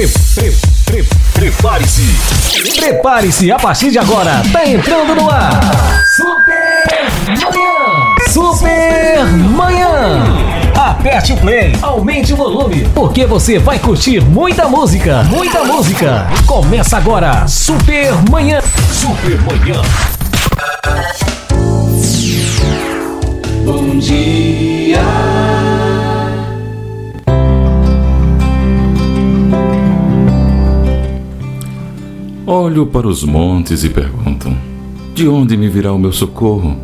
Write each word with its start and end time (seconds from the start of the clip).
Pre, 0.00 0.08
pre, 0.34 0.52
pre, 0.86 1.04
Prepare-se. 1.34 2.80
Prepare-se, 2.80 3.52
a 3.52 3.58
partir 3.58 3.90
de 3.90 3.98
agora, 3.98 4.42
tá 4.50 4.66
entrando 4.66 5.14
no 5.14 5.28
ar. 5.28 5.60
Super 6.16 6.86
Manhã. 7.26 8.30
Super 8.30 9.26
Manhã. 9.26 10.24
Aperte 10.74 11.34
o 11.34 11.36
play, 11.36 11.76
aumente 11.82 12.32
o 12.32 12.36
volume, 12.36 12.88
porque 12.94 13.26
você 13.26 13.58
vai 13.58 13.78
curtir 13.78 14.22
muita 14.22 14.66
música, 14.68 15.22
muita 15.24 15.64
música. 15.64 16.26
Começa 16.46 16.96
agora, 16.96 17.46
Super 17.46 18.14
Manhã. 18.30 18.62
Super 18.90 19.38
Manhã. 19.42 19.82
Bom 23.66 23.98
dia. 23.98 25.39
Olho 32.52 32.84
para 32.84 33.06
os 33.06 33.22
montes 33.22 33.84
e 33.84 33.88
pergunto: 33.88 34.52
De 35.14 35.28
onde 35.28 35.56
me 35.56 35.68
virá 35.68 35.92
o 35.92 35.98
meu 36.00 36.10
socorro? 36.10 36.76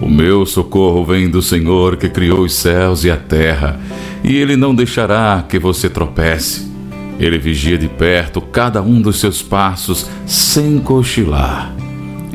O 0.00 0.08
meu 0.08 0.46
socorro 0.46 1.04
vem 1.04 1.28
do 1.28 1.42
Senhor 1.42 1.98
que 1.98 2.08
criou 2.08 2.40
os 2.40 2.54
céus 2.54 3.04
e 3.04 3.10
a 3.10 3.16
terra, 3.18 3.78
e 4.24 4.34
ele 4.34 4.56
não 4.56 4.74
deixará 4.74 5.44
que 5.46 5.58
você 5.58 5.90
tropece. 5.90 6.72
Ele 7.20 7.36
vigia 7.36 7.76
de 7.76 7.86
perto 7.86 8.40
cada 8.40 8.80
um 8.80 8.98
dos 8.98 9.20
seus 9.20 9.42
passos 9.42 10.08
sem 10.24 10.78
cochilar. 10.78 11.70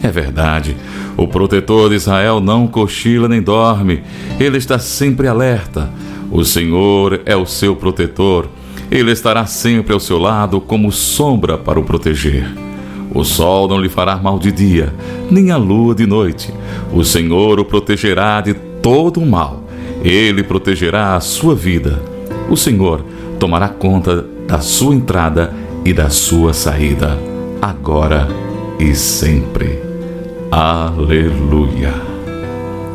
É 0.04 0.12
verdade, 0.12 0.78
o 1.18 1.28
protetor 1.28 1.90
de 1.90 1.96
Israel 1.96 2.40
não 2.40 2.68
cochila 2.68 3.28
nem 3.28 3.42
dorme, 3.42 4.04
ele 4.40 4.60
está 4.60 4.78
sempre 4.78 5.28
alerta. 5.28 5.92
O 6.30 6.46
Senhor 6.46 7.20
é 7.26 7.36
o 7.36 7.48
seu 7.48 7.76
protetor 7.76 8.48
ele 8.94 9.12
estará 9.12 9.48
sempre 9.48 9.92
ao 9.92 10.00
seu 10.00 10.20
lado 10.20 10.62
como 10.62 10.92
sombra 10.92 11.58
para 11.58 11.80
o 11.80 11.84
proteger. 11.84 12.46
O 13.12 13.24
sol 13.24 13.68
não 13.68 13.82
lhe 13.82 13.90
fará 13.90 14.18
mal 14.18 14.38
de 14.38 14.52
dia, 14.52 14.94
nem 15.32 15.50
a 15.50 15.58
lua 15.58 15.96
de 15.96 16.06
noite. 16.06 16.54
O 16.94 17.04
Senhor 17.04 17.60
o 17.60 17.66
protegerá 17.66 18.40
de 18.40 18.54
todo 18.54 19.20
o 19.20 19.26
mal. 19.26 19.64
Ele 20.04 20.44
protegerá 20.44 21.16
a 21.16 21.20
sua 21.20 21.56
vida. 21.56 22.00
O 22.48 22.56
Senhor 22.56 23.04
tomará 23.40 23.68
conta 23.68 24.24
da 24.48 24.60
sua 24.60 24.94
entrada 24.94 25.52
e 25.84 25.92
da 25.92 26.10
sua 26.12 26.54
saída, 26.54 27.18
agora 27.60 28.28
e 28.80 28.94
sempre. 28.94 29.80
Aleluia. 30.52 31.94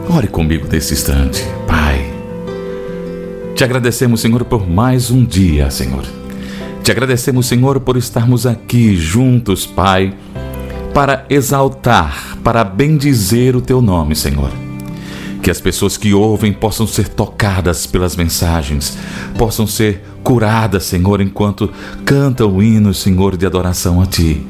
Ore 0.08 0.28
comigo 0.28 0.68
nesse 0.70 0.94
instante, 0.94 1.44
Pai. 1.66 1.87
Te 3.58 3.64
agradecemos, 3.64 4.20
Senhor, 4.20 4.44
por 4.44 4.70
mais 4.70 5.10
um 5.10 5.24
dia, 5.24 5.68
Senhor. 5.68 6.04
Te 6.84 6.92
agradecemos, 6.92 7.46
Senhor, 7.46 7.80
por 7.80 7.96
estarmos 7.96 8.46
aqui 8.46 8.96
juntos, 8.96 9.66
Pai, 9.66 10.14
para 10.94 11.26
exaltar, 11.28 12.38
para 12.44 12.62
bendizer 12.62 13.56
o 13.56 13.60
teu 13.60 13.82
nome, 13.82 14.14
Senhor. 14.14 14.52
Que 15.42 15.50
as 15.50 15.60
pessoas 15.60 15.96
que 15.96 16.14
ouvem 16.14 16.52
possam 16.52 16.86
ser 16.86 17.08
tocadas 17.08 17.84
pelas 17.84 18.14
mensagens, 18.14 18.96
possam 19.36 19.66
ser 19.66 20.04
curadas, 20.22 20.84
Senhor, 20.84 21.20
enquanto 21.20 21.68
cantam 22.04 22.54
o 22.54 22.62
hino, 22.62 22.94
Senhor, 22.94 23.36
de 23.36 23.44
adoração 23.44 24.00
a 24.00 24.06
Ti. 24.06 24.40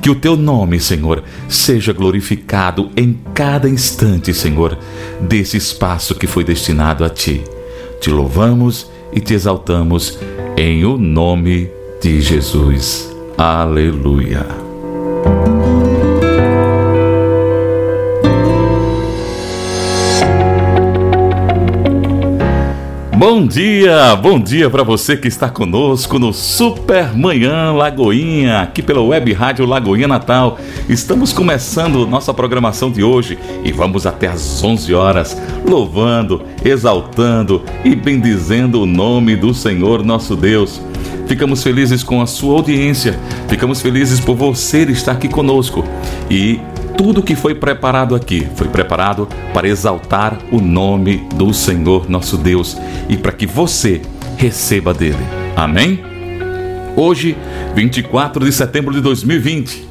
Que 0.00 0.08
o 0.08 0.14
teu 0.14 0.38
nome, 0.38 0.80
Senhor, 0.80 1.22
seja 1.50 1.92
glorificado 1.92 2.90
em 2.96 3.12
cada 3.34 3.68
instante, 3.68 4.32
Senhor, 4.32 4.78
desse 5.20 5.58
espaço 5.58 6.14
que 6.14 6.26
foi 6.26 6.44
destinado 6.44 7.04
a 7.04 7.10
Ti. 7.10 7.44
Te 8.00 8.10
louvamos 8.10 8.90
e 9.12 9.20
te 9.20 9.34
exaltamos 9.34 10.18
em 10.56 10.84
o 10.84 10.96
nome 10.96 11.70
de 12.00 12.20
Jesus. 12.20 13.14
Aleluia. 13.36 14.46
Bom 23.18 23.44
dia, 23.44 24.14
bom 24.14 24.38
dia 24.38 24.70
para 24.70 24.84
você 24.84 25.16
que 25.16 25.26
está 25.26 25.48
conosco 25.48 26.20
no 26.20 26.32
Super 26.32 27.16
Manhã 27.16 27.72
Lagoinha, 27.72 28.60
aqui 28.60 28.80
pela 28.80 29.02
Web 29.02 29.32
Rádio 29.32 29.66
Lagoinha 29.66 30.06
Natal. 30.06 30.56
Estamos 30.88 31.32
começando 31.32 32.06
nossa 32.06 32.32
programação 32.32 32.92
de 32.92 33.02
hoje 33.02 33.36
e 33.64 33.72
vamos 33.72 34.06
até 34.06 34.28
às 34.28 34.62
11 34.62 34.94
horas, 34.94 35.36
louvando, 35.66 36.42
exaltando 36.64 37.60
e 37.84 37.96
bendizendo 37.96 38.82
o 38.82 38.86
nome 38.86 39.34
do 39.34 39.52
Senhor 39.52 40.04
nosso 40.04 40.36
Deus. 40.36 40.80
Ficamos 41.26 41.60
felizes 41.60 42.04
com 42.04 42.22
a 42.22 42.26
sua 42.26 42.54
audiência, 42.54 43.18
ficamos 43.48 43.82
felizes 43.82 44.20
por 44.20 44.36
você 44.36 44.84
estar 44.84 45.10
aqui 45.10 45.28
conosco 45.28 45.84
e 46.30 46.60
tudo 46.98 47.22
que 47.22 47.36
foi 47.36 47.54
preparado 47.54 48.16
aqui 48.16 48.48
foi 48.56 48.66
preparado 48.66 49.28
para 49.54 49.68
exaltar 49.68 50.36
o 50.50 50.60
nome 50.60 51.28
do 51.36 51.54
Senhor 51.54 52.10
nosso 52.10 52.36
Deus 52.36 52.76
e 53.08 53.16
para 53.16 53.30
que 53.30 53.46
você 53.46 54.02
receba 54.36 54.92
dele. 54.92 55.24
Amém? 55.54 56.00
Hoje, 56.96 57.36
24 57.76 58.44
de 58.44 58.50
setembro 58.50 58.92
de 58.92 59.00
2020, 59.00 59.88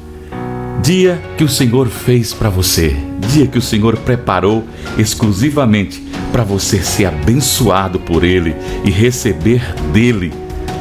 dia 0.82 1.18
que 1.38 1.44
o 1.44 1.48
Senhor 1.48 1.88
fez 1.88 2.34
para 2.34 2.50
você, 2.50 2.94
dia 3.32 3.46
que 3.46 3.56
o 3.56 3.62
Senhor 3.62 3.96
preparou 3.96 4.62
exclusivamente 4.98 6.06
para 6.30 6.44
você 6.44 6.82
ser 6.82 7.06
abençoado 7.06 7.98
por 7.98 8.22
Ele 8.22 8.54
e 8.84 8.90
receber 8.90 9.62
dele 9.94 10.30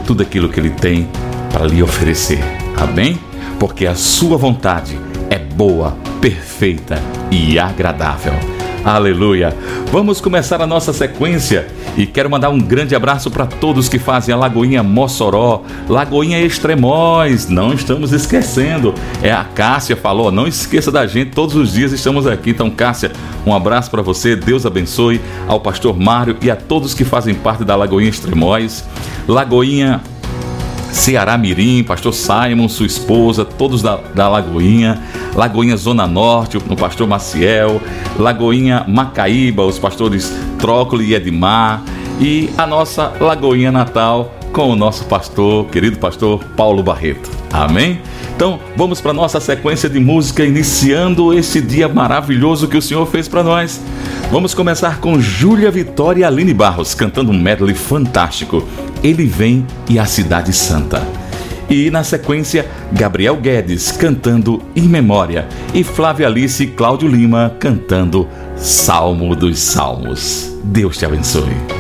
tudo 0.06 0.24
aquilo 0.24 0.50
que 0.50 0.60
Ele 0.60 0.72
tem 0.72 1.08
para 1.54 1.66
lhe 1.66 1.82
oferecer. 1.82 2.40
Amém? 2.76 3.27
Porque 3.60 3.88
a 3.88 3.96
sua 3.96 4.38
vontade 4.38 5.00
é 5.30 5.40
boa, 5.40 5.98
perfeita 6.22 7.02
e 7.32 7.58
agradável. 7.58 8.34
Aleluia! 8.86 9.54
Vamos 9.92 10.22
começar 10.22 10.62
a 10.62 10.68
nossa 10.68 10.94
sequência 10.94 11.68
e 11.98 12.06
quero 12.06 12.30
mandar 12.30 12.50
um 12.52 12.60
grande 12.60 12.96
abraço 12.96 13.30
para 13.30 13.46
todos 13.46 13.90
que 13.90 14.00
fazem 14.00 14.34
a 14.34 14.38
Lagoinha 14.38 14.84
Mossoró, 14.84 15.64
Lagoinha 15.90 16.40
Extremóis, 16.40 17.50
não 17.50 17.74
estamos 17.74 18.14
esquecendo. 18.14 18.94
É 19.22 19.32
a 19.32 19.44
Cássia 19.44 19.98
falou, 19.98 20.32
não 20.32 20.48
esqueça 20.48 20.92
da 20.92 21.06
gente, 21.08 21.32
todos 21.32 21.56
os 21.56 21.74
dias 21.74 21.92
estamos 21.92 22.28
aqui. 22.28 22.52
Então, 22.52 22.70
Cássia, 22.70 23.12
um 23.46 23.54
abraço 23.54 23.90
para 23.90 24.02
você, 24.02 24.36
Deus 24.36 24.66
abençoe 24.66 25.20
ao 25.48 25.60
pastor 25.60 26.00
Mário 26.00 26.38
e 26.42 26.52
a 26.52 26.56
todos 26.56 26.94
que 26.94 27.04
fazem 27.04 27.34
parte 27.34 27.66
da 27.66 27.76
Lagoinha 27.76 28.10
Extremóis. 28.10 28.86
Lagoinha 29.28 30.02
Ceará 30.92 31.38
Mirim, 31.38 31.84
pastor 31.84 32.14
Simon, 32.14 32.68
sua 32.68 32.86
esposa, 32.86 33.46
todos 33.46 33.82
da, 33.82 33.98
da 33.98 34.28
Lagoinha, 34.28 35.02
Lagoinha 35.36 35.78
Zona 35.78 36.08
Norte, 36.08 36.58
no 36.68 36.76
pastor 36.76 37.08
Maciel, 37.08 37.82
Lagoinha 38.18 38.84
Macaíba, 38.88 39.64
os 39.64 39.80
pastores 39.80 40.34
Trócoli 40.60 41.12
e 41.12 41.16
Edmar, 41.16 41.84
e 42.20 42.50
a 42.58 42.66
nossa 42.66 43.14
Lagoinha 43.20 43.72
Natal 43.72 44.34
com 44.52 44.72
o 44.72 44.76
nosso 44.76 45.06
pastor, 45.06 45.66
querido 45.68 46.00
pastor 46.00 46.44
Paulo 46.56 46.82
Barreto. 46.82 47.30
Amém? 47.52 48.02
Então, 48.38 48.60
vamos 48.76 49.02
para 49.02 49.14
nossa 49.14 49.40
sequência 49.40 49.90
de 49.90 50.00
música 50.00 50.46
iniciando 50.46 51.34
esse 51.34 51.60
dia 51.60 51.90
maravilhoso 51.90 52.68
que 52.68 52.78
o 52.78 52.82
Senhor 52.84 53.04
fez 53.08 53.28
para 53.28 53.42
nós. 53.42 53.82
Vamos 54.32 54.54
começar 54.54 55.00
com 55.00 55.20
Júlia 55.20 55.72
Vitória 55.72 56.22
e 56.22 56.24
Aline 56.24 56.54
Barros 56.54 56.94
cantando 56.94 57.32
um 57.32 57.38
medley 57.38 57.74
fantástico. 57.74 58.64
Ele 59.04 59.26
Vem 59.26 59.66
e 59.90 59.98
a 59.98 60.06
Cidade 60.06 60.54
Santa. 60.54 61.02
E 61.68 61.90
na 61.90 62.04
sequência, 62.04 62.68
Gabriel 62.92 63.38
Guedes 63.38 63.92
cantando 63.92 64.62
Em 64.76 64.84
Memória 64.84 65.48
e 65.74 65.84
Flávia 65.84 66.28
Alice 66.28 66.62
e 66.64 66.68
Cláudio 66.68 67.10
Lima 67.10 67.56
cantando 67.60 68.28
Salmo 68.56 69.36
dos 69.36 69.58
Salmos. 69.58 70.56
Deus 70.64 70.96
te 70.96 71.08
abençoe. 71.08 71.77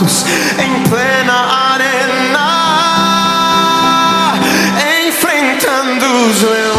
Em 0.00 0.88
plena 0.88 1.34
arena, 1.72 2.38
enfrentando 5.08 6.06
os 6.28 6.42
leões. 6.42 6.78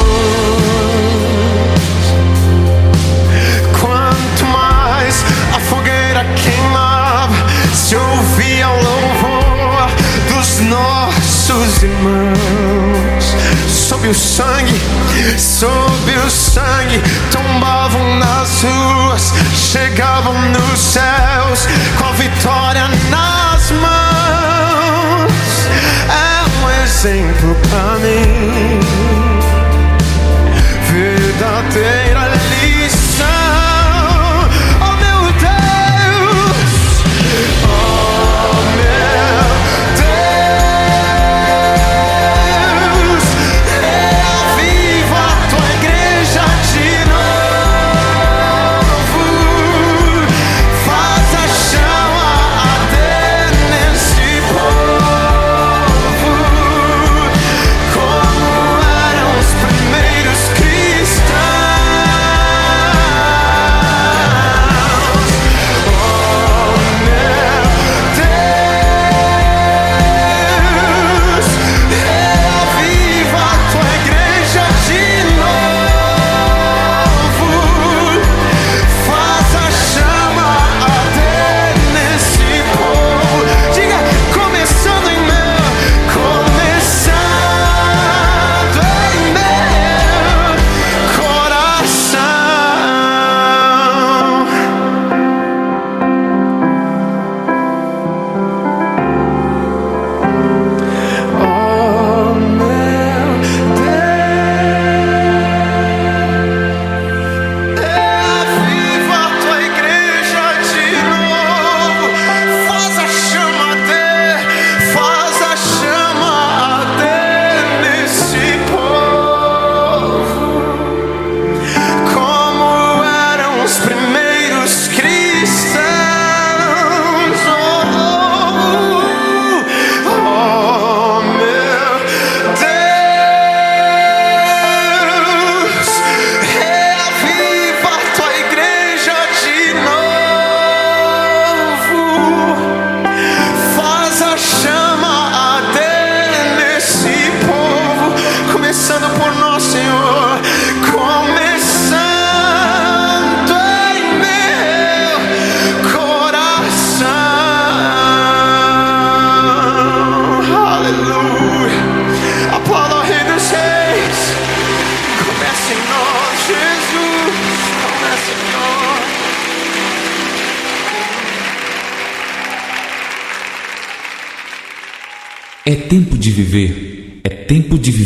Quanto 3.78 4.46
mais 4.46 5.26
a 5.54 5.60
fogueira 5.60 6.26
queimava, 6.42 7.36
se 7.74 7.98
ouvia 7.98 8.70
o 8.70 8.84
louvor 8.84 9.90
dos 10.30 10.62
nossos 10.62 11.84
irmãos. 11.84 13.36
Sob 13.68 14.08
o 14.08 14.14
sangue, 14.16 14.80
sob 15.38 16.18
o 16.26 16.30
sangue, 16.30 17.02
tombavam 17.32 18.18
nas 18.18 18.64
ruas, 18.64 19.34
chegavam 19.54 20.42
nos 20.52 20.80
céus. 20.80 21.68
sing 27.02 27.34
for 27.36 27.56
plumbing 27.70 28.89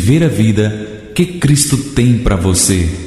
viver 0.04 0.22
a 0.22 0.28
vida 0.28 1.10
que 1.14 1.24
Cristo 1.24 1.78
tem 1.94 2.18
para 2.18 2.36
você. 2.36 3.03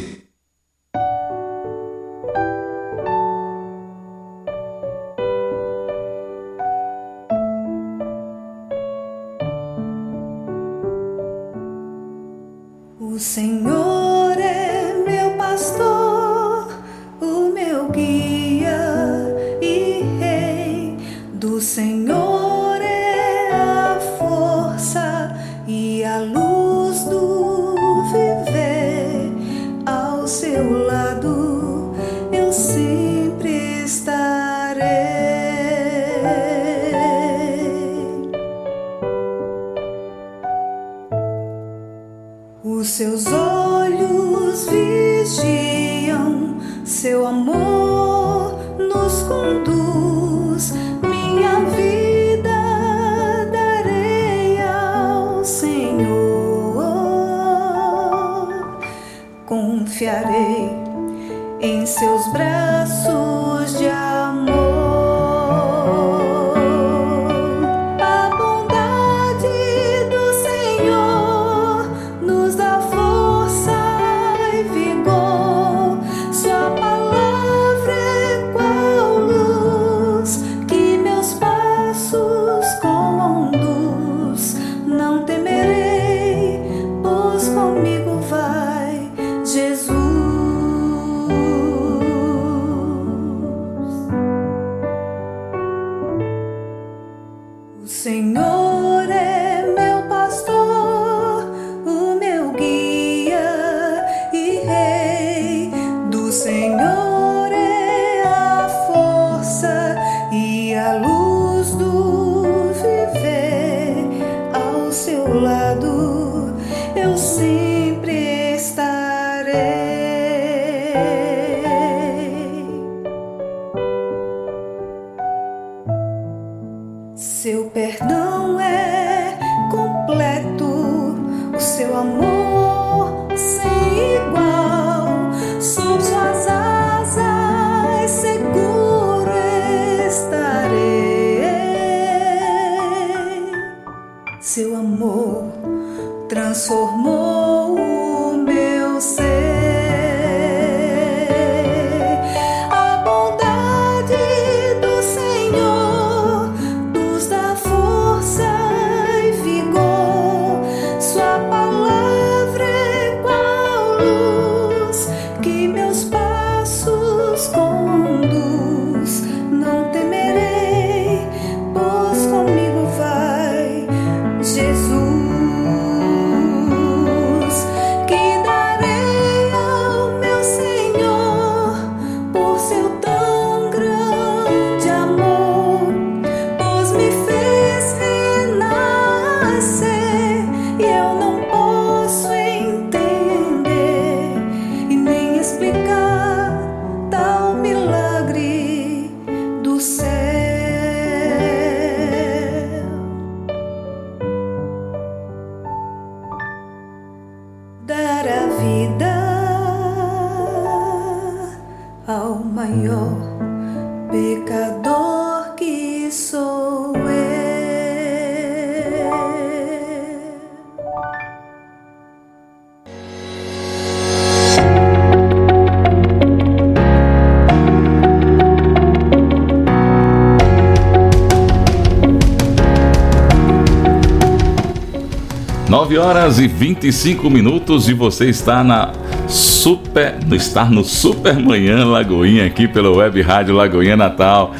9 235.88 235.98
horas 236.00 236.38
e 236.38 236.50
25 236.50 237.30
minutos 237.30 237.88
e 237.88 237.94
você 237.94 238.26
está 238.26 238.62
na 238.62 238.92
Super, 239.26 240.18
está 240.34 240.66
no 240.66 240.84
Supermanhã 240.84 241.86
Lagoinha 241.86 242.46
aqui 242.46 242.68
pela 242.68 242.90
Web 242.90 243.22
Rádio 243.22 243.56
Lagoinha 243.56 243.96
Natal. 243.96 244.54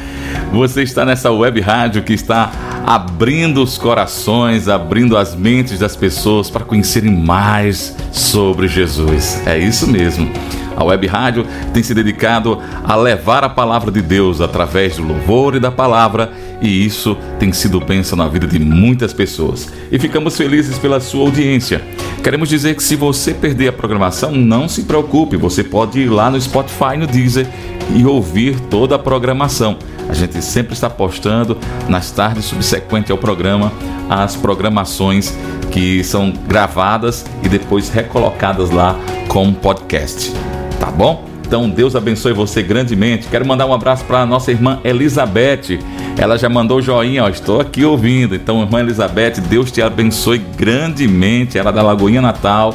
Você 0.54 0.82
está 0.82 1.04
nessa 1.04 1.30
Web 1.30 1.60
Rádio 1.60 2.02
que 2.02 2.14
está 2.14 2.50
abrindo 2.86 3.62
os 3.62 3.76
corações, 3.76 4.68
abrindo 4.68 5.18
as 5.18 5.34
mentes 5.34 5.78
das 5.78 5.94
pessoas 5.94 6.48
para 6.48 6.64
conhecerem 6.64 7.14
mais 7.14 7.94
sobre 8.10 8.66
Jesus. 8.66 9.42
É 9.46 9.58
isso 9.58 9.86
mesmo. 9.86 10.30
A 10.74 10.82
Web 10.82 11.06
Rádio 11.08 11.46
tem 11.74 11.82
se 11.82 11.92
dedicado 11.92 12.58
a 12.84 12.96
levar 12.96 13.44
a 13.44 13.50
palavra 13.50 13.90
de 13.90 14.00
Deus 14.00 14.40
através 14.40 14.96
do 14.96 15.02
louvor 15.02 15.56
e 15.56 15.60
da 15.60 15.70
palavra 15.70 16.32
e 16.60 16.84
isso 16.84 17.16
tem 17.38 17.52
sido 17.52 17.80
bênção 17.80 18.16
na 18.16 18.28
vida 18.28 18.46
de 18.46 18.58
muitas 18.58 19.12
pessoas. 19.12 19.72
E 19.90 19.98
ficamos 19.98 20.36
felizes 20.36 20.78
pela 20.78 21.00
sua 21.00 21.22
audiência. 21.22 21.82
Queremos 22.22 22.48
dizer 22.48 22.74
que 22.74 22.82
se 22.82 22.96
você 22.96 23.32
perder 23.32 23.68
a 23.68 23.72
programação, 23.72 24.32
não 24.32 24.68
se 24.68 24.82
preocupe, 24.82 25.36
você 25.36 25.62
pode 25.62 26.00
ir 26.00 26.08
lá 26.08 26.30
no 26.30 26.40
Spotify, 26.40 26.96
no 26.98 27.06
Deezer 27.06 27.46
e 27.94 28.04
ouvir 28.04 28.58
toda 28.68 28.96
a 28.96 28.98
programação. 28.98 29.78
A 30.08 30.14
gente 30.14 30.42
sempre 30.42 30.72
está 30.72 30.88
postando 30.88 31.56
nas 31.88 32.10
tardes 32.10 32.46
subsequentes 32.46 33.10
ao 33.10 33.18
programa 33.18 33.72
as 34.08 34.34
programações 34.34 35.36
que 35.70 36.02
são 36.02 36.32
gravadas 36.48 37.26
e 37.42 37.48
depois 37.48 37.90
recolocadas 37.90 38.70
lá 38.70 38.98
como 39.28 39.52
podcast. 39.54 40.32
Tá 40.80 40.90
bom? 40.90 41.28
Então 41.46 41.68
Deus 41.68 41.94
abençoe 41.94 42.32
você 42.32 42.62
grandemente. 42.62 43.28
Quero 43.28 43.46
mandar 43.46 43.66
um 43.66 43.72
abraço 43.72 44.04
para 44.04 44.20
a 44.22 44.26
nossa 44.26 44.50
irmã 44.50 44.80
Elizabeth. 44.84 45.78
Ela 46.18 46.36
já 46.36 46.48
mandou 46.48 46.82
joinha, 46.82 47.24
ó, 47.24 47.28
estou 47.28 47.60
aqui 47.60 47.84
ouvindo. 47.84 48.34
Então, 48.34 48.60
irmã 48.60 48.80
Elizabeth, 48.80 49.40
Deus 49.48 49.70
te 49.70 49.80
abençoe 49.80 50.38
grandemente. 50.38 51.56
Ela 51.56 51.70
é 51.70 51.72
da 51.72 51.80
Lagoinha 51.80 52.20
Natal, 52.20 52.74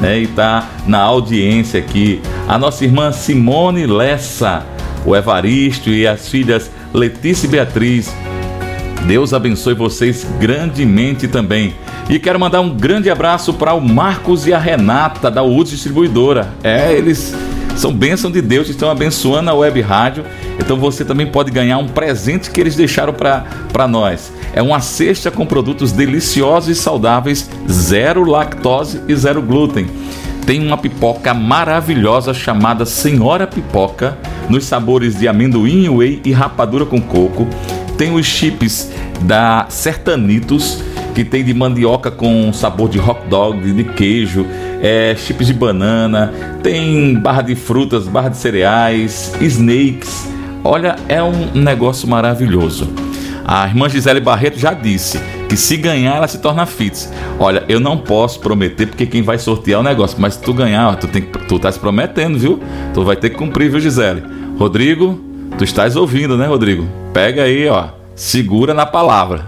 né? 0.00 0.20
E 0.20 0.26
tá 0.26 0.66
na 0.86 0.98
audiência 0.98 1.78
aqui. 1.78 2.22
A 2.48 2.56
nossa 2.56 2.82
irmã 2.82 3.12
Simone 3.12 3.86
Lessa, 3.86 4.64
o 5.04 5.14
Evaristo 5.14 5.90
e 5.90 6.06
as 6.06 6.30
filhas 6.30 6.70
Letícia 6.94 7.46
e 7.46 7.50
Beatriz. 7.50 8.14
Deus 9.06 9.34
abençoe 9.34 9.74
vocês 9.74 10.26
grandemente 10.40 11.28
também. 11.28 11.74
E 12.08 12.18
quero 12.18 12.40
mandar 12.40 12.62
um 12.62 12.70
grande 12.70 13.10
abraço 13.10 13.52
para 13.52 13.74
o 13.74 13.80
Marcos 13.80 14.46
e 14.46 14.54
a 14.54 14.58
Renata 14.58 15.30
da 15.30 15.42
UDS 15.42 15.70
Distribuidora. 15.70 16.52
É, 16.62 16.92
eles 16.92 17.34
são 17.76 17.92
bênção 17.92 18.30
de 18.30 18.42
Deus, 18.42 18.68
estão 18.68 18.90
abençoando 18.90 19.50
a 19.50 19.54
web 19.54 19.80
rádio. 19.80 20.24
Então 20.60 20.76
você 20.76 21.04
também 21.04 21.26
pode 21.26 21.50
ganhar 21.50 21.78
um 21.78 21.88
presente 21.88 22.50
que 22.50 22.60
eles 22.60 22.76
deixaram 22.76 23.12
para 23.12 23.88
nós. 23.88 24.32
É 24.52 24.62
uma 24.62 24.80
cesta 24.80 25.30
com 25.30 25.46
produtos 25.46 25.90
deliciosos 25.90 26.76
e 26.76 26.80
saudáveis, 26.80 27.50
zero 27.68 28.24
lactose 28.24 29.00
e 29.08 29.16
zero 29.16 29.40
glúten. 29.40 29.88
Tem 30.46 30.64
uma 30.64 30.76
pipoca 30.76 31.32
maravilhosa 31.32 32.34
chamada 32.34 32.84
Senhora 32.84 33.46
Pipoca, 33.46 34.18
nos 34.48 34.64
sabores 34.64 35.18
de 35.18 35.28
amendoim, 35.28 35.88
whey 35.88 36.20
e 36.24 36.32
rapadura 36.32 36.84
com 36.84 37.00
coco. 37.00 37.46
Tem 37.96 38.12
os 38.14 38.26
chips 38.26 38.90
da 39.22 39.66
Sertanitos, 39.68 40.82
que 41.14 41.24
tem 41.24 41.44
de 41.44 41.52
mandioca 41.52 42.10
com 42.10 42.52
sabor 42.52 42.88
de 42.88 42.98
hot 42.98 43.20
dog, 43.28 43.72
de 43.72 43.84
queijo, 43.84 44.46
é, 44.82 45.14
chips 45.16 45.46
de 45.46 45.54
banana, 45.54 46.32
tem 46.62 47.14
barra 47.18 47.42
de 47.42 47.54
frutas, 47.54 48.08
barra 48.08 48.28
de 48.28 48.36
cereais, 48.36 49.32
snakes. 49.40 50.29
Olha, 50.62 50.96
é 51.08 51.22
um 51.22 51.52
negócio 51.54 52.06
maravilhoso. 52.08 52.88
A 53.44 53.66
irmã 53.66 53.88
Gisele 53.88 54.20
Barreto 54.20 54.58
já 54.58 54.72
disse 54.72 55.18
que 55.48 55.56
se 55.56 55.76
ganhar 55.76 56.16
ela 56.16 56.28
se 56.28 56.38
torna 56.38 56.66
fits. 56.66 57.12
Olha, 57.38 57.64
eu 57.68 57.80
não 57.80 57.96
posso 57.96 58.38
prometer 58.38 58.86
porque 58.86 59.06
quem 59.06 59.22
vai 59.22 59.38
sortear 59.38 59.78
é 59.78 59.80
o 59.80 59.84
negócio, 59.84 60.16
mas 60.20 60.34
se 60.34 60.42
tu 60.42 60.52
ganhar, 60.52 60.94
tu, 60.96 61.08
tem, 61.08 61.22
tu 61.22 61.58
tá 61.58 61.72
se 61.72 61.78
prometendo, 61.78 62.38
viu? 62.38 62.60
Tu 62.94 63.02
vai 63.02 63.16
ter 63.16 63.30
que 63.30 63.36
cumprir, 63.36 63.70
viu, 63.70 63.80
Gisele? 63.80 64.22
Rodrigo, 64.58 65.18
tu 65.56 65.64
estás 65.64 65.96
ouvindo, 65.96 66.36
né, 66.36 66.46
Rodrigo? 66.46 66.86
Pega 67.12 67.42
aí, 67.44 67.66
ó. 67.68 67.88
Segura 68.14 68.74
na 68.74 68.84
palavra. 68.84 69.46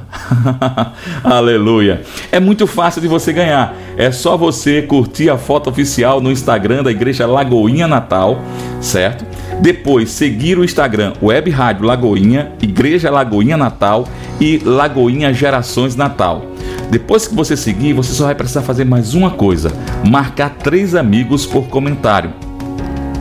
Aleluia. 1.22 2.01
É 2.33 2.40
muito 2.40 2.66
fácil 2.66 3.03
de 3.03 3.07
você 3.07 3.31
ganhar. 3.31 3.77
É 3.98 4.11
só 4.11 4.35
você 4.35 4.81
curtir 4.81 5.29
a 5.29 5.37
foto 5.37 5.68
oficial 5.68 6.22
no 6.22 6.33
Instagram 6.33 6.83
da 6.83 6.90
Igreja 6.90 7.27
Lagoinha 7.27 7.87
Natal, 7.87 8.40
certo? 8.81 9.27
Depois 9.62 10.11
seguir 10.11 10.59
o 10.59 10.64
Instagram 10.64 11.12
Web 11.22 11.48
Rádio 11.48 11.87
Lagoinha, 11.87 12.51
Igreja 12.61 13.12
Lagoinha 13.12 13.57
Natal 13.57 14.09
e 14.40 14.59
Lagoinha 14.59 15.33
Gerações 15.33 15.94
Natal. 15.94 16.44
Depois 16.90 17.29
que 17.29 17.35
você 17.35 17.57
seguir, 17.57 17.92
você 17.92 18.12
só 18.12 18.25
vai 18.25 18.35
precisar 18.35 18.62
fazer 18.62 18.85
mais 18.85 19.14
uma 19.14 19.31
coisa: 19.31 19.72
marcar 20.05 20.51
três 20.51 20.96
amigos 20.96 21.46
por 21.46 21.68
comentário. 21.68 22.33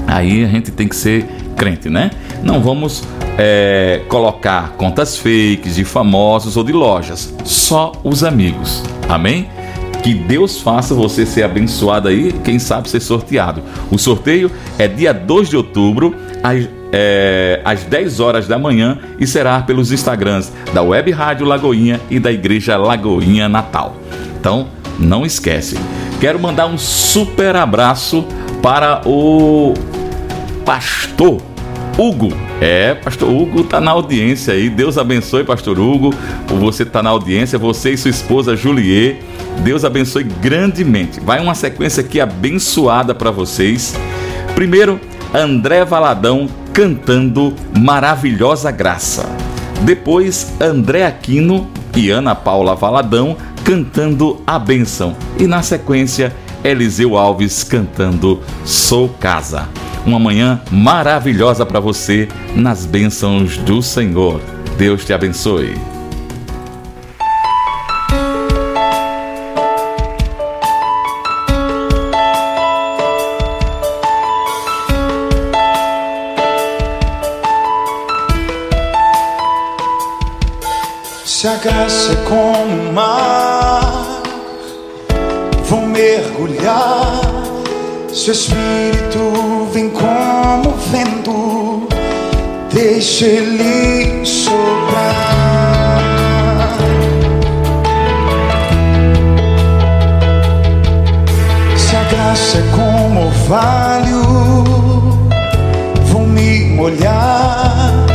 Aí 0.08 0.44
a 0.44 0.48
gente 0.48 0.72
tem 0.72 0.88
que 0.88 0.96
ser 0.96 1.28
crente, 1.56 1.92
né? 1.92 2.10
Não 2.42 2.60
vamos 2.60 3.04
é, 3.38 4.02
colocar 4.08 4.72
contas 4.78 5.16
fakes 5.16 5.76
de 5.76 5.86
famosos 5.86 6.58
ou 6.58 6.64
de 6.64 6.74
lojas, 6.74 7.32
só 7.46 7.92
os 8.04 8.24
amigos. 8.24 8.84
Amém? 9.08 9.48
Que 10.02 10.16
Deus 10.16 10.60
faça 10.60 10.96
você 10.96 11.28
ser 11.28 11.44
abençoado 11.44 12.08
aí, 12.08 12.34
quem 12.44 12.58
sabe 12.58 12.90
ser 12.90 13.00
sorteado. 13.00 13.62
O 13.92 14.00
sorteio 14.00 14.50
é 14.80 14.88
dia 14.88 15.14
2 15.14 15.50
de 15.50 15.56
outubro, 15.56 16.16
às, 16.44 16.68
é, 16.92 17.62
às 17.64 17.84
10 17.84 18.20
horas 18.20 18.48
da 18.48 18.58
manhã, 18.58 18.98
e 19.20 19.28
será 19.28 19.62
pelos 19.62 19.92
Instagrams 19.92 20.52
da 20.74 20.82
Web 20.82 21.12
Rádio 21.12 21.46
Lagoinha 21.46 22.00
e 22.10 22.20
da 22.20 22.32
Igreja 22.32 22.78
Lagoinha 22.78 23.48
Natal. 23.48 23.96
Então, 24.40 24.68
não 25.00 25.26
esquece. 25.26 25.78
Quero 26.20 26.40
mandar 26.40 26.68
um 26.68 26.78
super 26.78 27.56
abraço 27.56 28.26
para 28.62 29.02
o 29.06 29.74
pastor 30.66 31.42
Hugo. 31.98 32.32
É, 32.60 32.94
pastor 32.94 33.30
Hugo 33.30 33.64
tá 33.64 33.82
na 33.82 33.92
audiência 33.92 34.54
aí. 34.54 34.70
Deus 34.70 34.98
abençoe, 34.98 35.44
pastor 35.44 35.80
Hugo. 35.80 36.14
Você 36.60 36.86
tá 36.86 37.02
na 37.02 37.10
audiência, 37.10 37.58
você 37.58 37.92
e 37.92 37.98
sua 37.98 38.12
esposa 38.12 38.56
Juliet. 38.56 39.20
Deus 39.64 39.84
abençoe 39.84 40.24
grandemente. 40.24 41.20
Vai 41.20 41.40
uma 41.40 41.56
sequência 41.56 42.02
aqui 42.02 42.20
abençoada 42.20 43.14
para 43.16 43.32
vocês. 43.32 43.96
Primeiro, 44.56 45.00
André 45.34 45.86
Valadão 45.86 46.50
cantando 46.74 47.54
Maravilhosa 47.78 48.70
Graça. 48.70 49.26
Depois, 49.82 50.54
André 50.60 51.06
Aquino 51.06 51.70
e 51.96 52.10
Ana 52.10 52.36
Paula 52.36 52.76
Valadão 52.76 53.38
cantando 53.64 54.42
A 54.46 54.60
Bênção. 54.60 55.16
E 55.40 55.48
na 55.48 55.62
sequência, 55.64 56.36
Eliseu 56.64 57.18
Alves 57.18 57.64
cantando 57.64 58.42
Sou 58.66 59.08
Casa. 59.08 59.70
Uma 60.06 60.20
manhã 60.20 60.62
maravilhosa 60.70 61.66
para 61.66 61.80
você 61.80 62.28
nas 62.56 62.86
bênçãos 62.86 63.58
do 63.58 63.82
Senhor. 63.82 64.42
Deus 64.78 65.06
te 65.06 65.14
abençoe. 65.14 65.76
Se 81.42 81.48
a 81.48 81.56
graça 81.56 82.14
é 82.14 82.16
como 82.18 82.90
o 82.90 82.94
mar, 82.94 84.22
vou 85.66 85.82
mergulhar. 85.82 87.20
Seu 88.14 88.32
espírito 88.32 89.68
vem 89.74 89.90
como 89.90 90.70
vento, 90.92 91.88
deixa 92.72 93.26
ele 93.26 94.24
soprar. 94.24 95.18
Se 101.76 101.96
a 101.96 102.04
graça 102.04 102.58
é 102.60 102.64
como 102.76 103.26
orvalho, 103.26 104.22
vou 106.06 106.22
me 106.22 106.66
molhar. 106.66 108.06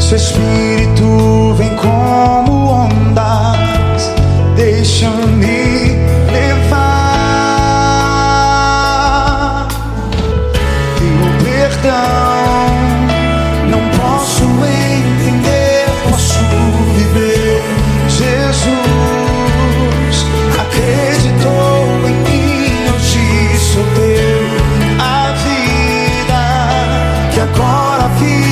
Seu 0.00 0.16
espírito 0.16 1.54
vem 1.56 1.76
como 1.76 2.41
ondas, 2.72 4.10
deixa-me 4.56 5.96
levar. 6.32 6.78
Teu 10.98 11.20
perdão, 11.44 12.66
não 13.70 13.82
posso 13.98 14.44
entender, 14.44 15.86
posso 16.08 16.44
viver. 16.96 17.62
Jesus 18.08 18.66
acreditou 20.58 21.84
em 22.08 22.16
mim, 22.24 22.72
eu 22.86 22.98
sou 23.58 23.84
teu. 23.94 24.42
A 24.98 25.32
vida 25.44 26.42
que 27.32 27.40
agora 27.40 28.08
vivo 28.18 28.51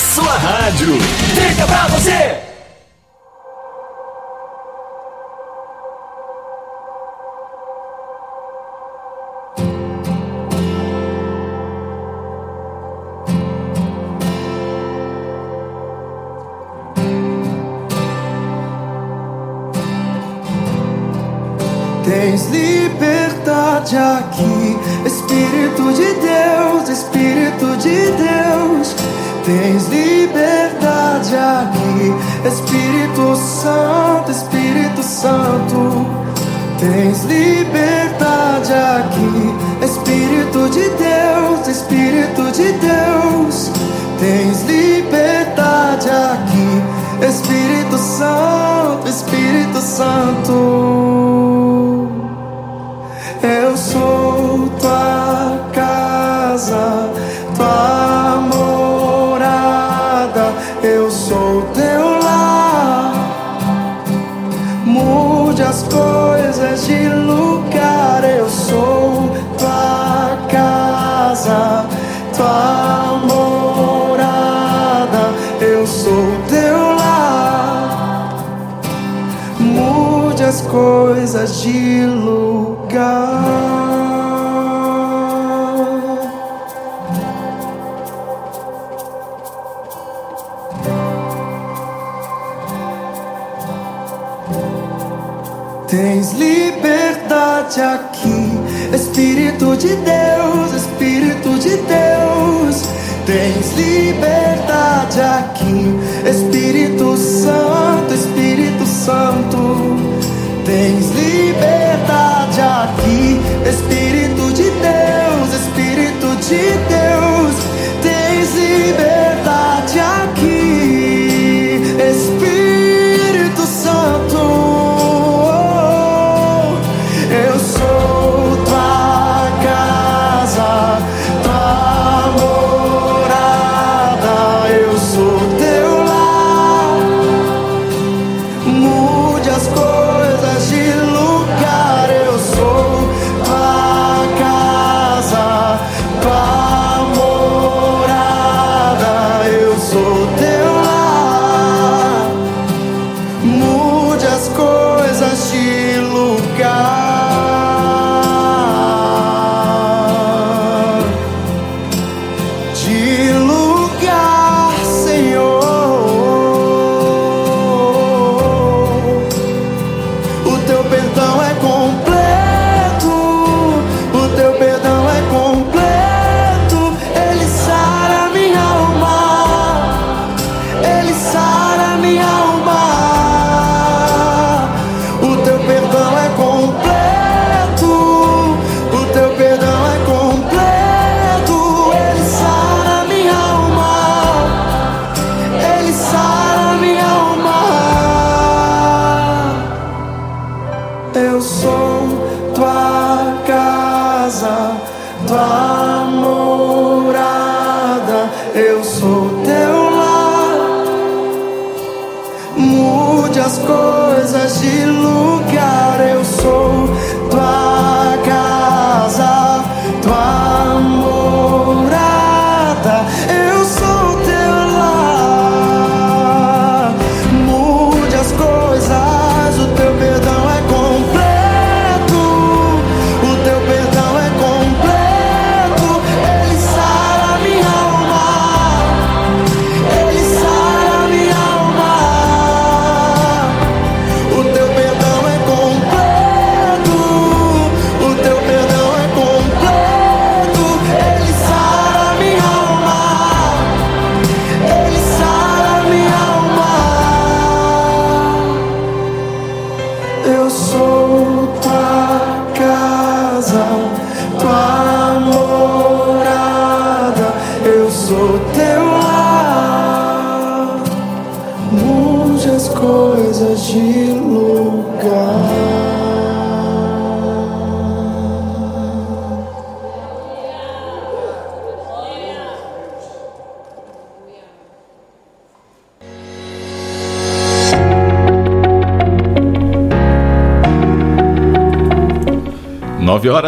sua 0.00 0.32
rádio. 0.38 0.98
Fica 1.34 1.66
pra 1.66 1.86
você. 1.88 2.49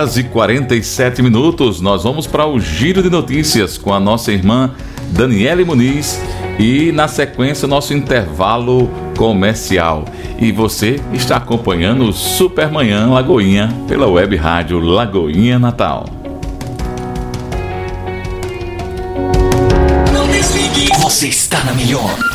Horas 0.02 0.16
e 0.16 0.24
47 0.24 1.22
minutos, 1.22 1.80
nós 1.80 2.02
vamos 2.02 2.26
para 2.26 2.44
o 2.44 2.58
Giro 2.58 3.04
de 3.04 3.08
Notícias 3.08 3.78
com 3.78 3.94
a 3.94 4.00
nossa 4.00 4.32
irmã 4.32 4.72
Daniele 5.10 5.64
Muniz 5.64 6.20
e 6.58 6.90
na 6.90 7.06
sequência 7.06 7.68
nosso 7.68 7.94
intervalo 7.94 8.90
comercial. 9.16 10.04
E 10.40 10.50
você 10.50 11.00
está 11.12 11.36
acompanhando 11.36 12.08
o 12.08 12.12
Supermanhã 12.12 13.06
Lagoinha 13.06 13.68
pela 13.86 14.08
web 14.08 14.34
rádio 14.34 14.80
Lagoinha 14.80 15.58
Natal. 15.58 16.04
Você 21.00 21.28
está 21.28 21.62
na 21.62 21.72
melhor. 21.74 22.31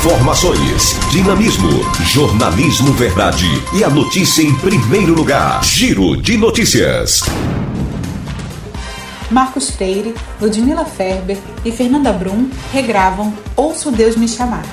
Informações, 0.00 0.98
dinamismo, 1.10 1.68
jornalismo 2.06 2.90
verdade 2.94 3.44
e 3.74 3.84
a 3.84 3.90
notícia 3.90 4.40
em 4.40 4.54
primeiro 4.54 5.12
lugar. 5.12 5.62
Giro 5.62 6.16
de 6.16 6.38
notícias. 6.38 7.20
Marcos 9.30 9.68
Freire, 9.68 10.14
Ludmila 10.40 10.86
Ferber 10.86 11.36
e 11.66 11.70
Fernanda 11.70 12.14
Brum 12.14 12.48
regravam 12.72 13.30
Ouço 13.54 13.90
Deus 13.90 14.16
Me 14.16 14.26
Chamar. 14.26 14.64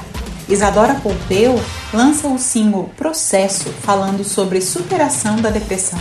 Isadora 0.47 0.95
Pompeu 0.95 1.61
lança 1.93 2.29
o 2.29 2.39
single 2.39 2.89
Processo, 2.95 3.67
falando 3.81 4.23
sobre 4.23 4.61
superação 4.61 5.41
da 5.41 5.49
depressão. 5.49 5.99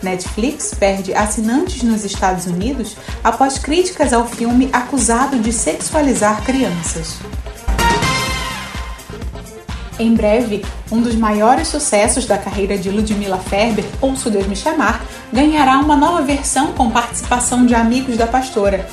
Netflix 0.00 0.72
perde 0.72 1.12
assinantes 1.12 1.82
nos 1.82 2.04
Estados 2.04 2.46
Unidos 2.46 2.96
após 3.24 3.58
críticas 3.58 4.12
ao 4.12 4.24
filme 4.24 4.70
acusado 4.72 5.36
de 5.40 5.52
sexualizar 5.52 6.44
crianças. 6.44 7.16
Em 10.02 10.14
breve, 10.14 10.64
um 10.90 11.00
dos 11.00 11.14
maiores 11.14 11.68
sucessos 11.68 12.26
da 12.26 12.36
carreira 12.36 12.76
de 12.76 12.90
Ludmilla 12.90 13.38
Ferber, 13.38 13.84
Ouço 14.00 14.28
Deus 14.28 14.48
Me 14.48 14.56
Chamar, 14.56 15.00
ganhará 15.32 15.78
uma 15.78 15.94
nova 15.94 16.22
versão 16.22 16.72
com 16.72 16.90
participação 16.90 17.64
de 17.64 17.72
amigos 17.72 18.16
da 18.16 18.26
pastora. 18.26 18.84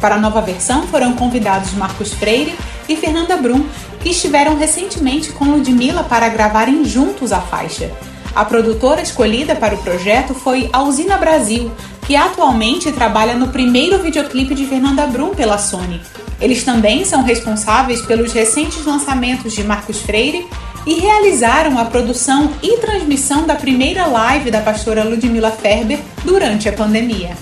Para 0.00 0.16
a 0.16 0.18
nova 0.18 0.40
versão 0.40 0.82
foram 0.88 1.12
convidados 1.12 1.72
Marcos 1.74 2.12
Freire 2.12 2.58
e 2.88 2.96
Fernanda 2.96 3.36
Brum, 3.36 3.64
que 4.00 4.08
estiveram 4.08 4.56
recentemente 4.56 5.30
com 5.30 5.44
Ludmilla 5.44 6.02
para 6.02 6.28
gravarem 6.28 6.84
juntos 6.84 7.32
a 7.32 7.40
faixa. 7.40 7.92
A 8.34 8.44
produtora 8.44 9.00
escolhida 9.00 9.54
para 9.54 9.76
o 9.76 9.78
projeto 9.78 10.34
foi 10.34 10.68
a 10.72 10.82
Usina 10.82 11.16
Brasil, 11.16 11.70
que 12.04 12.16
atualmente 12.16 12.90
trabalha 12.90 13.34
no 13.34 13.48
primeiro 13.48 14.02
videoclipe 14.02 14.52
de 14.52 14.66
Fernanda 14.66 15.06
Brum 15.06 15.32
pela 15.32 15.58
Sony. 15.58 16.00
Eles 16.40 16.64
também 16.64 17.04
são 17.04 17.22
responsáveis 17.22 18.02
pelos 18.02 18.32
recentes 18.32 18.84
lançamentos 18.84 19.52
de 19.52 19.64
Marcos 19.64 20.00
Freire 20.00 20.46
e 20.86 21.00
realizaram 21.00 21.78
a 21.78 21.84
produção 21.86 22.52
e 22.62 22.78
transmissão 22.78 23.46
da 23.46 23.56
primeira 23.56 24.06
live 24.06 24.50
da 24.50 24.60
pastora 24.60 25.02
Ludmilla 25.02 25.50
Ferber 25.50 25.98
durante 26.24 26.68
a 26.68 26.72
pandemia. 26.72 27.36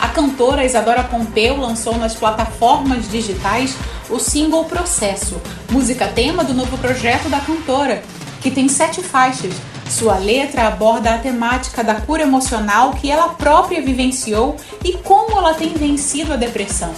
A 0.00 0.08
cantora 0.08 0.64
Isadora 0.64 1.02
Pompeu 1.04 1.56
lançou 1.56 1.96
nas 1.96 2.14
plataformas 2.14 3.10
digitais 3.10 3.74
o 4.10 4.18
single 4.18 4.64
Processo, 4.64 5.40
música 5.70 6.06
tema 6.08 6.44
do 6.44 6.54
novo 6.54 6.76
projeto 6.78 7.28
da 7.28 7.40
cantora, 7.40 8.02
que 8.40 8.50
tem 8.50 8.68
sete 8.68 9.02
faixas. 9.02 9.54
Sua 9.88 10.18
letra 10.18 10.66
aborda 10.66 11.14
a 11.14 11.18
temática 11.18 11.82
da 11.82 11.94
cura 11.94 12.22
emocional 12.22 12.92
que 12.92 13.10
ela 13.10 13.30
própria 13.30 13.80
vivenciou 13.80 14.56
e 14.84 14.92
como 14.92 15.38
ela 15.38 15.54
tem 15.54 15.72
vencido 15.72 16.34
a 16.34 16.36
depressão. 16.36 16.92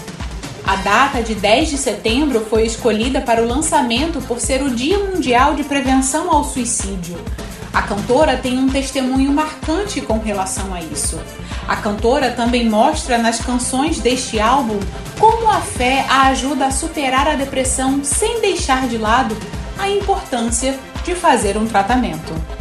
A 0.71 0.77
data 0.77 1.21
de 1.21 1.35
10 1.35 1.71
de 1.71 1.77
setembro 1.77 2.47
foi 2.49 2.65
escolhida 2.65 3.21
para 3.21 3.43
o 3.43 3.45
lançamento 3.45 4.21
por 4.21 4.39
ser 4.39 4.63
o 4.63 4.71
Dia 4.71 5.01
Mundial 5.01 5.55
de 5.55 5.65
Prevenção 5.65 6.31
ao 6.31 6.45
Suicídio. 6.45 7.19
A 7.75 7.83
cantora 7.83 8.37
tem 8.37 8.57
um 8.57 8.69
testemunho 8.69 9.33
marcante 9.33 10.01
com 10.01 10.21
relação 10.21 10.73
a 10.73 10.81
isso. 10.81 11.19
A 11.67 11.75
cantora 11.75 12.31
também 12.31 12.71
mostra 12.71 13.19
nas 13.19 13.41
canções 13.41 13.99
deste 13.99 14.39
álbum 14.39 14.79
como 15.19 15.51
a 15.51 15.61
fé 15.61 16.07
a 16.09 16.29
ajuda 16.29 16.67
a 16.67 16.71
superar 16.71 17.27
a 17.27 17.35
depressão 17.35 18.05
sem 18.05 18.41
deixar 18.41 18.87
de 18.87 18.97
lado 18.97 19.37
a 19.77 19.91
importância 19.91 20.79
de 21.05 21.17
fazer 21.17 21.57
um 21.57 21.67
tratamento. 21.67 22.60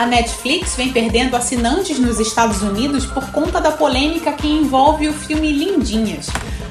A 0.00 0.06
Netflix 0.06 0.76
vem 0.76 0.90
perdendo 0.90 1.36
assinantes 1.36 1.98
nos 1.98 2.18
Estados 2.18 2.62
Unidos 2.62 3.04
por 3.04 3.30
conta 3.32 3.60
da 3.60 3.70
polêmica 3.70 4.32
que 4.32 4.48
envolve 4.48 5.06
o 5.06 5.12
filme 5.12 5.52
Lindinhas, 5.52 6.28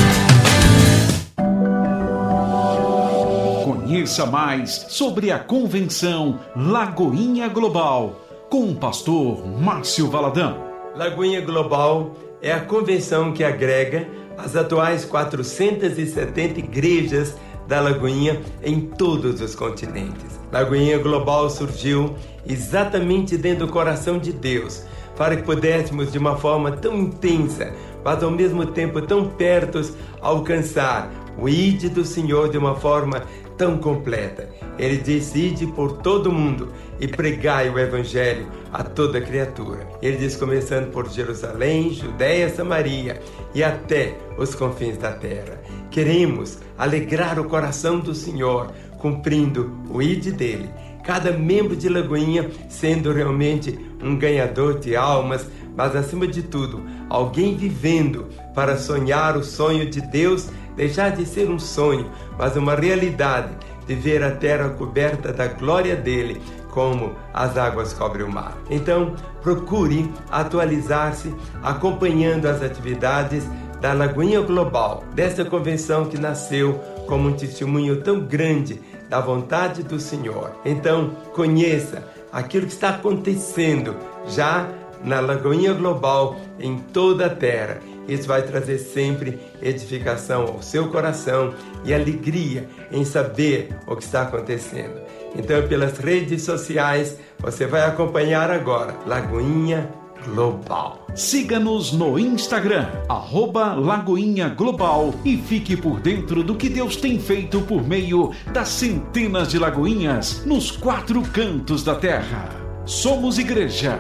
Conheça 4.03 4.27
mais 4.27 4.87
sobre 4.89 5.31
a 5.31 5.39
convenção 5.39 6.41
Lagoinha 6.57 7.49
Global 7.49 8.21
com 8.51 8.69
o 8.69 8.75
pastor 8.75 9.47
Márcio 9.47 10.11
Valadão. 10.11 10.59
Lagoinha 10.97 11.41
Global 11.41 12.11
é 12.43 12.53
a 12.53 12.59
convenção 12.59 13.33
que 13.33 13.45
agrega 13.45 14.09
as 14.37 14.57
atuais 14.57 15.05
470 15.05 16.59
igrejas 16.59 17.37
da 17.69 17.81
Lagoinha 17.81 18.41
em 18.61 18.81
todos 18.81 19.41
os 19.41 19.55
continentes. 19.55 20.41
Lagoinha 20.51 20.99
Global 20.99 21.49
surgiu 21.49 22.17
exatamente 22.45 23.37
dentro 23.37 23.69
do 23.69 23.73
coração 23.73 24.19
de 24.19 24.33
Deus, 24.33 24.83
para 25.17 25.37
que 25.37 25.45
pudéssemos 25.45 26.11
de 26.11 26.19
uma 26.19 26.37
forma 26.37 26.73
tão 26.73 26.99
intensa, 26.99 27.73
mas 28.05 28.21
ao 28.21 28.33
mesmo 28.33 28.67
tempo 28.67 29.01
tão 29.01 29.29
perto, 29.29 29.81
alcançar 30.21 31.09
o 31.39 31.49
ide 31.49 31.89
do 31.89 32.05
Senhor 32.05 32.51
de 32.51 32.59
uma 32.59 32.75
forma 32.75 33.23
tão 33.57 33.79
completa. 33.79 34.49
Ele 34.79 34.97
diz: 34.97 35.35
Ide 35.35 35.67
por 35.69 35.99
todo 35.99 36.33
mundo 36.33 36.73
e 37.01 37.07
pregai 37.07 37.69
o 37.69 37.79
Evangelho 37.79 38.47
a 38.73 38.83
toda 38.83 39.21
criatura. 39.21 39.87
Ele 40.01 40.17
diz: 40.17 40.37
começando 40.37 40.91
por 40.91 41.09
Jerusalém, 41.09 41.93
Judéia, 41.93 42.49
Samaria 42.49 43.21
e 43.55 43.63
até 43.63 44.17
os 44.39 44.55
confins 44.55 44.97
da 44.97 45.13
terra. 45.13 45.61
Queremos 45.91 46.59
alegrar 46.79 47.39
o 47.39 47.45
coração 47.45 48.01
do 48.01 48.15
Senhor, 48.15 48.73
cumprindo 48.99 49.73
o 49.91 50.01
ide 50.01 50.33
dele. 50.33 50.71
Cada 51.05 51.33
membro 51.33 51.75
de 51.75 51.89
Lagoinha 51.89 52.49
sendo 52.69 53.13
realmente 53.13 53.77
um 54.03 54.17
ganhador 54.17 54.79
de 54.79 54.95
almas, 54.95 55.47
mas 55.77 55.97
acima 55.97 56.27
de 56.27 56.43
tudo, 56.43 56.83
alguém 57.09 57.57
vivendo 57.57 58.27
para 58.55 58.77
sonhar 58.77 59.37
o 59.37 59.45
sonho 59.45 59.89
de 59.89 60.01
Deus 60.01 60.51
deixar 60.77 61.11
de 61.11 61.27
ser 61.27 61.51
um 61.51 61.59
sonho, 61.59 62.11
mas 62.39 62.57
uma 62.57 62.75
realidade 62.75 63.51
de 63.87 63.95
ver 63.95 64.23
a 64.23 64.31
terra 64.31 64.71
coberta 64.71 65.33
da 65.33 65.47
glória 65.47 65.97
dele, 65.97 66.41
como 66.71 67.15
as 67.35 67.57
águas 67.57 67.93
cobrem 67.93 68.25
o 68.25 68.33
mar. 68.33 68.57
Então, 68.71 69.15
procure 69.43 70.11
atualizar-se 70.31 71.35
acompanhando 71.63 72.47
as 72.47 72.63
atividades 72.63 73.45
da 73.81 73.93
Lagoinha 73.93 74.41
Global, 74.41 75.05
dessa 75.13 75.45
convenção 75.45 76.07
que 76.07 76.17
nasceu 76.17 76.81
como 77.07 77.29
um 77.29 77.33
testemunho 77.33 78.01
tão 78.01 78.21
grande 78.21 78.81
da 79.11 79.21
vontade 79.21 79.83
do 79.83 79.99
Senhor. 79.99 80.53
Então, 80.65 81.11
conheça 81.35 82.09
aquilo 82.33 82.67
que 82.67 82.73
está 82.73 82.91
acontecendo 82.91 83.95
já 84.29 84.67
na 85.05 85.21
Lagoinha 85.21 85.73
Global 85.73 86.37
em 86.59 86.79
toda 86.79 87.27
a 87.27 87.31
terra. 87.31 87.81
Isso 88.09 88.27
vai 88.27 88.43
trazer 88.43 88.79
sempre 88.79 89.39
edificação 89.61 90.43
ao 90.43 90.63
seu 90.63 90.89
coração 90.89 91.55
e 91.85 91.95
alegria 91.95 92.69
em 92.91 93.05
saber 93.05 93.71
o 93.87 93.95
que 93.95 94.03
está 94.03 94.23
acontecendo. 94.23 95.01
Então, 95.37 95.67
pelas 95.67 95.99
redes 95.99 96.43
sociais, 96.43 97.17
você 97.39 97.67
vai 97.67 97.83
acompanhar 97.83 98.51
agora 98.51 98.95
Lagoinha 99.07 99.89
Global. 100.25 101.07
Siga-nos 101.15 101.93
no 101.93 102.19
Instagram, 102.19 102.89
arroba 103.09 103.75
Lagoinha 103.75 104.49
Global 104.49 105.15
e 105.25 105.37
fique 105.37 105.77
por 105.77 106.01
dentro 106.01 106.43
do 106.43 106.55
que 106.55 106.69
Deus 106.69 106.97
tem 106.97 107.19
feito 107.19 107.61
por 107.63 107.87
meio 107.87 108.33
das 108.53 108.69
centenas 108.69 109.49
de 109.49 109.59
lagoinhas 109.59 110.45
nos 110.47 110.71
quatro 110.71 111.23
cantos 111.23 111.83
da 111.83 111.95
terra. 111.95 112.49
Somos 112.85 113.39
igreja, 113.39 113.99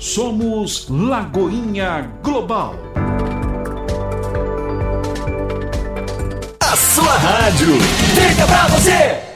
somos 0.00 0.88
Lagoinha 0.88 2.10
Global. 2.22 2.74
A 6.58 6.76
sua 6.76 7.12
rádio 7.18 7.78
fica 8.14 8.46
pra 8.46 8.66
você. 8.68 9.29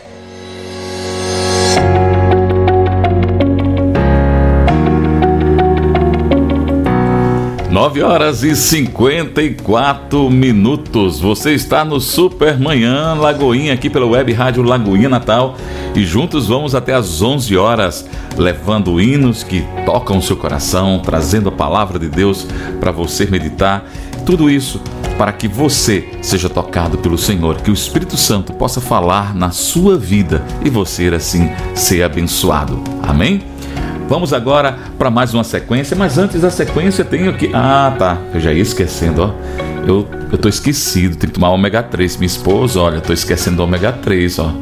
9 7.74 8.02
horas 8.04 8.44
e 8.44 8.54
54 8.54 10.30
minutos. 10.30 11.18
Você 11.18 11.54
está 11.54 11.84
no 11.84 12.00
Super 12.00 12.56
Manhã 12.56 13.14
Lagoinha 13.14 13.74
aqui 13.74 13.90
pela 13.90 14.06
Web 14.06 14.32
Rádio 14.32 14.62
Lagoinha 14.62 15.08
Natal 15.08 15.56
e 15.92 16.04
juntos 16.04 16.46
vamos 16.46 16.76
até 16.76 16.94
às 16.94 17.20
11 17.20 17.56
horas 17.56 18.08
levando 18.38 19.00
hinos 19.00 19.42
que 19.42 19.64
tocam 19.84 20.18
o 20.18 20.22
seu 20.22 20.36
coração, 20.36 21.02
trazendo 21.04 21.48
a 21.48 21.52
palavra 21.52 21.98
de 21.98 22.08
Deus 22.08 22.46
para 22.78 22.92
você 22.92 23.26
meditar. 23.26 23.84
Tudo 24.24 24.48
isso 24.48 24.80
para 25.18 25.32
que 25.32 25.48
você 25.48 26.08
seja 26.22 26.48
tocado 26.48 26.96
pelo 26.98 27.18
Senhor, 27.18 27.56
que 27.56 27.72
o 27.72 27.74
Espírito 27.74 28.16
Santo 28.16 28.52
possa 28.52 28.80
falar 28.80 29.34
na 29.34 29.50
sua 29.50 29.98
vida 29.98 30.44
e 30.64 30.70
você 30.70 31.08
assim 31.08 31.50
ser 31.74 32.04
abençoado. 32.04 32.80
Amém? 33.02 33.42
Vamos 34.08 34.32
agora 34.32 34.76
para 34.98 35.10
mais 35.10 35.32
uma 35.32 35.44
sequência, 35.44 35.96
mas 35.96 36.18
antes 36.18 36.42
da 36.42 36.50
sequência 36.50 37.04
tenho 37.04 37.30
aqui. 37.30 37.50
Ah, 37.54 37.94
tá. 37.98 38.18
Eu 38.34 38.40
já 38.40 38.52
ia 38.52 38.62
esquecendo, 38.62 39.22
ó. 39.22 39.30
Eu, 39.86 40.06
eu 40.30 40.38
tô 40.38 40.48
esquecido, 40.48 41.16
tem 41.16 41.28
que 41.28 41.34
tomar 41.34 41.50
ômega 41.50 41.82
3. 41.82 42.16
Minha 42.18 42.26
esposa, 42.26 42.80
olha, 42.80 43.00
tô 43.00 43.12
esquecendo 43.12 43.56
do 43.56 43.62
ômega 43.62 43.92
3, 43.92 44.38
ó. 44.38 44.52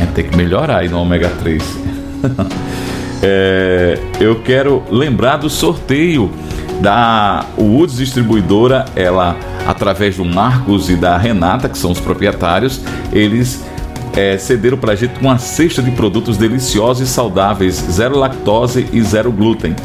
É, 0.00 0.06
tem 0.14 0.24
que 0.24 0.36
melhorar 0.36 0.78
aí 0.78 0.88
no 0.88 0.98
ômega 0.98 1.28
3. 1.28 1.62
é, 3.22 3.98
eu 4.18 4.40
quero 4.40 4.82
lembrar 4.90 5.36
do 5.36 5.50
sorteio 5.50 6.30
da 6.80 7.44
Woods 7.58 7.96
Distribuidora, 7.96 8.84
ela 8.94 9.36
através 9.66 10.16
do 10.16 10.24
Marcos 10.24 10.88
e 10.88 10.96
da 10.96 11.16
Renata, 11.16 11.68
que 11.68 11.76
são 11.76 11.90
os 11.90 12.00
proprietários, 12.00 12.80
eles 13.12 13.64
é, 14.16 14.38
cederam 14.38 14.78
para 14.78 14.94
a 14.94 14.96
gente 14.96 15.20
uma 15.20 15.38
cesta 15.38 15.82
de 15.82 15.90
produtos 15.90 16.38
deliciosos 16.38 17.08
e 17.08 17.12
saudáveis, 17.12 17.74
zero 17.90 18.18
lactose 18.18 18.88
e 18.92 19.02
zero 19.02 19.30
glúten. 19.30 19.76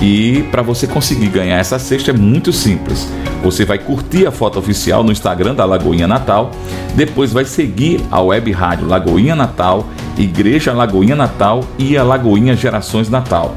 E 0.00 0.44
para 0.50 0.62
você 0.62 0.86
conseguir 0.86 1.28
ganhar 1.28 1.58
essa 1.58 1.78
cesta 1.78 2.10
é 2.10 2.14
muito 2.14 2.52
simples. 2.52 3.08
Você 3.42 3.64
vai 3.64 3.78
curtir 3.78 4.26
a 4.26 4.30
foto 4.30 4.58
oficial 4.58 5.02
no 5.02 5.12
Instagram 5.12 5.54
da 5.54 5.64
Lagoinha 5.64 6.06
Natal, 6.06 6.50
depois 6.94 7.32
vai 7.32 7.44
seguir 7.44 8.00
a 8.10 8.20
web 8.20 8.50
rádio 8.52 8.86
Lagoinha 8.86 9.34
Natal, 9.34 9.86
Igreja 10.16 10.72
Lagoinha 10.72 11.16
Natal 11.16 11.64
e 11.78 11.96
a 11.96 12.04
Lagoinha 12.04 12.56
Gerações 12.56 13.08
Natal. 13.08 13.56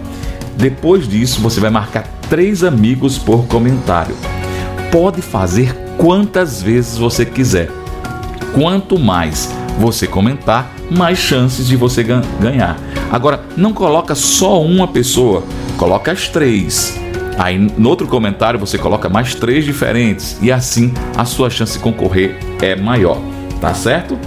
Depois 0.58 1.08
disso, 1.08 1.42
você 1.42 1.60
vai 1.60 1.70
marcar 1.70 2.08
três 2.30 2.64
amigos 2.64 3.18
por 3.18 3.46
comentário. 3.46 4.16
Pode 4.92 5.22
fazer 5.22 5.76
quantas 5.98 6.62
vezes 6.62 6.98
você 6.98 7.26
quiser. 7.26 7.70
Quanto 8.54 8.98
mais 8.98 9.50
você 9.78 10.08
comentar, 10.08 10.72
mais 10.90 11.18
chances 11.18 11.68
de 11.68 11.76
você 11.76 12.04
ganhar. 12.04 12.78
Agora, 13.12 13.42
não 13.56 13.74
coloca 13.74 14.16
só 14.16 14.62
uma 14.62 14.88
pessoa, 14.88 15.44
coloca 15.78 16.12
as 16.12 16.28
três. 16.28 17.00
Aí 17.38 17.58
no 17.58 17.90
outro 17.90 18.08
comentário 18.08 18.60
você 18.60 18.78
coloca 18.78 19.10
mais 19.10 19.36
três 19.36 19.66
diferentes 19.66 20.38
e 20.42 20.52
assim 20.52 20.94
a 21.18 21.26
sua 21.26 21.50
chance 21.50 21.74
de 21.74 21.84
concorrer 21.84 22.38
é 22.62 22.76
maior, 22.76 23.20
tá 23.60 23.74
certo? 23.74 24.18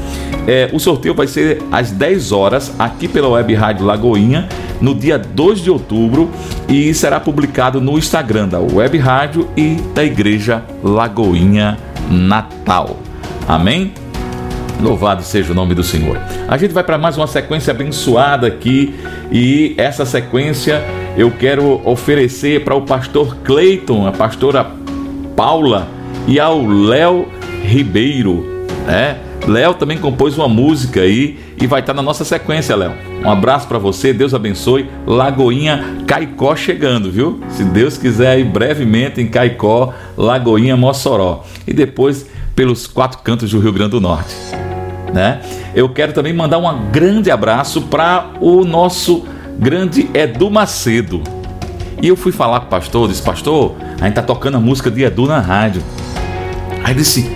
É, 0.46 0.68
o 0.72 0.78
sorteio 0.78 1.14
vai 1.14 1.26
ser 1.26 1.62
às 1.72 1.90
10 1.90 2.32
horas 2.32 2.72
aqui 2.78 3.08
pela 3.08 3.28
Web 3.28 3.54
Rádio 3.54 3.86
Lagoinha 3.86 4.48
no 4.80 4.94
dia 4.94 5.18
2 5.18 5.60
de 5.60 5.70
outubro 5.70 6.30
e 6.68 6.92
será 6.94 7.18
publicado 7.18 7.80
no 7.80 7.98
Instagram 7.98 8.48
da 8.48 8.58
Web 8.58 8.98
Rádio 8.98 9.48
e 9.56 9.76
da 9.94 10.04
Igreja 10.04 10.62
Lagoinha 10.82 11.78
Natal. 12.10 12.98
Amém? 13.46 13.92
Louvado 14.80 15.22
seja 15.22 15.52
o 15.52 15.54
nome 15.54 15.74
do 15.74 15.82
Senhor. 15.82 16.18
A 16.46 16.56
gente 16.56 16.72
vai 16.72 16.84
para 16.84 16.96
mais 16.96 17.16
uma 17.16 17.26
sequência 17.26 17.72
abençoada 17.72 18.46
aqui 18.46 18.94
e 19.30 19.74
essa 19.76 20.04
sequência 20.04 20.82
eu 21.16 21.32
quero 21.32 21.80
oferecer 21.84 22.64
para 22.64 22.76
o 22.76 22.82
pastor 22.82 23.36
Cleiton, 23.42 24.06
a 24.06 24.12
pastora 24.12 24.70
Paula 25.34 25.88
e 26.28 26.38
ao 26.38 26.64
Léo 26.64 27.26
Ribeiro, 27.64 28.66
né? 28.86 29.18
Léo 29.46 29.74
também 29.74 29.98
compôs 29.98 30.36
uma 30.36 30.46
música 30.48 31.00
aí 31.00 31.38
e 31.60 31.66
vai 31.66 31.80
estar 31.80 31.94
na 31.94 32.02
nossa 32.02 32.24
sequência, 32.24 32.76
Léo. 32.76 32.92
Um 33.24 33.30
abraço 33.30 33.66
para 33.66 33.78
você, 33.78 34.12
Deus 34.12 34.34
abençoe. 34.34 34.88
Lagoinha 35.06 36.02
Caicó 36.06 36.54
chegando, 36.54 37.10
viu? 37.10 37.40
Se 37.48 37.64
Deus 37.64 37.96
quiser 37.96 38.30
aí 38.30 38.44
brevemente 38.44 39.20
em 39.20 39.26
Caicó, 39.26 39.92
Lagoinha 40.16 40.76
Mossoró. 40.76 41.44
E 41.66 41.72
depois 41.72 42.26
pelos 42.54 42.86
quatro 42.86 43.20
cantos 43.20 43.50
do 43.50 43.58
Rio 43.58 43.72
Grande 43.72 43.92
do 43.92 44.00
Norte 44.00 44.34
né? 45.12 45.40
Eu 45.74 45.88
quero 45.88 46.12
também 46.12 46.32
mandar 46.32 46.58
um 46.58 46.90
grande 46.90 47.30
abraço 47.30 47.82
para 47.82 48.30
o 48.40 48.64
nosso 48.64 49.24
grande 49.58 50.08
Edu 50.14 50.50
Macedo. 50.50 51.22
E 52.00 52.08
eu 52.08 52.16
fui 52.16 52.30
falar 52.30 52.60
com 52.60 52.66
o 52.66 52.68
pastor, 52.68 53.08
disse, 53.08 53.22
pastor, 53.22 53.74
a 54.00 54.04
gente 54.04 54.14
tá 54.14 54.22
tocando 54.22 54.56
a 54.56 54.60
música 54.60 54.90
de 54.90 55.02
Edu 55.02 55.26
na 55.26 55.40
rádio. 55.40 55.82
Aí 56.84 56.94
disse, 56.94 57.28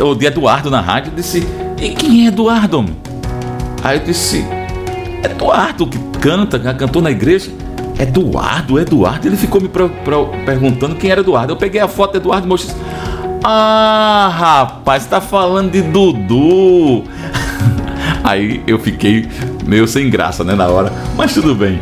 o 0.00 0.14
de 0.14 0.26
Eduardo 0.26 0.70
na 0.70 0.80
rádio, 0.80 1.10
eu 1.12 1.16
disse, 1.16 1.46
e 1.80 1.90
quem 1.90 2.24
é 2.24 2.28
Eduardo? 2.28 2.84
Aí 3.82 3.98
eu 3.98 4.04
disse, 4.04 4.44
Eduardo 5.24 5.86
que 5.86 5.98
canta, 6.20 6.58
que 6.58 6.74
cantou 6.74 7.00
na 7.00 7.10
igreja. 7.10 7.50
Eduardo, 7.98 8.78
Eduardo. 8.78 9.26
Ele 9.26 9.38
ficou 9.38 9.58
me 9.58 9.70
perguntando 10.44 10.94
quem 10.96 11.10
era 11.10 11.22
Eduardo. 11.22 11.54
Eu 11.54 11.56
peguei 11.56 11.80
a 11.80 11.88
foto 11.88 12.12
de 12.12 12.18
Eduardo 12.18 12.46
e 12.46 12.48
mostrei. 12.48 12.76
Ah, 13.48 14.28
rapaz, 14.36 15.06
tá 15.06 15.20
falando 15.20 15.70
de 15.70 15.80
Dudu. 15.80 17.04
Aí 18.24 18.60
eu 18.66 18.76
fiquei 18.76 19.28
meio 19.64 19.86
sem 19.86 20.10
graça, 20.10 20.42
né, 20.42 20.56
na 20.56 20.66
hora, 20.66 20.92
mas 21.16 21.32
tudo 21.32 21.54
bem. 21.54 21.80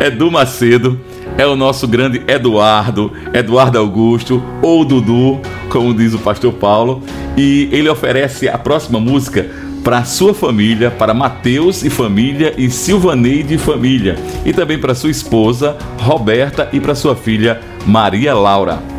Edu 0.00 0.30
Macedo 0.30 0.98
é 1.36 1.46
o 1.46 1.54
nosso 1.54 1.86
grande 1.86 2.22
Eduardo, 2.26 3.12
Eduardo 3.34 3.78
Augusto, 3.78 4.42
ou 4.62 4.86
Dudu, 4.86 5.38
como 5.68 5.92
diz 5.92 6.14
o 6.14 6.18
pastor 6.18 6.54
Paulo, 6.54 7.02
e 7.36 7.68
ele 7.70 7.90
oferece 7.90 8.48
a 8.48 8.56
próxima 8.56 8.98
música 8.98 9.50
para 9.84 10.04
sua 10.04 10.32
família, 10.32 10.90
para 10.90 11.12
Mateus 11.12 11.84
e 11.84 11.90
família 11.90 12.54
e 12.56 12.70
Silvaneide 12.70 13.56
e 13.56 13.58
família, 13.58 14.16
e 14.46 14.52
também 14.54 14.78
para 14.78 14.94
sua 14.94 15.10
esposa 15.10 15.76
Roberta 15.98 16.70
e 16.72 16.80
para 16.80 16.94
sua 16.94 17.14
filha 17.14 17.60
Maria 17.86 18.32
Laura. 18.32 18.91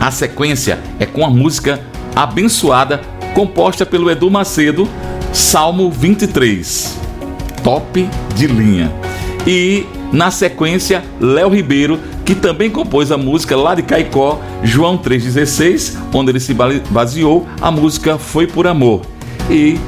A 0.00 0.10
sequência 0.10 0.78
é 0.98 1.06
com 1.06 1.24
a 1.24 1.30
música 1.30 1.80
Abençoada, 2.14 3.00
composta 3.34 3.84
pelo 3.84 4.10
Edu 4.10 4.30
Macedo, 4.30 4.88
Salmo 5.32 5.90
23. 5.90 6.98
Top 7.62 8.08
de 8.36 8.46
linha. 8.46 8.92
E 9.46 9.86
na 10.12 10.30
sequência, 10.30 11.02
Léo 11.20 11.48
Ribeiro, 11.48 11.98
que 12.24 12.34
também 12.34 12.70
compôs 12.70 13.10
a 13.10 13.18
música 13.18 13.56
lá 13.56 13.74
de 13.74 13.82
Caicó, 13.82 14.40
João 14.62 14.96
3,16, 14.96 15.96
onde 16.12 16.30
ele 16.30 16.40
se 16.40 16.54
baseou, 16.88 17.46
a 17.60 17.70
música 17.70 18.16
Foi 18.16 18.46
por 18.46 18.66
Amor. 18.66 19.02
E 19.50 19.78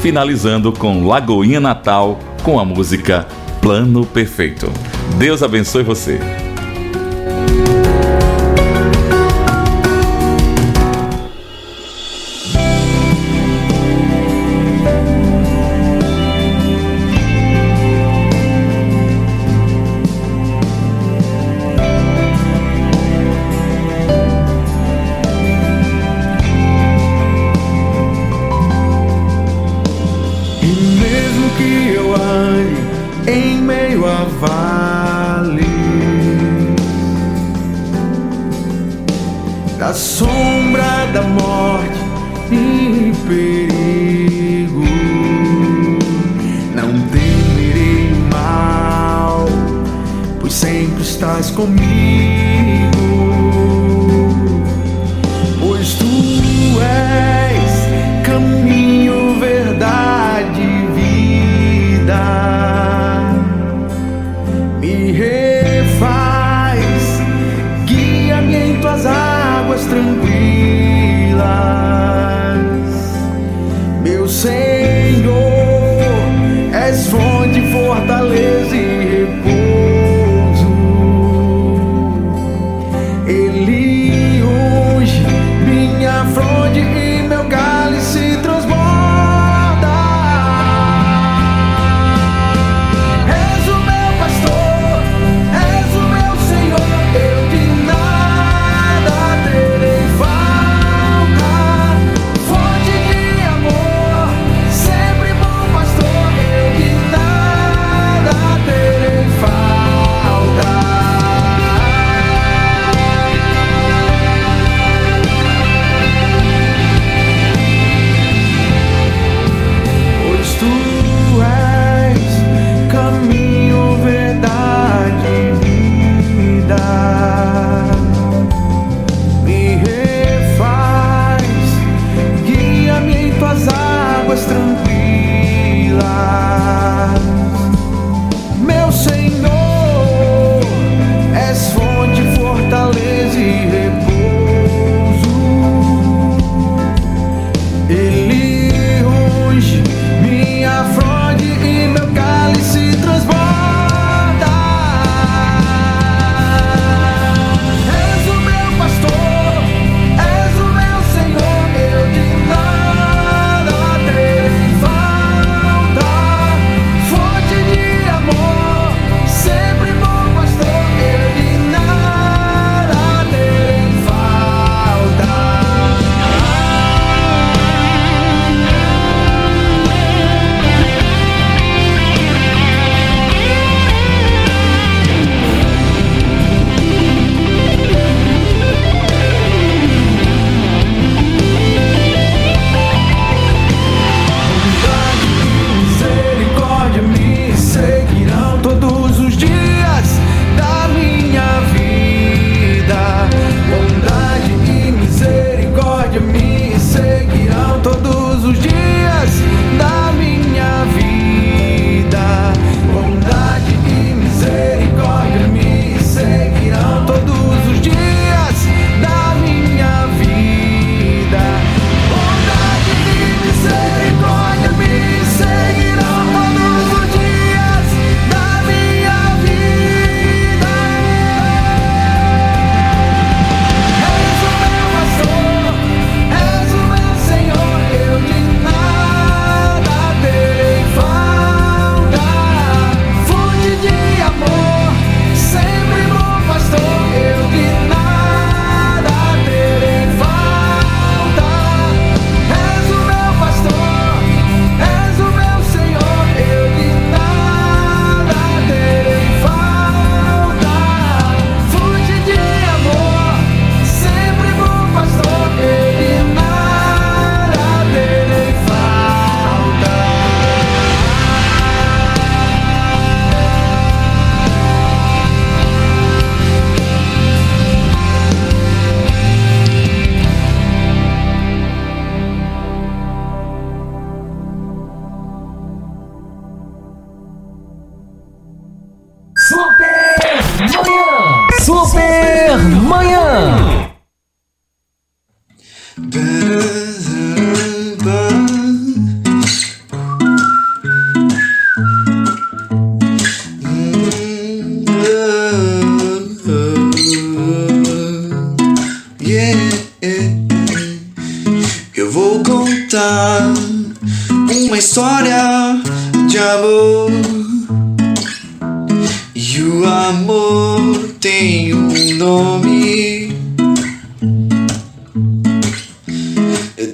finalizando 0.00 0.72
com 0.72 1.06
Lagoinha 1.06 1.60
Natal, 1.60 2.18
com 2.42 2.58
a 2.58 2.64
música 2.64 3.26
Plano 3.60 4.04
Perfeito. 4.04 4.70
Deus 5.18 5.42
abençoe 5.42 5.82
você. 5.82 6.45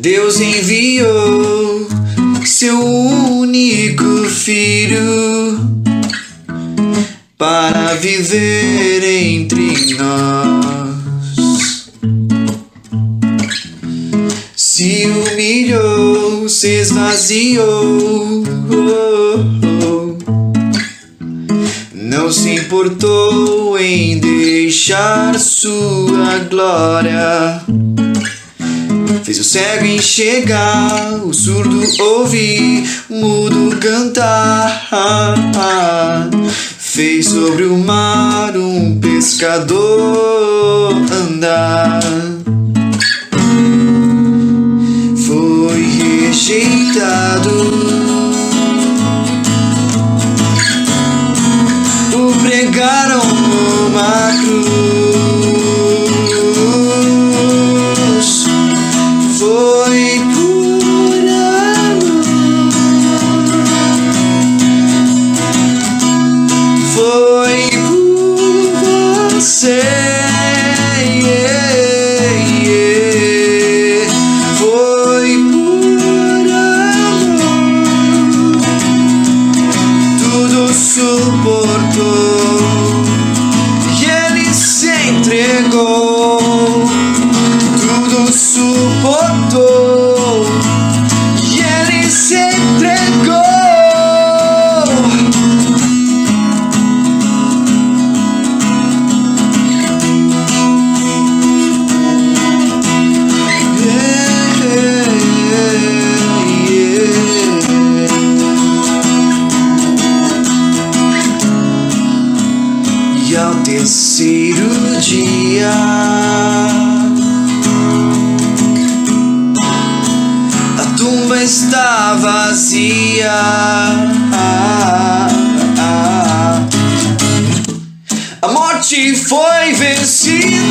Deus 0.03 0.40
enviou 0.40 1.86
seu 2.44 2.76
único 2.76 4.24
filho 4.28 5.61
para 7.38 7.94
viver 7.94 9.05
entre 9.05 9.94
nós. 9.94 11.86
Se 14.57 15.07
humilhou, 15.07 16.48
se 16.48 16.80
esvaziou. 16.80 18.42
Oh, 18.72 19.38
oh. 19.86 20.18
Não 21.94 22.32
se 22.32 22.57
importou 22.57 23.78
em 23.78 24.18
deixar 24.18 25.38
sua 25.38 26.40
glória 26.50 27.62
o 29.43 29.45
cego 29.45 29.84
enxergar, 29.86 31.14
o 31.24 31.34
surdo 31.34 31.82
ouvir, 32.01 32.88
o 33.11 33.14
mudo 33.16 33.76
cantar. 33.80 34.88
Fez 36.78 37.26
sobre 37.26 37.64
o 37.64 37.76
mar 37.76 38.57
um 38.57 39.01
pescador 39.01 40.95
andar. 41.11 42.01
Foi 45.26 45.82
rejeitado. 45.82 47.51
O 52.14 52.32
pregaram 52.45 53.24
numa 53.24 54.38
cruz. 54.40 54.91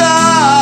vida. 0.01 0.60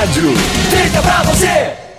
Rádio 0.00 0.34
feita 0.70 1.02
pra 1.02 1.22
você. 1.24 1.89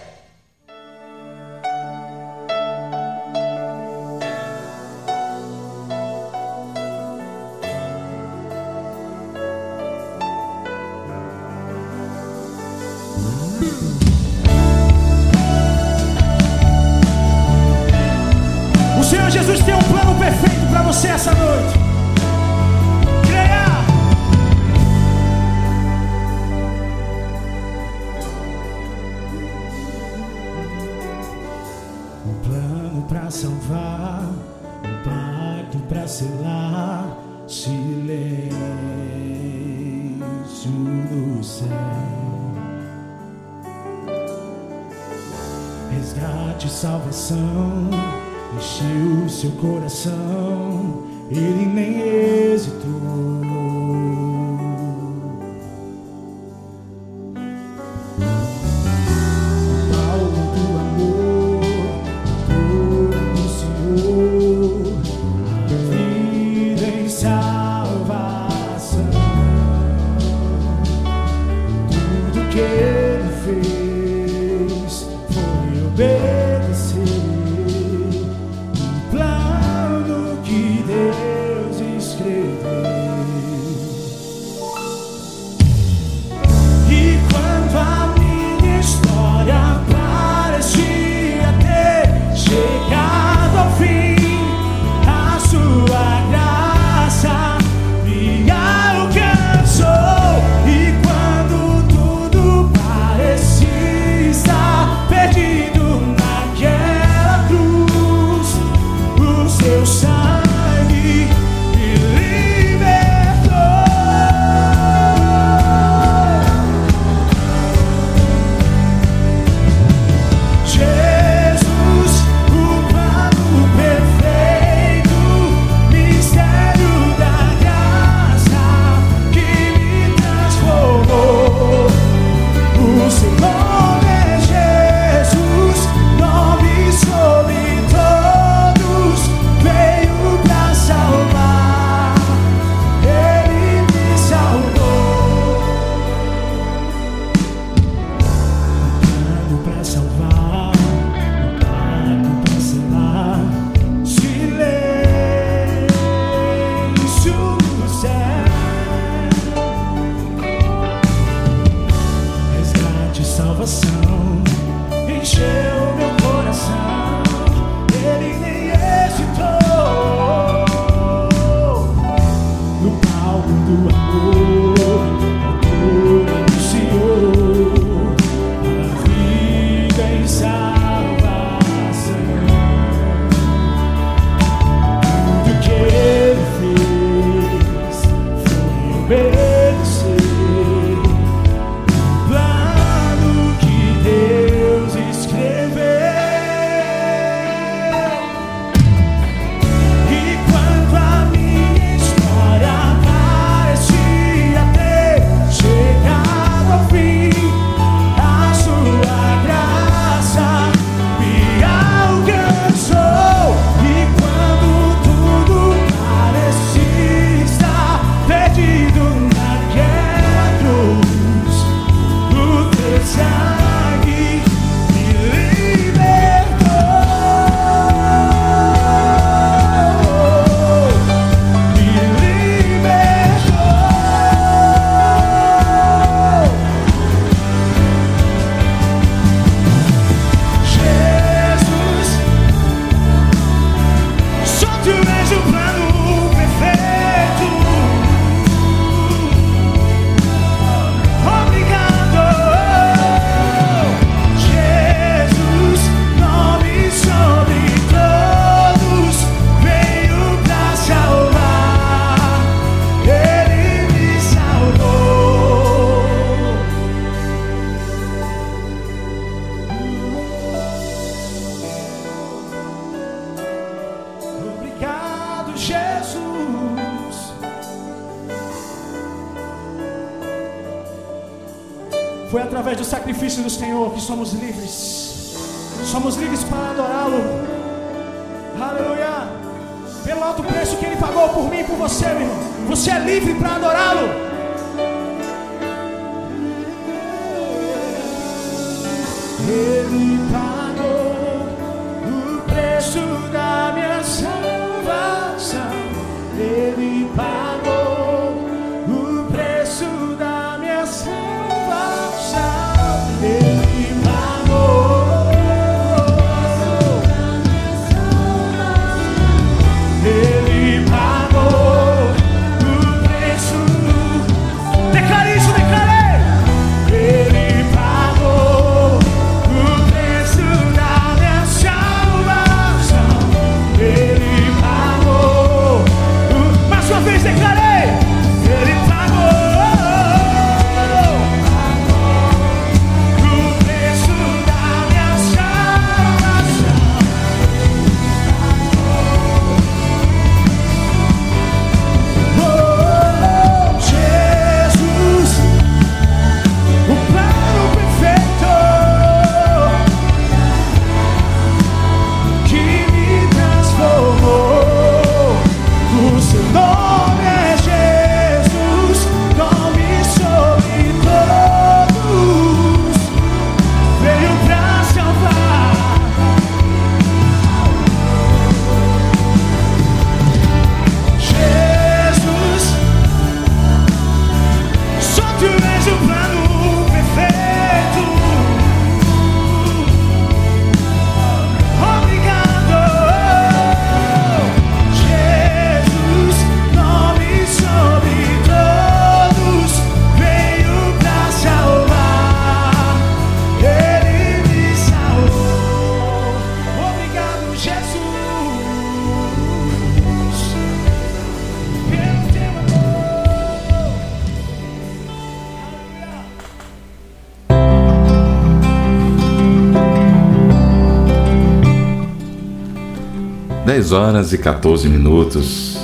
10 423.91 423.93
horas 423.93 424.31
e 424.31 424.37
14 424.37 424.87
minutos. 424.87 425.77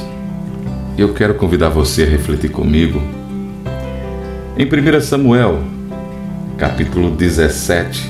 Eu 0.98 1.14
quero 1.14 1.36
convidar 1.36 1.68
você 1.68 2.04
a 2.04 2.06
refletir 2.06 2.50
comigo 2.50 3.02
em 4.58 4.66
1 4.66 5.02
Samuel, 5.02 5.62
capítulo 6.58 7.12
17, 7.12 8.10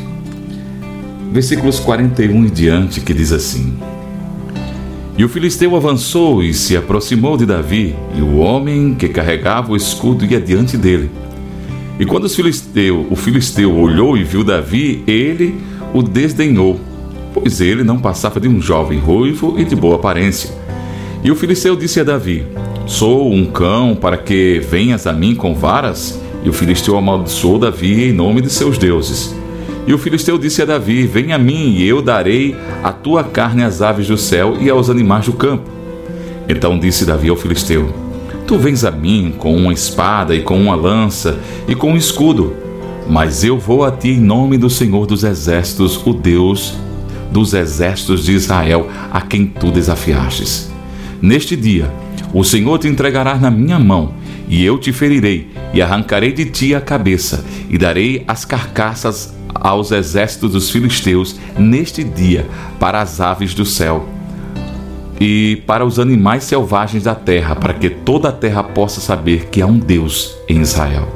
versículos 1.31 1.79
41 1.79 2.45
e 2.45 2.49
diante, 2.51 3.01
que 3.01 3.11
diz 3.11 3.31
assim: 3.31 3.75
E 5.17 5.25
o 5.25 5.29
filisteu 5.29 5.75
avançou 5.75 6.43
e 6.43 6.53
se 6.53 6.77
aproximou 6.77 7.35
de 7.35 7.47
Davi, 7.47 7.95
e 8.15 8.21
o 8.21 8.37
homem 8.37 8.93
que 8.93 9.09
carregava 9.09 9.71
o 9.71 9.75
escudo 9.75 10.23
ia 10.25 10.39
diante 10.39 10.77
dele. 10.77 11.09
E 11.99 12.05
quando 12.05 12.25
os 12.25 12.35
filisteu, 12.35 13.07
o 13.09 13.15
filisteu 13.15 13.75
olhou 13.75 14.15
e 14.15 14.23
viu 14.23 14.43
Davi, 14.43 15.03
ele 15.07 15.59
o 15.91 16.03
desdenhou, 16.03 16.79
pois 17.47 17.61
ele 17.61 17.81
não 17.81 17.97
passava 17.97 18.41
de 18.41 18.47
um 18.49 18.59
jovem 18.59 18.99
ruivo 18.99 19.55
e 19.57 19.63
de 19.63 19.73
boa 19.73 19.95
aparência. 19.95 20.49
E 21.23 21.31
o 21.31 21.35
filisteu 21.35 21.77
disse 21.77 21.97
a 21.97 22.03
Davi: 22.03 22.45
Sou 22.85 23.31
um 23.31 23.45
cão 23.45 23.95
para 23.95 24.17
que 24.17 24.59
venhas 24.69 25.07
a 25.07 25.13
mim 25.13 25.33
com 25.33 25.55
varas? 25.55 26.19
E 26.43 26.49
o 26.49 26.53
filisteu 26.53 26.97
amaldiçoou 26.97 27.57
Davi 27.57 28.09
em 28.09 28.11
nome 28.11 28.41
de 28.41 28.49
seus 28.49 28.77
deuses. 28.77 29.33
E 29.87 29.93
o 29.93 29.97
filisteu 29.97 30.37
disse 30.37 30.61
a 30.61 30.65
Davi: 30.65 31.07
Vem 31.07 31.31
a 31.31 31.37
mim, 31.37 31.75
e 31.77 31.87
eu 31.87 32.01
darei 32.01 32.53
a 32.83 32.91
tua 32.91 33.23
carne 33.23 33.63
às 33.63 33.81
aves 33.81 34.09
do 34.09 34.17
céu 34.17 34.57
e 34.59 34.69
aos 34.69 34.89
animais 34.89 35.25
do 35.25 35.31
campo. 35.31 35.69
Então 36.49 36.77
disse 36.77 37.05
Davi 37.05 37.29
ao 37.29 37.37
filisteu: 37.37 37.89
Tu 38.45 38.57
vens 38.57 38.83
a 38.83 38.91
mim 38.91 39.33
com 39.37 39.55
uma 39.55 39.71
espada 39.71 40.35
e 40.35 40.41
com 40.41 40.59
uma 40.59 40.75
lança 40.75 41.39
e 41.65 41.73
com 41.73 41.93
um 41.93 41.97
escudo, 41.97 42.53
mas 43.09 43.45
eu 43.45 43.57
vou 43.57 43.85
a 43.85 43.91
ti 43.91 44.09
em 44.09 44.19
nome 44.19 44.57
do 44.57 44.69
Senhor 44.69 45.05
dos 45.05 45.23
exércitos, 45.23 46.05
o 46.05 46.11
Deus 46.11 46.75
dos 47.31 47.53
exércitos 47.53 48.25
de 48.25 48.33
Israel, 48.33 48.89
a 49.11 49.21
quem 49.21 49.45
tu 49.45 49.71
desafiastes. 49.71 50.71
Neste 51.21 51.55
dia, 51.55 51.91
o 52.33 52.43
Senhor 52.43 52.77
te 52.79 52.87
entregará 52.87 53.35
na 53.35 53.49
minha 53.49 53.79
mão, 53.79 54.13
e 54.47 54.63
eu 54.63 54.77
te 54.77 54.93
ferirei, 54.93 55.49
e 55.73 55.81
arrancarei 55.81 56.31
de 56.31 56.45
ti 56.45 56.75
a 56.75 56.81
cabeça, 56.81 57.43
e 57.69 57.77
darei 57.77 58.23
as 58.27 58.45
carcaças 58.45 59.33
aos 59.53 59.91
exércitos 59.91 60.51
dos 60.51 60.69
filisteus 60.69 61.35
neste 61.57 62.03
dia 62.03 62.45
para 62.79 63.01
as 63.01 63.19
aves 63.19 63.53
do 63.53 63.65
céu 63.65 64.07
e 65.19 65.63
para 65.65 65.85
os 65.85 65.99
animais 65.99 66.43
selvagens 66.43 67.03
da 67.03 67.15
terra, 67.15 67.55
para 67.55 67.73
que 67.73 67.89
toda 67.89 68.29
a 68.29 68.31
terra 68.31 68.63
possa 68.63 69.01
saber 69.01 69.47
que 69.47 69.61
há 69.61 69.65
um 69.65 69.79
Deus 69.79 70.37
em 70.47 70.61
Israel. 70.61 71.07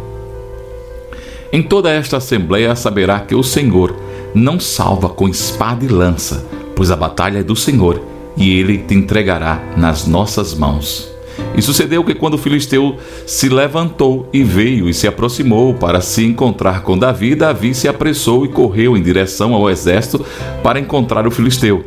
Em 1.53 1.61
toda 1.61 1.91
esta 1.91 2.17
assembleia 2.17 2.75
saberá 2.75 3.19
que 3.19 3.35
o 3.35 3.43
Senhor 3.43 3.95
não 4.33 4.59
salva 4.59 5.09
com 5.09 5.27
espada 5.27 5.83
e 5.83 5.87
lança, 5.87 6.45
pois 6.75 6.91
a 6.91 6.95
batalha 6.95 7.39
é 7.39 7.43
do 7.43 7.55
Senhor 7.55 8.01
e 8.37 8.57
ele 8.57 8.77
te 8.77 8.93
entregará 8.93 9.61
nas 9.75 10.07
nossas 10.07 10.53
mãos. 10.53 11.11
E 11.55 11.61
sucedeu 11.61 12.03
que 12.03 12.15
quando 12.15 12.35
o 12.35 12.37
filisteu 12.37 12.95
se 13.25 13.49
levantou 13.49 14.29
e 14.31 14.43
veio 14.43 14.89
e 14.89 14.93
se 14.93 15.07
aproximou 15.07 15.73
para 15.73 16.01
se 16.01 16.23
encontrar 16.23 16.81
com 16.81 16.97
Davi, 16.97 17.35
Davi 17.35 17.73
se 17.73 17.87
apressou 17.87 18.45
e 18.45 18.49
correu 18.49 18.95
em 18.95 19.01
direção 19.01 19.53
ao 19.53 19.69
exército 19.69 20.25
para 20.63 20.79
encontrar 20.79 21.27
o 21.27 21.31
filisteu. 21.31 21.83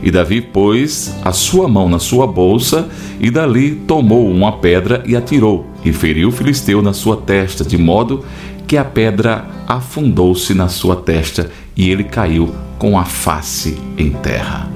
E 0.00 0.10
Davi 0.12 0.40
pôs 0.40 1.14
a 1.24 1.32
sua 1.32 1.66
mão 1.66 1.88
na 1.88 1.98
sua 1.98 2.26
bolsa 2.26 2.88
e 3.20 3.30
dali 3.30 3.72
tomou 3.72 4.30
uma 4.30 4.52
pedra 4.52 5.02
e 5.04 5.16
atirou, 5.16 5.66
e 5.84 5.92
feriu 5.92 6.28
o 6.28 6.32
filisteu 6.32 6.80
na 6.80 6.92
sua 6.92 7.16
testa, 7.16 7.64
de 7.64 7.76
modo 7.76 8.24
que 8.68 8.76
a 8.76 8.84
pedra 8.84 9.46
afundou-se 9.66 10.52
na 10.52 10.68
sua 10.68 10.94
testa 10.94 11.50
e 11.74 11.88
ele 11.88 12.04
caiu 12.04 12.54
com 12.78 12.98
a 12.98 13.04
face 13.04 13.78
em 13.96 14.10
terra. 14.10 14.70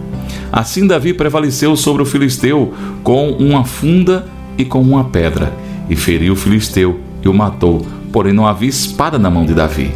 Assim 0.50 0.86
Davi 0.86 1.12
prevaleceu 1.12 1.76
sobre 1.76 2.02
o 2.02 2.06
filisteu 2.06 2.72
com 3.04 3.30
uma 3.32 3.64
funda 3.64 4.26
e 4.56 4.64
com 4.64 4.80
uma 4.80 5.04
pedra, 5.04 5.52
e 5.90 5.94
feriu 5.94 6.32
o 6.32 6.36
filisteu 6.36 7.00
e 7.22 7.28
o 7.28 7.34
matou, 7.34 7.86
porém 8.10 8.32
não 8.32 8.46
havia 8.46 8.68
espada 8.68 9.18
na 9.18 9.30
mão 9.30 9.44
de 9.44 9.52
Davi. 9.52 9.92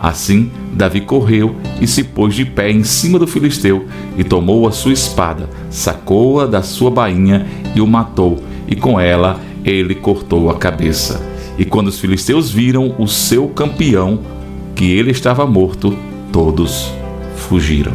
Assim, 0.00 0.50
Davi 0.72 1.02
correu 1.02 1.54
e 1.80 1.86
se 1.86 2.02
pôs 2.02 2.34
de 2.34 2.46
pé 2.46 2.70
em 2.70 2.82
cima 2.82 3.18
do 3.18 3.26
filisteu 3.26 3.86
e 4.16 4.24
tomou 4.24 4.66
a 4.66 4.72
sua 4.72 4.92
espada, 4.92 5.50
sacou-a 5.70 6.46
da 6.46 6.62
sua 6.62 6.90
bainha 6.90 7.46
e 7.74 7.80
o 7.82 7.86
matou, 7.86 8.42
e 8.66 8.74
com 8.74 8.98
ela 8.98 9.38
ele 9.64 9.94
cortou 9.94 10.50
a 10.50 10.54
cabeça. 10.54 11.33
E 11.58 11.64
quando 11.64 11.88
os 11.88 11.98
filisteus 11.98 12.50
viram 12.50 12.94
o 12.98 13.06
seu 13.06 13.48
campeão, 13.48 14.20
que 14.74 14.90
ele 14.90 15.10
estava 15.10 15.46
morto, 15.46 15.96
todos 16.32 16.92
fugiram. 17.36 17.92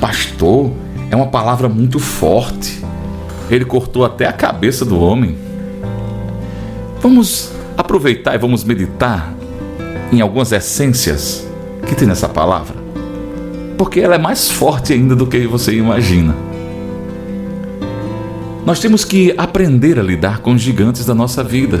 Pastor 0.00 0.70
é 1.10 1.16
uma 1.16 1.28
palavra 1.28 1.68
muito 1.68 1.98
forte. 1.98 2.82
Ele 3.50 3.64
cortou 3.64 4.04
até 4.04 4.26
a 4.26 4.32
cabeça 4.32 4.84
do 4.84 4.98
homem. 5.00 5.36
Vamos 7.00 7.52
aproveitar 7.76 8.34
e 8.34 8.38
vamos 8.38 8.64
meditar 8.64 9.32
em 10.12 10.20
algumas 10.20 10.52
essências 10.52 11.46
que 11.86 11.94
tem 11.94 12.06
nessa 12.06 12.28
palavra, 12.28 12.76
porque 13.76 14.00
ela 14.00 14.14
é 14.14 14.18
mais 14.18 14.50
forte 14.50 14.92
ainda 14.92 15.16
do 15.16 15.26
que 15.26 15.46
você 15.46 15.74
imagina. 15.74 16.34
Nós 18.64 18.78
temos 18.78 19.04
que 19.04 19.34
aprender 19.36 19.98
a 19.98 20.02
lidar 20.02 20.38
com 20.38 20.54
os 20.54 20.62
gigantes 20.62 21.04
da 21.04 21.14
nossa 21.14 21.42
vida. 21.42 21.80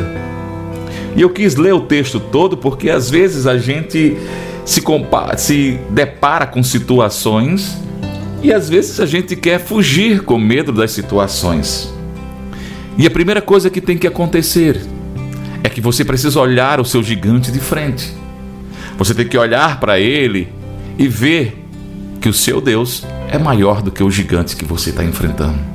E 1.14 1.20
eu 1.20 1.30
quis 1.30 1.54
ler 1.54 1.72
o 1.72 1.82
texto 1.82 2.18
todo 2.18 2.56
porque 2.56 2.90
às 2.90 3.08
vezes 3.08 3.46
a 3.46 3.56
gente 3.56 4.16
se, 4.64 4.82
se 5.36 5.78
depara 5.90 6.46
com 6.46 6.62
situações 6.62 7.78
e 8.42 8.52
às 8.52 8.68
vezes 8.68 8.98
a 8.98 9.06
gente 9.06 9.36
quer 9.36 9.60
fugir 9.60 10.22
com 10.24 10.38
medo 10.38 10.72
das 10.72 10.90
situações. 10.90 11.92
E 12.98 13.06
a 13.06 13.10
primeira 13.10 13.40
coisa 13.40 13.70
que 13.70 13.80
tem 13.80 13.96
que 13.96 14.06
acontecer 14.06 14.80
é 15.62 15.68
que 15.68 15.80
você 15.80 16.04
precisa 16.04 16.40
olhar 16.40 16.80
o 16.80 16.84
seu 16.84 17.02
gigante 17.02 17.52
de 17.52 17.60
frente. 17.60 18.12
Você 18.98 19.14
tem 19.14 19.28
que 19.28 19.38
olhar 19.38 19.78
para 19.78 20.00
ele 20.00 20.48
e 20.98 21.06
ver 21.06 21.64
que 22.20 22.28
o 22.28 22.34
seu 22.34 22.60
Deus 22.60 23.04
é 23.30 23.38
maior 23.38 23.82
do 23.82 23.90
que 23.92 24.02
o 24.02 24.10
gigante 24.10 24.56
que 24.56 24.64
você 24.64 24.90
está 24.90 25.04
enfrentando. 25.04 25.71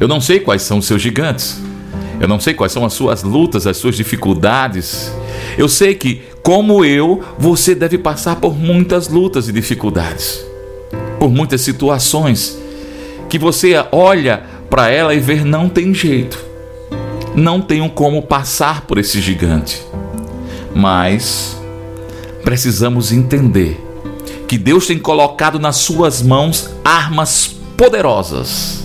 Eu 0.00 0.08
não 0.08 0.20
sei 0.20 0.40
quais 0.40 0.62
são 0.62 0.78
os 0.78 0.86
seus 0.86 1.00
gigantes. 1.00 1.60
Eu 2.20 2.28
não 2.28 2.38
sei 2.38 2.54
quais 2.54 2.72
são 2.72 2.84
as 2.84 2.92
suas 2.92 3.22
lutas, 3.22 3.66
as 3.66 3.76
suas 3.76 3.96
dificuldades. 3.96 5.12
Eu 5.58 5.68
sei 5.68 5.94
que, 5.94 6.22
como 6.42 6.84
eu, 6.84 7.22
você 7.38 7.74
deve 7.74 7.98
passar 7.98 8.36
por 8.36 8.56
muitas 8.56 9.08
lutas 9.08 9.48
e 9.48 9.52
dificuldades, 9.52 10.44
por 11.18 11.30
muitas 11.30 11.62
situações 11.62 12.58
que 13.28 13.38
você 13.38 13.74
olha 13.90 14.44
para 14.70 14.88
ela 14.88 15.14
e 15.14 15.20
vê 15.20 15.42
não 15.42 15.68
tem 15.68 15.92
jeito, 15.92 16.38
não 17.34 17.60
tenho 17.60 17.90
como 17.90 18.22
passar 18.22 18.82
por 18.82 18.98
esse 18.98 19.20
gigante. 19.20 19.82
Mas 20.74 21.60
precisamos 22.44 23.10
entender 23.12 23.80
que 24.46 24.58
Deus 24.58 24.86
tem 24.86 24.98
colocado 24.98 25.58
nas 25.58 25.76
suas 25.76 26.22
mãos 26.22 26.70
armas 26.84 27.56
poderosas. 27.76 28.81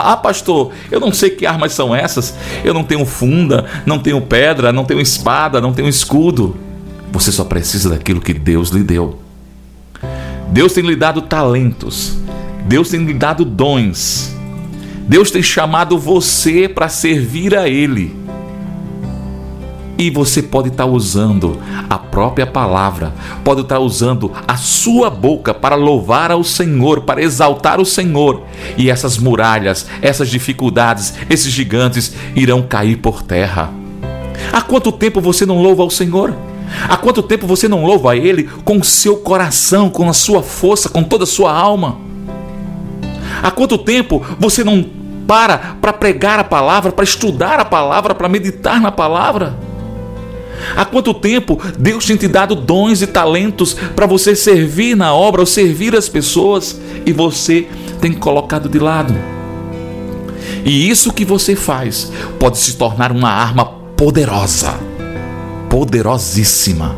Ah, 0.00 0.16
pastor, 0.16 0.72
eu 0.90 1.00
não 1.00 1.12
sei 1.12 1.30
que 1.30 1.44
armas 1.44 1.72
são 1.72 1.94
essas. 1.94 2.34
Eu 2.64 2.72
não 2.72 2.84
tenho 2.84 3.04
funda, 3.04 3.64
não 3.84 3.98
tenho 3.98 4.20
pedra, 4.20 4.72
não 4.72 4.84
tenho 4.84 5.00
espada, 5.00 5.60
não 5.60 5.72
tenho 5.72 5.88
escudo. 5.88 6.56
Você 7.10 7.32
só 7.32 7.44
precisa 7.44 7.90
daquilo 7.90 8.20
que 8.20 8.32
Deus 8.32 8.70
lhe 8.70 8.82
deu. 8.82 9.18
Deus 10.50 10.72
tem 10.72 10.84
lhe 10.84 10.96
dado 10.96 11.22
talentos. 11.22 12.16
Deus 12.66 12.90
tem 12.90 13.04
lhe 13.04 13.14
dado 13.14 13.44
dons. 13.44 14.34
Deus 15.08 15.30
tem 15.30 15.42
chamado 15.42 15.98
você 15.98 16.68
para 16.68 16.88
servir 16.88 17.56
a 17.56 17.68
Ele. 17.68 18.14
E 19.98 20.10
você 20.10 20.40
pode 20.40 20.68
estar 20.68 20.86
usando 20.86 21.58
a 21.90 21.98
própria 21.98 22.46
palavra, 22.46 23.12
pode 23.42 23.62
estar 23.62 23.80
usando 23.80 24.30
a 24.46 24.56
sua 24.56 25.10
boca 25.10 25.52
para 25.52 25.74
louvar 25.74 26.30
ao 26.30 26.44
Senhor, 26.44 27.00
para 27.00 27.20
exaltar 27.20 27.80
o 27.80 27.84
Senhor. 27.84 28.44
E 28.76 28.88
essas 28.88 29.18
muralhas, 29.18 29.86
essas 30.00 30.30
dificuldades, 30.30 31.14
esses 31.28 31.52
gigantes 31.52 32.14
irão 32.36 32.62
cair 32.62 32.98
por 32.98 33.24
terra. 33.24 33.72
Há 34.52 34.62
quanto 34.62 34.92
tempo 34.92 35.20
você 35.20 35.44
não 35.44 35.60
louva 35.60 35.82
ao 35.82 35.90
Senhor? 35.90 36.32
Há 36.88 36.96
quanto 36.96 37.20
tempo 37.20 37.44
você 37.44 37.66
não 37.66 37.84
louva 37.84 38.12
a 38.12 38.16
Ele 38.16 38.44
com 38.64 38.78
o 38.78 38.84
seu 38.84 39.16
coração, 39.16 39.90
com 39.90 40.08
a 40.08 40.12
sua 40.12 40.44
força, 40.44 40.88
com 40.88 41.02
toda 41.02 41.24
a 41.24 41.26
sua 41.26 41.52
alma? 41.52 41.98
Há 43.42 43.50
quanto 43.50 43.76
tempo 43.76 44.24
você 44.38 44.62
não 44.62 44.84
para 45.26 45.58
para 45.80 45.92
pregar 45.92 46.38
a 46.38 46.44
palavra, 46.44 46.92
para 46.92 47.04
estudar 47.04 47.58
a 47.58 47.64
palavra, 47.64 48.14
para 48.14 48.28
meditar 48.28 48.80
na 48.80 48.92
palavra? 48.92 49.67
Há 50.76 50.84
quanto 50.84 51.14
tempo 51.14 51.60
Deus 51.78 52.06
tem 52.06 52.16
te 52.16 52.28
dado 52.28 52.54
dons 52.54 53.02
e 53.02 53.06
talentos 53.06 53.74
para 53.74 54.06
você 54.06 54.34
servir 54.34 54.96
na 54.96 55.14
obra 55.14 55.40
ou 55.40 55.46
servir 55.46 55.94
as 55.96 56.08
pessoas 56.08 56.80
e 57.04 57.12
você 57.12 57.66
tem 58.00 58.12
colocado 58.12 58.68
de 58.68 58.78
lado? 58.78 59.14
E 60.64 60.88
isso 60.88 61.12
que 61.12 61.24
você 61.24 61.54
faz 61.56 62.12
pode 62.38 62.58
se 62.58 62.76
tornar 62.76 63.12
uma 63.12 63.30
arma 63.30 63.64
poderosa, 63.96 64.78
poderosíssima 65.70 66.96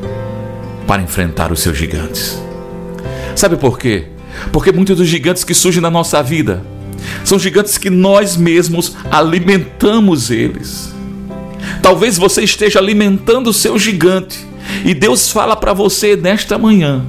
para 0.86 1.02
enfrentar 1.02 1.52
os 1.52 1.60
seus 1.60 1.76
gigantes. 1.76 2.40
Sabe 3.36 3.56
por 3.56 3.78
quê? 3.78 4.06
Porque 4.52 4.72
muitos 4.72 4.96
dos 4.96 5.06
gigantes 5.06 5.44
que 5.44 5.54
surgem 5.54 5.80
na 5.80 5.90
nossa 5.90 6.22
vida 6.22 6.62
são 7.24 7.38
gigantes 7.38 7.78
que 7.78 7.90
nós 7.90 8.36
mesmos 8.36 8.96
alimentamos 9.10 10.30
eles. 10.30 10.92
Talvez 11.82 12.16
você 12.18 12.42
esteja 12.42 12.78
alimentando 12.78 13.50
o 13.50 13.54
seu 13.54 13.78
gigante. 13.78 14.46
E 14.84 14.94
Deus 14.94 15.30
fala 15.30 15.56
para 15.56 15.72
você 15.72 16.16
nesta 16.16 16.58
manhã 16.58 17.04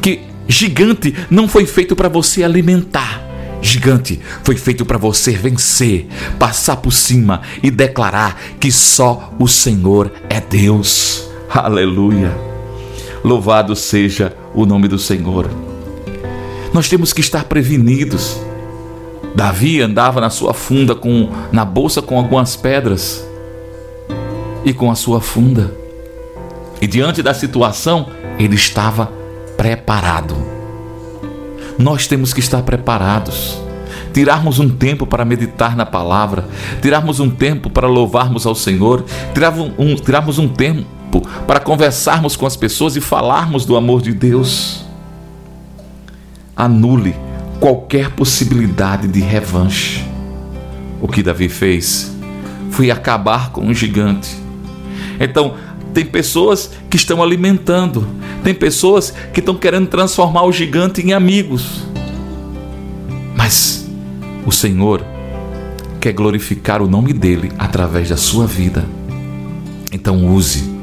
que 0.00 0.20
gigante 0.46 1.14
não 1.30 1.48
foi 1.48 1.66
feito 1.66 1.96
para 1.96 2.08
você 2.08 2.44
alimentar. 2.44 3.22
Gigante 3.62 4.20
foi 4.44 4.56
feito 4.56 4.84
para 4.84 4.98
você 4.98 5.32
vencer, 5.32 6.06
passar 6.38 6.76
por 6.76 6.92
cima 6.92 7.40
e 7.62 7.70
declarar 7.70 8.40
que 8.60 8.70
só 8.70 9.32
o 9.38 9.48
Senhor 9.48 10.12
é 10.28 10.40
Deus. 10.40 11.28
Aleluia. 11.48 12.32
Louvado 13.24 13.74
seja 13.74 14.32
o 14.54 14.64
nome 14.66 14.86
do 14.86 14.98
Senhor. 14.98 15.50
Nós 16.72 16.88
temos 16.88 17.12
que 17.12 17.20
estar 17.20 17.44
prevenidos. 17.44 18.38
Davi 19.34 19.80
andava 19.80 20.20
na 20.20 20.30
sua 20.30 20.54
funda 20.54 20.94
com 20.94 21.30
na 21.50 21.64
bolsa 21.64 22.00
com 22.00 22.18
algumas 22.18 22.54
pedras 22.54 23.26
e 24.66 24.74
com 24.74 24.90
a 24.90 24.96
sua 24.96 25.20
funda. 25.20 25.72
E 26.80 26.88
diante 26.88 27.22
da 27.22 27.32
situação, 27.32 28.08
ele 28.36 28.56
estava 28.56 29.12
preparado. 29.56 30.36
Nós 31.78 32.08
temos 32.08 32.34
que 32.34 32.40
estar 32.40 32.62
preparados. 32.62 33.56
Tirarmos 34.12 34.58
um 34.58 34.68
tempo 34.68 35.06
para 35.06 35.24
meditar 35.24 35.76
na 35.76 35.86
palavra, 35.86 36.48
tirarmos 36.82 37.20
um 37.20 37.30
tempo 37.30 37.70
para 37.70 37.86
louvarmos 37.86 38.44
ao 38.44 38.54
Senhor, 38.54 39.04
tirarmos 39.32 40.38
um, 40.38 40.48
tempo 40.48 41.20
para 41.46 41.60
conversarmos 41.60 42.34
com 42.34 42.46
as 42.46 42.56
pessoas 42.56 42.96
e 42.96 43.00
falarmos 43.00 43.64
do 43.64 43.76
amor 43.76 44.02
de 44.02 44.12
Deus. 44.12 44.84
Anule 46.56 47.14
qualquer 47.60 48.10
possibilidade 48.10 49.06
de 49.06 49.20
revanche. 49.20 50.04
O 51.00 51.06
que 51.06 51.22
Davi 51.22 51.50
fez 51.50 52.16
foi 52.70 52.90
acabar 52.90 53.50
com 53.50 53.66
o 53.66 53.74
gigante. 53.74 54.45
Então, 55.18 55.54
tem 55.94 56.04
pessoas 56.04 56.70
que 56.90 56.96
estão 56.96 57.22
alimentando, 57.22 58.06
tem 58.44 58.54
pessoas 58.54 59.14
que 59.32 59.40
estão 59.40 59.54
querendo 59.54 59.86
transformar 59.86 60.44
o 60.44 60.52
gigante 60.52 61.00
em 61.00 61.12
amigos. 61.12 61.84
Mas 63.34 63.88
o 64.44 64.52
Senhor 64.52 65.04
quer 66.00 66.12
glorificar 66.12 66.82
o 66.82 66.86
nome 66.86 67.12
dele 67.12 67.50
através 67.58 68.10
da 68.10 68.16
sua 68.16 68.46
vida. 68.46 68.84
Então 69.90 70.26
use 70.26 70.76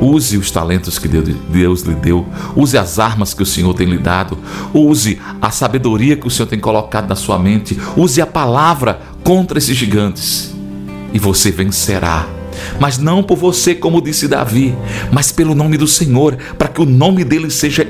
Use 0.00 0.36
os 0.36 0.50
talentos 0.50 0.98
que 0.98 1.06
Deus 1.06 1.82
lhe 1.82 1.94
deu, 1.94 2.26
use 2.56 2.76
as 2.76 2.98
armas 2.98 3.34
que 3.34 3.42
o 3.42 3.46
Senhor 3.46 3.72
tem 3.74 3.86
lhe 3.86 3.98
dado, 3.98 4.36
use 4.74 5.20
a 5.40 5.50
sabedoria 5.50 6.16
que 6.16 6.26
o 6.26 6.30
Senhor 6.30 6.48
tem 6.48 6.58
colocado 6.58 7.08
na 7.08 7.14
sua 7.14 7.38
mente, 7.38 7.78
use 7.96 8.20
a 8.20 8.26
palavra 8.26 9.00
contra 9.22 9.58
esses 9.58 9.76
gigantes 9.76 10.52
e 11.12 11.18
você 11.20 11.52
vencerá. 11.52 12.26
Mas 12.80 12.98
não 12.98 13.22
por 13.22 13.36
você, 13.36 13.74
como 13.74 14.00
disse 14.00 14.28
Davi, 14.28 14.74
mas 15.10 15.32
pelo 15.32 15.54
nome 15.54 15.76
do 15.76 15.86
Senhor, 15.86 16.36
para 16.58 16.68
que 16.68 16.80
o 16.80 16.86
nome 16.86 17.24
dele 17.24 17.50
seja 17.50 17.86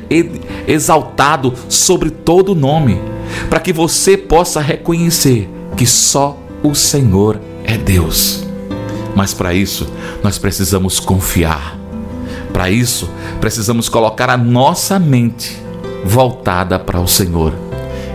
exaltado 0.67 1.55
sobre 1.69 2.11
todo 2.11 2.55
nome, 2.55 3.01
para 3.49 3.61
que 3.61 3.73
você 3.73 4.17
possa 4.17 4.61
reconhecer 4.61 5.49
que 5.77 5.87
só 5.87 6.39
o 6.63 6.75
Senhor 6.75 7.41
é 7.65 7.77
Deus. 7.77 8.45
Mas 9.15 9.35
para 9.35 9.53
isso, 9.55 9.87
nós 10.23 10.39
precisamos 10.39 10.99
confiar 10.99 11.79
para 12.53 12.71
isso, 12.71 13.09
precisamos 13.41 13.89
colocar 13.89 14.29
a 14.29 14.37
nossa 14.37 14.99
mente 14.99 15.57
voltada 16.05 16.79
para 16.79 17.01
o 17.01 17.09
Senhor 17.09 17.55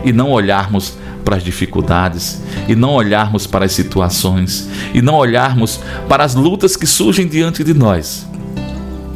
e 0.04 0.14
não 0.14 0.32
olharmos 0.32 0.94
para 1.28 1.36
as 1.36 1.44
dificuldades, 1.44 2.42
e 2.70 2.74
não 2.74 2.92
olharmos 2.92 3.46
para 3.46 3.66
as 3.66 3.74
situações, 3.74 4.70
e 4.94 5.02
não 5.02 5.16
olharmos 5.16 5.78
para 6.08 6.24
as 6.24 6.34
lutas 6.36 6.78
que 6.78 6.88
surgem 6.88 7.28
diante 7.28 7.66
de 7.66 7.74
nós, 7.74 8.26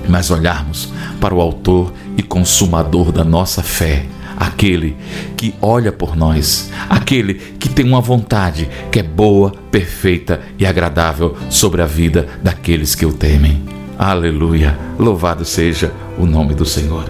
mas 0.10 0.30
olharmos 0.30 0.92
para 1.22 1.34
o 1.34 1.40
Autor 1.40 1.94
e 2.18 2.22
Consumador 2.22 3.14
da 3.14 3.24
nossa 3.24 3.64
fé, 3.64 4.08
aquele 4.36 4.98
que 5.38 5.56
olha 5.62 5.90
por 5.90 6.18
nós, 6.18 6.70
aquele 6.90 7.36
que 7.36 7.70
tem 7.70 7.86
uma 7.86 8.02
vontade 8.02 8.68
que 8.92 9.00
é 9.00 9.04
boa, 9.04 9.54
perfeita 9.72 10.42
e 10.60 10.66
agradável 10.66 11.38
sobre 11.50 11.82
a 11.82 11.86
vida 11.86 12.28
daqueles 12.44 12.94
que 12.94 13.06
o 13.06 13.14
temem. 13.14 13.64
Aleluia! 13.98 14.78
Louvado 15.00 15.46
seja 15.46 15.94
o 16.18 16.26
nome 16.26 16.56
do 16.56 16.66
Senhor. 16.66 17.10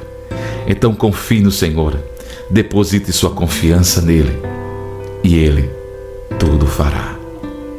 Então 0.67 0.93
confie 0.93 1.41
no 1.41 1.49
Senhor, 1.49 1.97
deposite 2.51 3.11
sua 3.11 3.31
confiança 3.31 3.99
nele 3.99 4.60
e 5.23 5.35
ele 5.35 5.69
tudo 6.39 6.65
fará. 6.65 7.15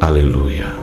Aleluia! 0.00 0.81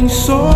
Homem 0.00 0.08
sou. 0.08 0.50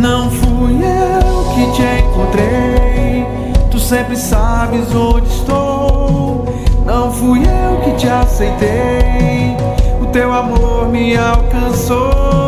Não 0.00 0.30
fui 0.30 0.74
eu 0.74 1.54
que 1.54 1.72
te 1.72 1.82
encontrei, 2.02 3.26
tu 3.70 3.78
sempre 3.78 4.16
sabes 4.16 4.94
onde 4.94 5.28
estou. 5.28 6.44
Não 6.84 7.10
fui 7.10 7.40
eu 7.40 7.80
que 7.82 7.92
te 7.96 8.08
aceitei, 8.08 9.56
o 10.00 10.06
teu 10.06 10.32
amor 10.32 10.88
me 10.88 11.16
alcançou. 11.16 12.45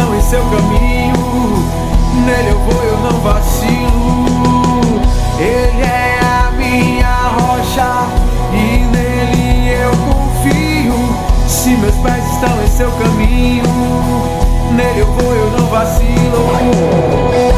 Estão 0.00 0.16
em 0.16 0.22
seu 0.22 0.42
caminho, 0.44 1.14
nele 2.24 2.48
eu 2.50 2.58
vou, 2.60 2.82
eu 2.82 2.98
não 3.00 3.20
vacilo. 3.20 5.00
Ele 5.38 5.82
é 5.82 6.18
a 6.22 6.50
minha 6.52 7.14
rocha 7.38 8.06
e 8.52 8.78
nele 8.86 9.68
eu 9.68 9.90
confio. 9.90 10.94
Se 11.46 11.76
meus 11.76 11.94
pés 11.96 12.24
estão 12.32 12.62
em 12.62 12.68
seu 12.68 12.90
caminho, 12.92 13.64
nele 14.72 15.00
eu 15.00 15.06
vou, 15.06 15.34
eu 15.34 15.50
não 15.50 15.60
Não 15.70 17.49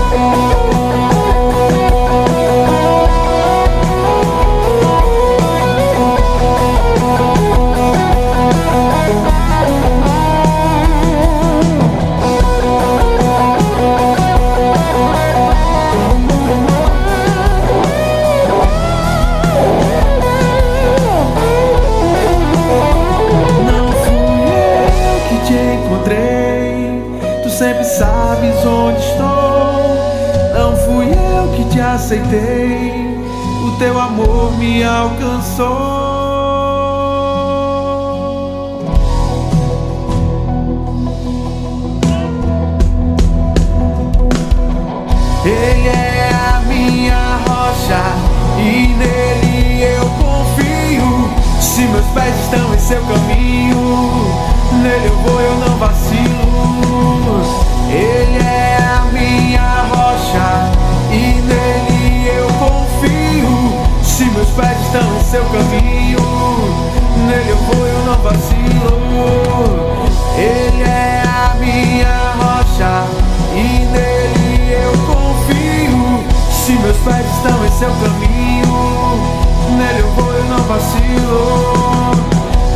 o 33.66 33.70
teu 33.78 33.98
amor 34.00 34.52
me 34.58 34.82
alcançou. 34.84 35.66
Ele 45.44 45.88
é 45.88 46.30
a 46.32 46.60
minha 46.66 47.38
rocha 47.46 48.02
e 48.58 48.94
nele 48.96 49.82
eu 49.82 50.06
confio. 50.22 51.30
Se 51.60 51.82
meus 51.82 52.06
pés 52.14 52.34
estão 52.44 52.74
em 52.74 52.78
seu 52.78 53.02
caminho, 53.02 53.78
nele 54.82 55.06
eu 55.06 55.16
vou, 55.16 55.40
eu 55.40 55.54
não 55.56 55.76
vacilo. 55.78 57.42
Ele 57.90 58.38
é 58.38 58.78
a 58.78 59.04
minha 59.12 59.82
rocha 59.90 60.91
confio. 63.02 64.02
Se 64.02 64.24
meus 64.26 64.48
pés 64.50 64.78
estão 64.80 65.16
em 65.16 65.24
seu 65.24 65.44
caminho, 65.46 66.18
nele 67.26 67.50
eu 67.50 67.56
vou, 67.56 67.86
eu 67.86 68.04
não 68.04 68.18
vacilo. 68.22 68.92
Ele 70.36 70.82
é 70.82 71.22
a 71.24 71.54
minha 71.58 72.34
rocha 72.38 73.04
e 73.54 73.84
nele 73.86 74.72
eu 74.72 74.92
confio. 75.06 76.24
Se 76.50 76.72
meus 76.72 76.96
pés 76.98 77.26
estão 77.36 77.64
em 77.64 77.70
seu 77.72 77.90
caminho, 77.90 78.66
nele 79.76 80.00
eu 80.00 80.10
vou, 80.12 80.32
eu 80.32 80.44
não 80.44 80.58
vacilo. 80.58 82.12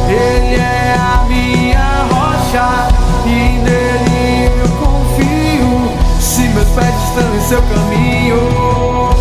Ele 0.08 0.56
é 0.56 0.96
a 0.98 1.24
minha 1.28 2.06
rocha 2.10 2.88
e 3.26 3.58
nele 3.58 4.50
eu 4.60 4.68
confio. 4.76 5.90
Se 6.20 6.42
meus 6.48 6.68
pés 6.68 6.94
estão 7.08 7.36
em 7.36 7.40
seu 7.40 7.62
caminho. 7.62 9.15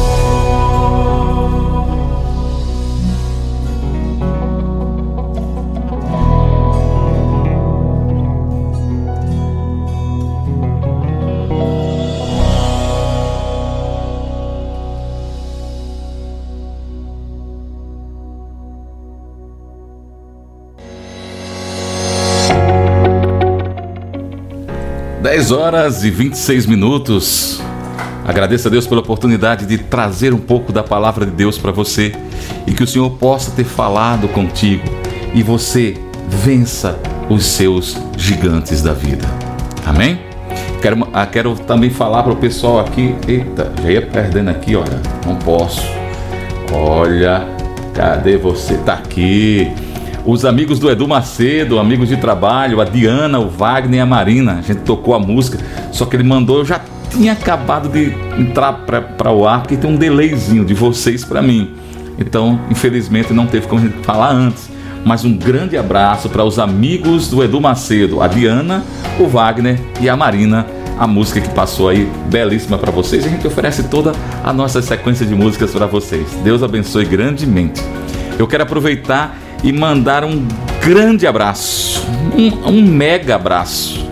Dez 25.36 25.52
horas 25.52 26.06
e 26.06 26.10
26 26.10 26.66
minutos. 26.66 27.62
Agradeço 28.26 28.70
a 28.70 28.72
Deus 28.72 28.88
pela 28.88 29.02
oportunidade 29.02 29.66
de 29.66 29.78
trazer 29.78 30.34
um 30.34 30.38
pouco 30.38 30.72
da 30.72 30.82
palavra 30.82 31.26
de 31.26 31.34
Deus 31.34 31.57
para 31.57 31.74
você 31.74 32.16
e 32.66 32.72
que 32.72 32.82
o 32.82 32.88
Senhor 32.88 33.10
possa 33.18 33.52
ter 33.52 33.66
falado 33.66 34.30
contigo 34.30 34.86
e 35.34 35.44
você 35.44 35.98
vença 36.30 36.98
os 37.30 37.45
seus 37.45 37.98
gigantes 38.16 38.82
da 38.82 38.94
vida. 38.94 39.28
Amém? 39.86 40.22
Quero, 40.82 41.06
ah, 41.12 41.26
quero 41.26 41.53
também 41.56 41.90
falar 41.90 42.24
para 42.24 42.32
o 42.32 42.38
pessoal 42.38 42.80
aqui. 42.80 43.14
Eita, 43.28 43.74
já 43.84 43.91
ia 43.91 44.02
perdendo 44.03 44.52
aqui, 44.52 44.74
olha. 44.74 45.02
Não 45.26 45.36
posso. 45.36 45.86
Olha, 46.72 47.45
cadê 47.94 48.38
você? 48.38 48.76
Tá 48.78 48.94
aqui. 48.94 49.70
Os 50.26 50.43
amigos 50.43 50.80
do 50.80 50.89
Edu 50.89 51.07
Macedo, 51.07 51.77
amigos 51.77 52.10
de 52.10 52.18
trabalho, 52.18 52.81
a 52.81 52.84
Diana, 52.84 53.38
o 53.38 53.47
Wagner 53.47 53.99
e 53.99 54.02
a 54.02 54.07
Marina. 54.07 54.53
A 54.53 54.61
gente 54.61 54.80
tocou 54.80 55.14
a 55.14 55.19
música, 55.19 55.60
só 55.91 56.03
que 56.03 56.15
ele 56.15 56.23
mandou, 56.23 56.57
eu 56.57 56.65
já 56.65 56.81
tinha 57.11 57.34
acabado 57.34 57.88
de 57.89 58.11
entrar 58.35 58.73
para 58.73 59.31
o 59.31 59.47
ar, 59.47 59.61
porque 59.61 59.77
tem 59.77 59.88
um 59.88 59.95
delayzinho 59.95 60.65
de 60.65 60.73
vocês 60.73 61.23
para 61.23 61.43
mim. 61.43 61.76
Então, 62.18 62.60
infelizmente, 62.72 63.34
não 63.34 63.45
teve 63.45 63.68
como 63.68 63.88
falar 64.02 64.31
antes. 64.31 64.68
Mas 65.06 65.23
um 65.23 65.38
grande 65.38 65.77
abraço 65.77 66.27
para 66.27 66.43
os 66.43 66.57
amigos 66.57 67.27
do 67.27 67.43
Edu 67.43 67.61
Macedo, 67.61 68.19
a 68.23 68.27
Diana, 68.27 68.84
o 69.19 69.27
Wagner 69.27 69.80
e 70.02 70.10
a 70.10 70.18
Marina. 70.18 70.65
A 70.97 71.06
música 71.06 71.39
que 71.39 71.49
passou 71.49 71.89
aí, 71.89 72.10
belíssima 72.31 72.80
para 72.80 72.89
vocês. 72.89 73.23
A 73.26 73.30
gente 73.30 73.45
oferece 73.45 73.84
toda 73.84 74.14
a 74.43 74.52
nossa 74.52 74.81
sequência 74.81 75.23
de 75.23 75.35
músicas 75.35 75.69
para 75.69 75.85
vocês. 75.85 76.26
Deus 76.43 76.64
abençoe 76.64 77.06
grandemente. 77.06 77.84
Eu 78.39 78.47
quero 78.47 78.64
aproveitar 78.64 79.44
e 79.66 79.74
mandar 79.74 80.24
um 80.24 80.48
grande 80.80 81.26
abraço, 81.26 82.06
um, 82.38 82.70
um 82.70 82.82
mega 82.84 83.36
abraço, 83.36 84.08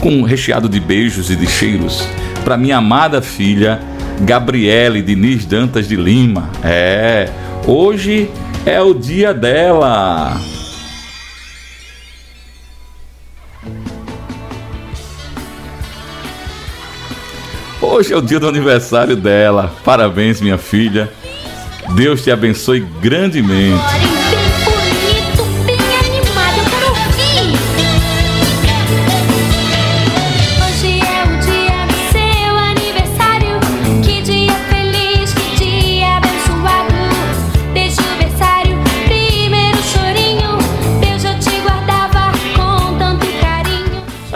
com 0.00 0.22
recheado 0.22 0.68
de 0.68 0.78
beijos 0.78 1.30
e 1.30 1.34
de 1.36 1.46
cheiros, 1.46 2.06
para 2.44 2.58
minha 2.58 2.76
amada 2.76 3.22
filha 3.22 3.80
Gabriele 4.20 5.00
Diniz 5.00 5.46
Dantas 5.46 5.88
de 5.88 5.96
Lima. 5.96 6.50
É, 6.62 7.30
hoje 7.66 8.30
é 8.66 8.82
o 8.82 8.92
dia 8.92 9.32
dela. 9.32 10.38
Hoje 17.80 18.12
é 18.12 18.16
o 18.16 18.20
dia 18.20 18.38
do 18.38 18.46
aniversário 18.46 19.16
dela. 19.16 19.74
Parabéns, 19.82 20.38
minha 20.42 20.58
filha. 20.58 21.10
Deus 21.94 22.22
te 22.22 22.30
abençoe 22.30 22.80
grandemente. 23.00 24.09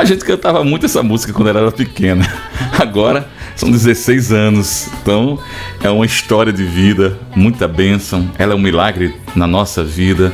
A 0.04 0.06
gente 0.06 0.22
cantava 0.22 0.62
muito 0.62 0.84
essa 0.84 1.02
música 1.02 1.32
quando 1.32 1.48
ela 1.48 1.60
era 1.60 1.72
pequena. 1.72 2.30
Agora 2.78 3.26
são 3.56 3.70
16 3.70 4.32
anos. 4.32 4.86
Então 5.00 5.38
é 5.82 5.88
uma 5.88 6.04
história 6.04 6.52
de 6.52 6.62
vida, 6.62 7.18
muita 7.34 7.66
bênção. 7.66 8.30
Ela 8.38 8.52
é 8.52 8.54
um 8.54 8.60
milagre 8.60 9.14
na 9.34 9.46
nossa 9.46 9.82
vida 9.82 10.30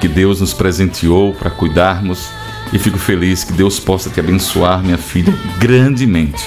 que 0.00 0.08
Deus 0.08 0.40
nos 0.40 0.52
presenteou 0.52 1.32
para 1.34 1.50
cuidarmos. 1.50 2.32
E 2.72 2.80
fico 2.80 2.98
feliz 2.98 3.44
que 3.44 3.52
Deus 3.52 3.78
possa 3.78 4.10
te 4.10 4.18
abençoar, 4.18 4.82
minha 4.82 4.98
filha, 4.98 5.32
grandemente. 5.60 6.44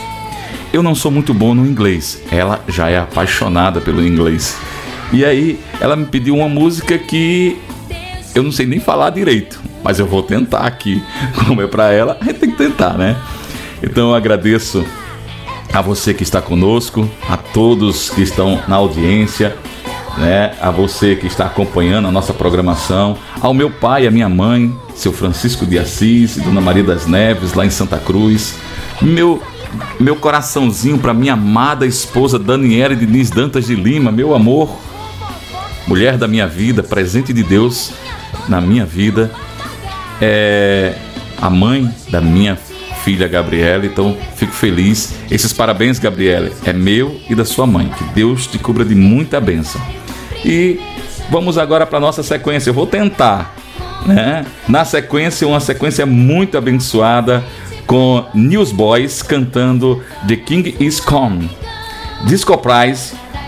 Eu 0.74 0.84
não 0.84 0.94
sou 0.94 1.10
muito 1.12 1.34
bom 1.34 1.56
no 1.56 1.66
inglês. 1.66 2.22
Ela 2.30 2.62
já 2.68 2.90
é 2.90 3.00
apaixonada 3.00 3.80
pelo 3.80 4.06
inglês. 4.06 4.58
E 5.14 5.24
aí 5.24 5.58
ela 5.80 5.96
me 5.96 6.08
pediu 6.08 6.36
uma 6.36 6.50
música 6.50 6.98
que 6.98 7.58
eu 8.36 8.44
não 8.44 8.52
sei 8.52 8.66
nem 8.66 8.82
falar 8.82 9.12
direito, 9.12 9.62
mas 9.84 10.00
eu 10.00 10.06
vou 10.06 10.24
tentar 10.24 10.60
aqui. 10.60 11.04
Como 11.46 11.62
é 11.62 11.68
para 11.68 11.92
ela, 11.92 12.18
a 12.20 12.24
gente 12.24 12.40
tem 12.40 12.52
que 12.52 12.58
tentar, 12.58 12.94
né? 12.98 13.16
Então 13.82 14.10
eu 14.10 14.16
agradeço 14.16 14.86
a 15.74 15.82
você 15.82 16.14
que 16.14 16.24
está 16.24 16.42
conosco, 16.42 17.10
a 17.28 17.38
todos 17.38 18.10
que 18.10 18.22
estão 18.22 18.62
na 18.68 18.76
audiência, 18.76 19.56
né? 20.18 20.54
A 20.60 20.72
você 20.72 21.16
que 21.16 21.28
está 21.28 21.46
acompanhando 21.46 22.08
a 22.08 22.12
nossa 22.12 22.34
programação, 22.34 23.18
ao 23.40 23.54
meu 23.54 23.70
pai, 23.70 24.06
a 24.08 24.12
minha 24.12 24.28
mãe, 24.28 24.76
seu 24.96 25.14
Francisco 25.14 25.66
de 25.66 25.78
Assis, 25.78 26.38
e 26.38 26.42
Dona 26.42 26.62
Maria 26.62 26.84
das 26.84 27.06
Neves, 27.06 27.54
lá 27.54 27.66
em 27.66 27.70
Santa 27.70 27.98
Cruz, 27.98 28.56
meu 29.02 29.42
meu 30.00 30.16
coraçãozinho 30.16 30.98
para 30.98 31.14
minha 31.14 31.34
amada 31.34 31.86
esposa 31.86 32.40
Daniela 32.40 32.96
Diniz 32.96 33.30
Dantas 33.30 33.68
de 33.68 33.76
Lima, 33.76 34.12
meu 34.12 34.34
amor, 34.34 34.76
mulher 35.88 36.18
da 36.18 36.28
minha 36.28 36.48
vida, 36.48 36.82
presente 36.82 37.32
de 37.32 37.44
Deus 37.44 37.92
na 38.48 38.60
minha 38.60 38.86
vida, 38.86 39.32
é 40.22 40.94
a 41.42 41.50
mãe 41.50 41.90
da 42.10 42.22
minha 42.22 42.58
filha 43.04 43.28
Gabriela, 43.28 43.86
então 43.86 44.16
fico 44.36 44.52
feliz. 44.52 45.16
Esses 45.32 45.54
parabéns, 45.54 46.00
Gabriela, 46.00 46.50
é 46.66 46.74
meu 46.74 47.20
e 47.30 47.36
da 47.36 47.46
sua 47.46 47.66
mãe. 47.66 47.90
Que 47.98 48.04
Deus 48.16 48.48
te 48.48 48.60
cubra 48.60 48.84
de 48.84 48.96
muita 48.96 49.40
bênção. 49.40 49.82
E 50.44 50.80
vamos 51.30 51.58
agora 51.58 51.86
para 51.86 52.00
nossa 52.00 52.24
sequência. 52.24 52.70
Eu 52.70 52.74
vou 52.74 52.88
tentar, 52.88 53.56
né? 54.06 54.46
Na 54.68 54.86
sequência, 54.86 55.48
uma 55.48 55.60
sequência 55.60 56.06
muito 56.06 56.58
abençoada 56.58 57.44
com 57.88 58.24
Newsboys 58.34 59.24
cantando 59.24 60.04
The 60.28 60.36
King 60.36 60.76
is 60.80 61.00
Come. 61.00 61.50
Disco 62.26 62.60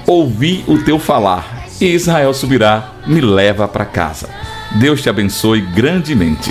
ouvi 0.08 0.64
o 0.68 0.80
teu 0.80 0.98
falar. 0.98 1.68
E 1.80 1.86
Israel 1.86 2.34
subirá, 2.34 2.92
me 3.06 3.22
leva 3.22 3.68
para 3.68 3.86
casa. 3.86 4.30
Deus 4.76 5.02
te 5.02 5.10
abençoe 5.10 5.62
grandemente. 5.62 6.50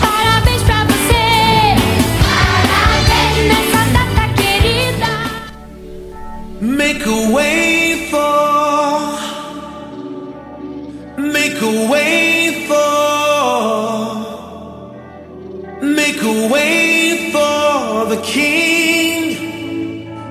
Parabéns 0.00 0.62
pra 0.62 0.84
você. 0.84 1.74
Parabéns 2.22 3.36
nessa 3.48 3.82
data 3.92 4.28
querida. 4.34 5.10
Make 6.60 7.04
a 7.04 7.30
way 7.32 8.08
for, 8.10 9.18
make 11.18 11.58
a 11.60 11.90
way 11.90 12.64
for, 12.68 12.76
make 15.82 16.20
a 16.22 16.48
way 16.48 17.30
for 17.32 18.06
the 18.08 18.16
King. 18.22 19.36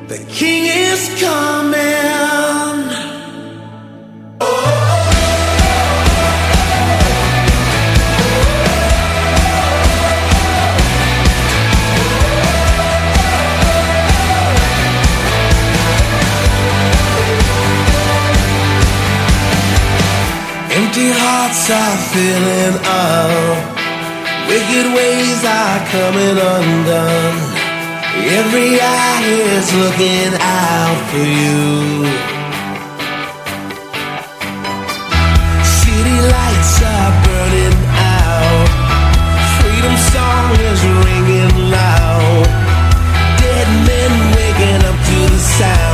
The 0.07 0.19
King 0.29 0.67
is 0.67 1.09
coming. 1.19 1.66
Hearts 21.47 21.69
are 21.69 21.97
filling 22.11 22.75
up. 22.83 23.57
Wicked 24.49 24.87
ways 24.93 25.41
are 25.47 25.79
coming 25.87 26.35
undone. 26.35 27.39
Every 28.35 28.75
eye 28.81 29.23
is 29.55 29.67
looking 29.79 30.33
out 30.43 30.99
for 31.07 31.23
you. 31.23 32.03
City 35.63 36.17
lights 36.35 36.75
are 36.83 37.13
burning 37.23 37.79
out. 37.95 38.67
Freedom 39.55 39.95
song 40.11 40.51
is 40.67 40.79
ringing 40.83 41.71
loud. 41.71 42.47
Dead 43.39 43.69
men 43.87 44.11
waking 44.35 44.81
up 44.83 44.97
to 44.99 45.19
the 45.31 45.39
sound 45.39 45.86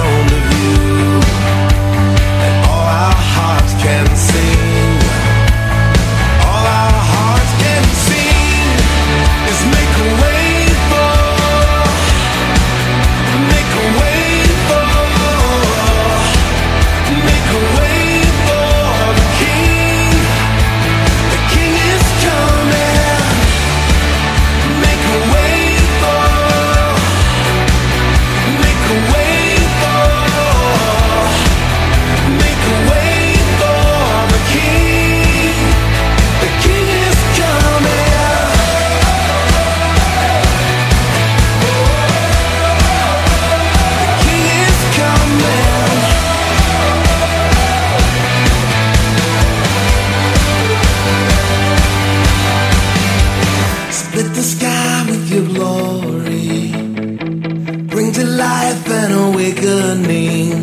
life 58.73 58.89
an 58.89 59.11
awakening. 59.11 60.55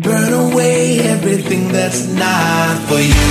Burn 0.00 0.32
away 0.32 1.00
everything 1.00 1.72
that's 1.72 2.06
not 2.06 2.76
for 2.88 3.00
you. 3.00 3.30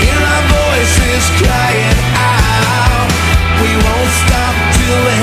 Hear 0.00 0.20
our 0.32 0.44
voices 0.58 1.24
crying 1.40 2.00
out. 2.14 3.08
We 3.62 3.70
won't 3.84 4.12
stop 4.22 4.54
till 4.76 5.02
the 5.08 5.16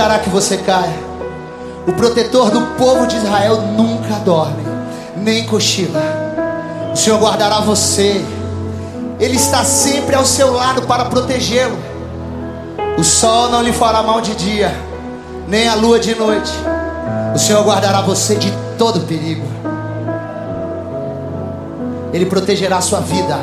deixará 0.00 0.18
que 0.18 0.30
você 0.30 0.56
caia. 0.56 1.10
O 1.86 1.92
protetor 1.92 2.50
do 2.50 2.62
povo 2.78 3.06
de 3.06 3.16
Israel 3.16 3.60
nunca 3.76 4.14
dorme, 4.24 4.62
nem 5.14 5.44
cochila. 5.44 6.00
O 6.90 6.96
Senhor 6.96 7.20
guardará 7.20 7.60
você. 7.60 8.24
Ele 9.18 9.36
está 9.36 9.62
sempre 9.62 10.16
ao 10.16 10.24
seu 10.24 10.54
lado 10.54 10.82
para 10.82 11.04
protegê-lo. 11.04 11.76
O 12.96 13.04
sol 13.04 13.50
não 13.50 13.60
lhe 13.60 13.74
fará 13.74 14.02
mal 14.02 14.22
de 14.22 14.34
dia, 14.34 14.74
nem 15.46 15.68
a 15.68 15.74
lua 15.74 16.00
de 16.00 16.14
noite. 16.14 16.52
O 17.34 17.38
Senhor 17.38 17.62
guardará 17.62 18.00
você 18.00 18.36
de 18.36 18.50
todo 18.78 19.00
perigo. 19.00 19.46
Ele 22.10 22.24
protegerá 22.24 22.78
a 22.78 22.80
sua 22.80 23.00
vida. 23.00 23.38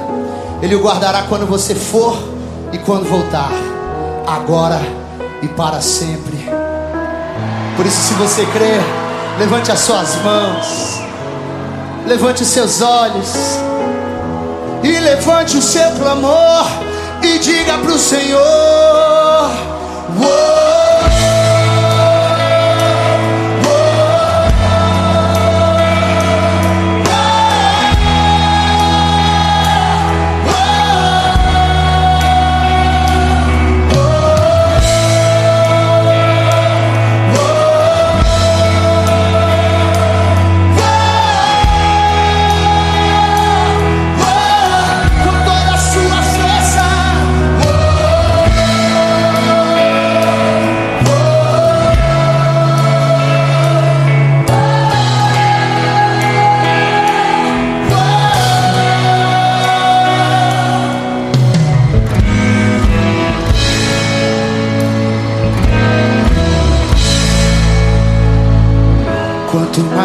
Ele 0.59 0.73
o 0.73 0.81
guardará 0.81 1.23
quando 1.29 1.45
você 1.45 1.75
for 1.75 2.17
e 2.73 2.79
quando 2.79 3.07
voltar. 3.07 3.51
Agora 4.25 5.06
e 5.41 5.47
para 5.47 5.81
sempre. 5.81 6.49
Por 7.75 7.85
isso, 7.85 8.01
se 8.01 8.13
você 8.15 8.45
crer, 8.47 8.81
levante 9.39 9.71
as 9.71 9.79
suas 9.79 10.15
mãos. 10.23 11.01
Levante 12.05 12.43
os 12.43 12.47
seus 12.47 12.81
olhos 12.81 13.33
e 14.81 14.99
levante 14.99 15.57
o 15.57 15.61
seu 15.61 15.91
clamor 15.91 16.65
e 17.21 17.37
diga 17.39 17.77
para 17.77 17.91
o 17.91 17.99
Senhor: 17.99 19.49
com 20.17 20.86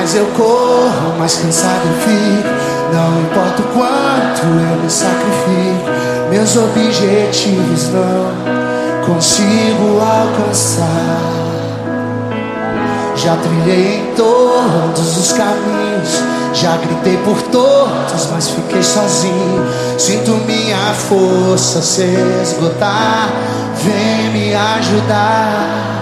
mais 0.03 0.17
eu 0.17 0.27
corro, 0.37 1.17
mais 1.17 1.37
cansado 1.37 1.83
eu 1.87 1.95
fico. 2.01 2.49
Não 2.93 3.21
importa 3.21 3.63
o 3.63 3.67
quanto 3.67 4.43
eu 4.43 4.83
me 4.83 4.91
sacrifico, 4.91 6.29
meus 6.29 6.57
objetivos 6.57 7.89
não 7.91 9.05
consigo 9.07 10.01
alcançar. 10.01 11.21
Já 13.15 13.37
trilhei 13.37 14.01
em 14.01 14.15
todos 14.17 15.17
os 15.19 15.33
caminhos, 15.33 16.21
já 16.53 16.77
gritei 16.79 17.17
por 17.19 17.41
todos, 17.43 18.27
mas 18.33 18.49
fiquei 18.49 18.83
sozinho. 18.83 19.65
Sinto 19.97 20.33
minha 20.45 20.93
força 20.95 21.81
se 21.81 22.09
esgotar, 22.43 23.31
vem 23.77 24.33
me 24.33 24.53
ajudar. 24.53 26.02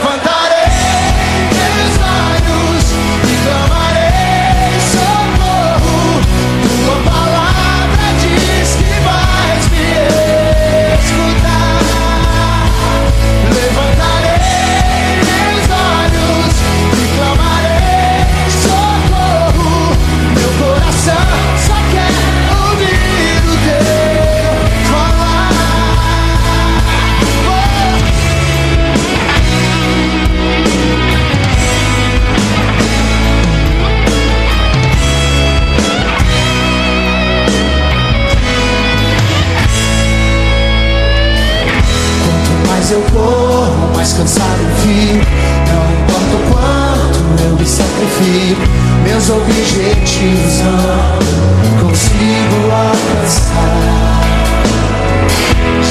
eu 42.91 43.01
corro, 43.13 43.95
mais 43.95 44.13
cansado 44.13 44.59
fico. 44.81 45.25
Não 45.71 45.83
importa 46.03 46.35
o 46.35 46.39
quanto 46.51 47.43
eu 47.43 47.55
me 47.55 47.65
sacrifico, 47.65 48.61
meus 49.03 49.29
objetivos 49.29 50.59
não 50.59 51.87
consigo 51.87 52.57
alcançar. 52.71 54.21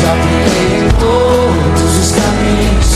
Já 0.03 0.13
tentei 0.23 0.71
em 0.79 0.89
todos 0.99 1.91
os 1.99 2.13
caminhos, 2.13 2.89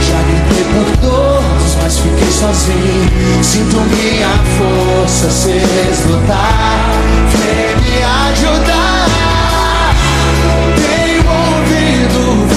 já 0.00 0.18
gritei 0.26 0.64
por 0.74 0.88
todos, 0.98 1.76
mas 1.82 1.98
fiquei 1.98 2.32
sozinho. 2.32 3.42
Sinto 3.42 3.76
minha 3.80 4.32
força 4.58 5.30
se 5.30 5.52
esgotar, 5.90 6.90
vem 7.30 7.76
me 7.76 7.94
ajudar. 8.30 9.08
Tenho 10.76 11.22
ouvido 11.28 12.56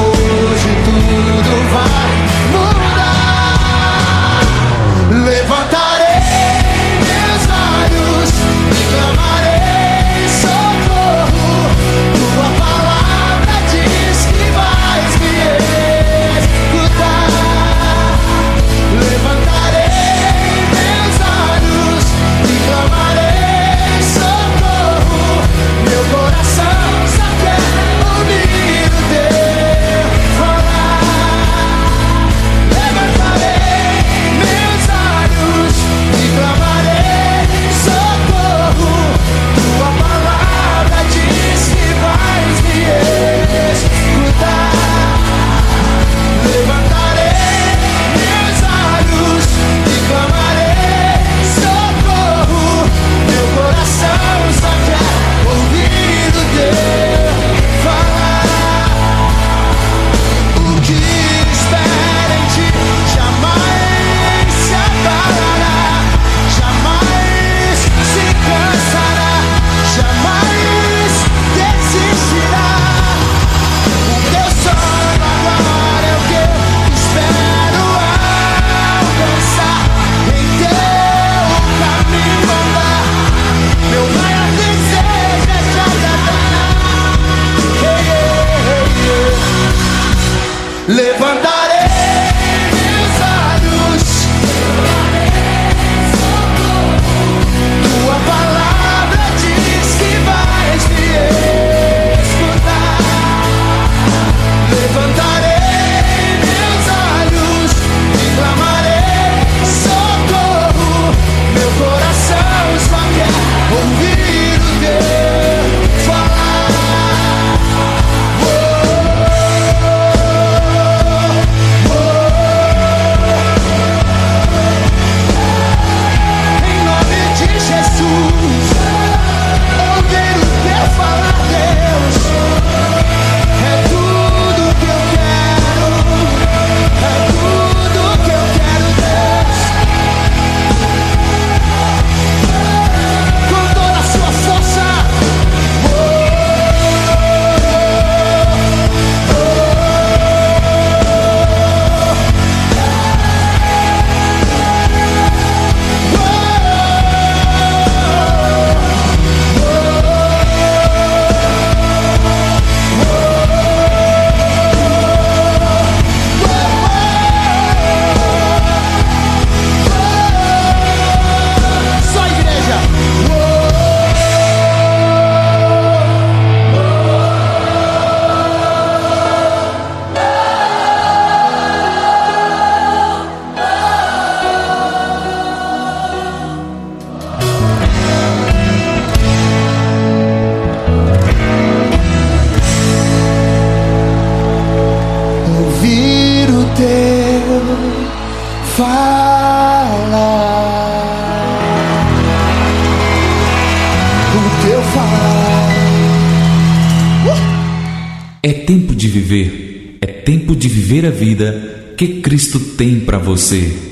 verdadeira 211.01 211.11
vida 211.11 211.93
que 211.97 212.21
Cristo 212.21 212.59
tem 212.59 212.99
para 212.99 213.17
você. 213.17 213.90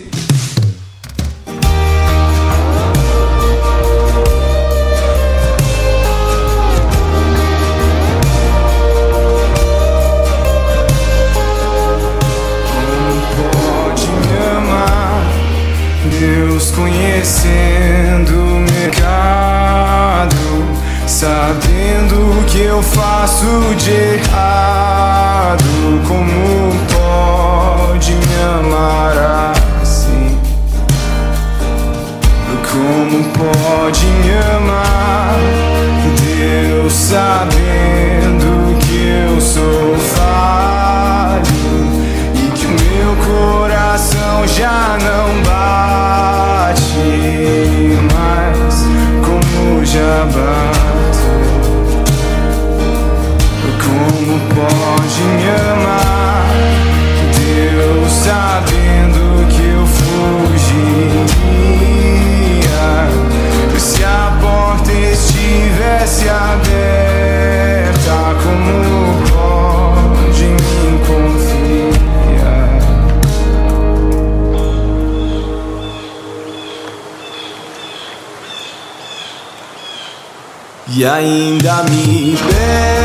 e 81.00 81.06
ainda 81.06 81.82
me 81.84 82.34
espera. 82.34 82.99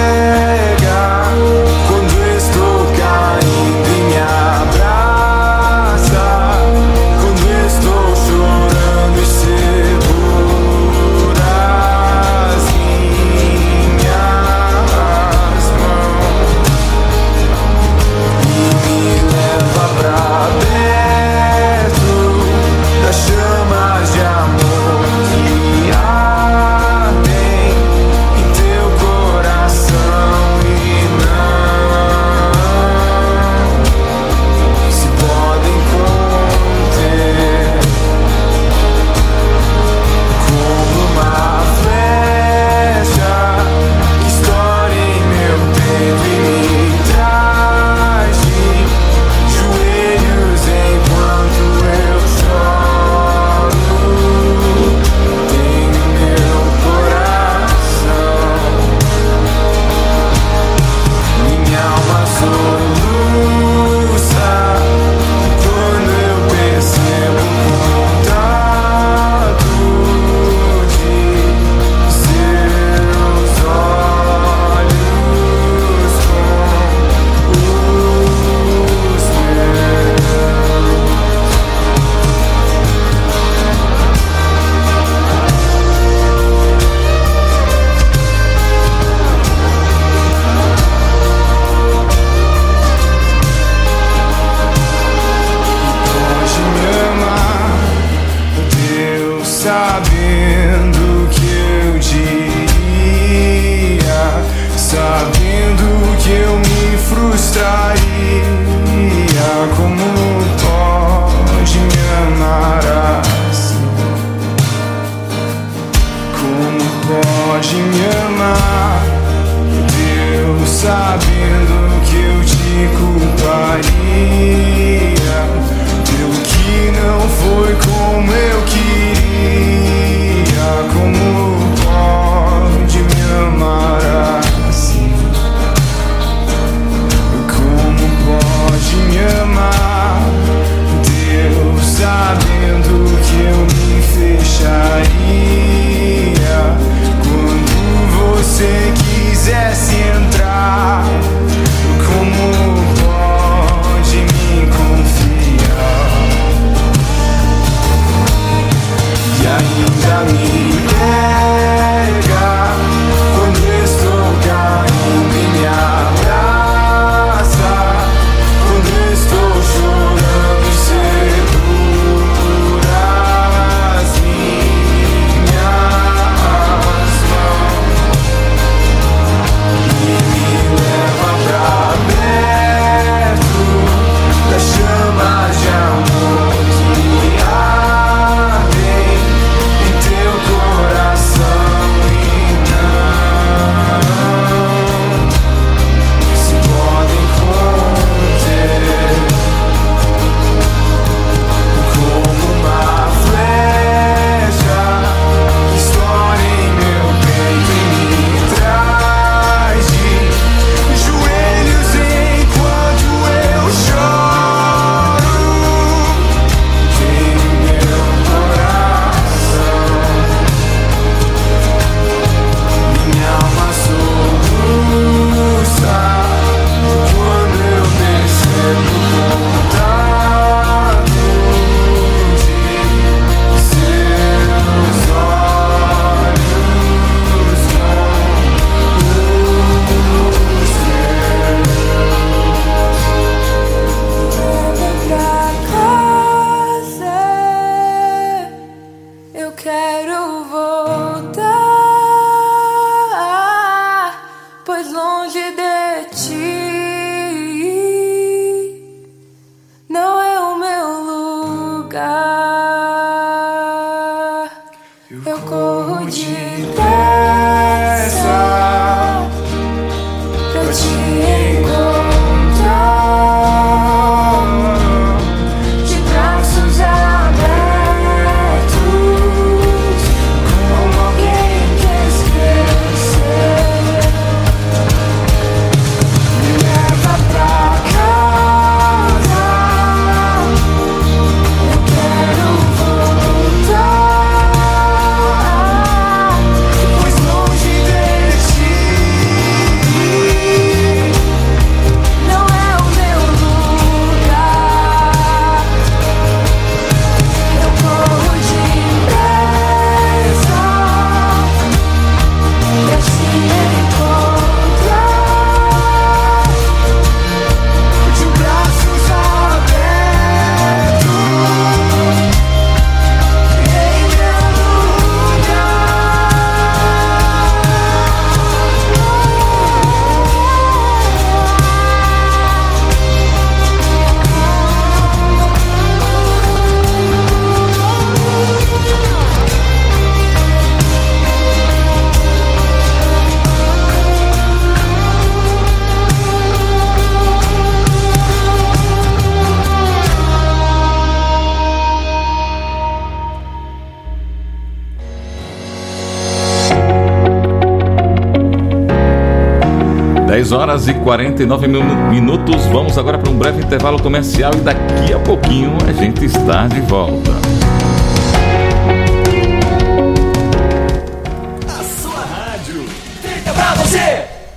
Horas 360.65 360.89
e 360.89 360.95
49 360.95 361.69
minu- 361.69 361.85
minutos. 362.11 362.65
Vamos 362.73 362.97
agora 362.97 363.19
para 363.19 363.31
um 363.31 363.37
breve 363.37 363.63
intervalo 363.63 364.01
comercial 364.01 364.51
e 364.55 364.61
daqui 364.61 365.13
a 365.13 365.19
pouquinho 365.19 365.77
a 365.87 365.93
gente 365.93 366.25
está 366.25 366.67
de 366.67 366.81
volta. 366.81 367.33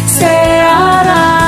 Ceará. 0.08 1.40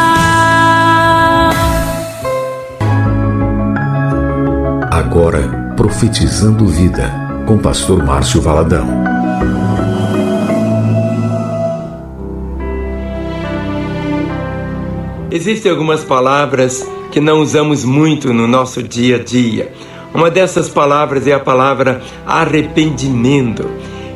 Agora, 4.92 5.74
profetizando 5.76 6.68
vida, 6.68 7.12
com 7.46 7.58
pastor 7.58 8.06
Márcio 8.06 8.42
Valadão. 8.42 9.11
Existem 15.32 15.72
algumas 15.72 16.04
palavras 16.04 16.86
que 17.10 17.22
não 17.22 17.40
usamos 17.40 17.86
muito 17.86 18.34
no 18.34 18.48
nosso 18.48 18.84
dia 18.84 19.16
a 19.16 19.20
dia. 19.20 19.72
Uma 20.14 20.30
dessas 20.30 20.68
palavras 20.68 21.26
é 21.26 21.32
a 21.32 21.40
palavra 21.40 22.02
arrependimento. 22.28 23.66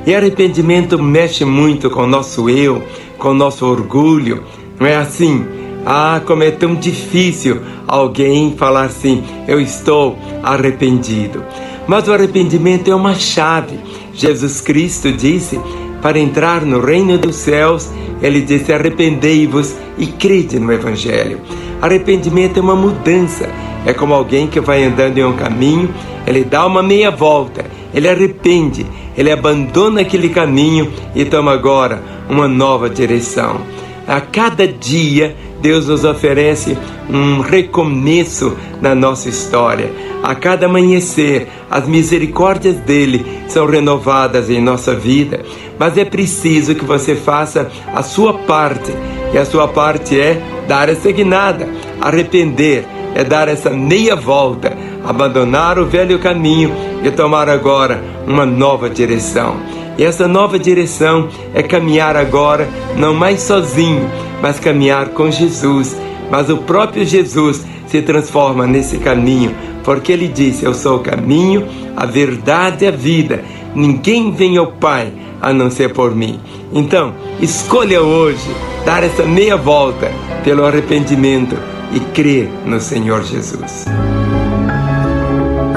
E 0.05 0.13
arrependimento 0.13 1.01
mexe 1.01 1.45
muito 1.45 1.89
com 1.89 2.01
o 2.01 2.07
nosso 2.07 2.49
eu, 2.49 2.83
com 3.17 3.29
o 3.29 3.33
nosso 3.33 3.65
orgulho. 3.65 4.43
Não 4.77 4.85
é 4.85 4.97
assim? 4.97 5.45
Ah, 5.85 6.19
como 6.25 6.43
é 6.43 6.51
tão 6.51 6.75
difícil 6.75 7.61
alguém 7.87 8.53
falar 8.57 8.83
assim: 8.83 9.23
eu 9.47 9.61
estou 9.61 10.19
arrependido. 10.43 11.41
Mas 11.87 12.09
o 12.09 12.13
arrependimento 12.13 12.91
é 12.91 12.95
uma 12.95 13.15
chave. 13.15 13.79
Jesus 14.13 14.59
Cristo 14.59 15.13
disse: 15.13 15.61
para 16.05 16.19
entrar 16.19 16.61
no 16.61 16.81
reino 16.81 17.17
dos 17.17 17.35
céus, 17.35 17.89
ele 18.21 18.41
disse: 18.41 18.71
arrependei-vos 18.71 19.73
e 19.97 20.05
crede 20.05 20.59
no 20.59 20.71
Evangelho. 20.71 21.41
Arrependimento 21.81 22.59
é 22.59 22.61
uma 22.61 22.75
mudança. 22.75 23.49
É 23.87 23.91
como 23.91 24.13
alguém 24.13 24.45
que 24.45 24.59
vai 24.59 24.83
andando 24.83 25.17
em 25.17 25.23
um 25.23 25.33
caminho, 25.33 25.89
ele 26.27 26.43
dá 26.43 26.63
uma 26.63 26.83
meia 26.83 27.09
volta, 27.09 27.65
ele 27.91 28.07
arrepende, 28.07 28.85
ele 29.17 29.31
abandona 29.31 30.01
aquele 30.01 30.29
caminho 30.29 30.91
e 31.15 31.25
toma 31.25 31.51
agora 31.51 32.03
uma 32.29 32.47
nova 32.47 32.87
direção. 32.87 33.61
A 34.07 34.21
cada 34.21 34.67
dia, 34.67 35.35
Deus 35.65 35.87
nos 35.87 36.03
oferece 36.03 36.77
um 37.09 37.39
recomeço 37.39 38.55
na 38.79 38.93
nossa 38.93 39.27
história. 39.27 39.91
A 40.21 40.35
cada 40.35 40.67
amanhecer, 40.67 41.47
as 41.71 41.87
misericórdias 41.87 42.75
dele 42.75 43.25
são 43.47 43.65
renovadas 43.65 44.47
em 44.47 44.61
nossa 44.61 44.93
vida. 44.93 45.41
Mas 45.79 45.97
é 45.97 46.05
preciso 46.05 46.75
que 46.75 46.85
você 46.85 47.15
faça 47.15 47.67
a 47.95 48.03
sua 48.03 48.35
parte. 48.35 48.93
E 49.33 49.39
a 49.39 49.43
sua 49.43 49.67
parte 49.67 50.19
é 50.21 50.39
dar 50.67 50.87
essa 50.87 51.11
guinada, 51.11 51.67
arrepender, 51.99 52.85
é 53.15 53.23
dar 53.23 53.47
essa 53.47 53.71
meia 53.71 54.15
volta, 54.15 54.71
abandonar 55.03 55.79
o 55.79 55.87
velho 55.87 56.19
caminho 56.19 56.71
e 57.03 57.09
tomar 57.09 57.49
agora 57.49 58.03
uma 58.27 58.45
nova 58.45 58.87
direção. 58.87 59.55
E 59.97 60.03
essa 60.03 60.27
nova 60.27 60.59
direção 60.59 61.27
é 61.55 61.63
caminhar 61.63 62.15
agora 62.15 62.69
não 62.97 63.15
mais 63.15 63.41
sozinho, 63.41 64.07
mas 64.45 64.59
caminhar 64.59 65.09
com 65.09 65.31
Jesus. 65.31 65.97
Mas 66.29 66.51
o 66.51 66.57
próprio 66.57 67.03
Jesus 67.03 67.65
se 67.87 67.99
transforma 68.03 68.67
nesse 68.67 68.99
caminho, 68.99 69.55
porque 69.83 70.11
ele 70.11 70.27
disse: 70.27 70.63
Eu 70.63 70.75
sou 70.75 70.97
o 70.97 71.03
caminho, 71.03 71.67
a 71.97 72.05
verdade 72.05 72.85
e 72.85 72.87
a 72.87 72.91
vida. 72.91 73.43
Ninguém 73.73 74.31
vem 74.31 74.55
ao 74.57 74.67
Pai 74.67 75.11
a 75.41 75.51
não 75.51 75.71
ser 75.71 75.93
por 75.93 76.15
mim. 76.15 76.39
Então, 76.71 77.15
escolha 77.41 78.03
hoje 78.03 78.47
dar 78.85 79.01
essa 79.03 79.23
meia 79.23 79.57
volta 79.57 80.11
pelo 80.43 80.63
arrependimento 80.63 81.57
e 81.91 81.99
crer 81.99 82.47
no 82.67 82.79
Senhor 82.79 83.23
Jesus. 83.23 83.85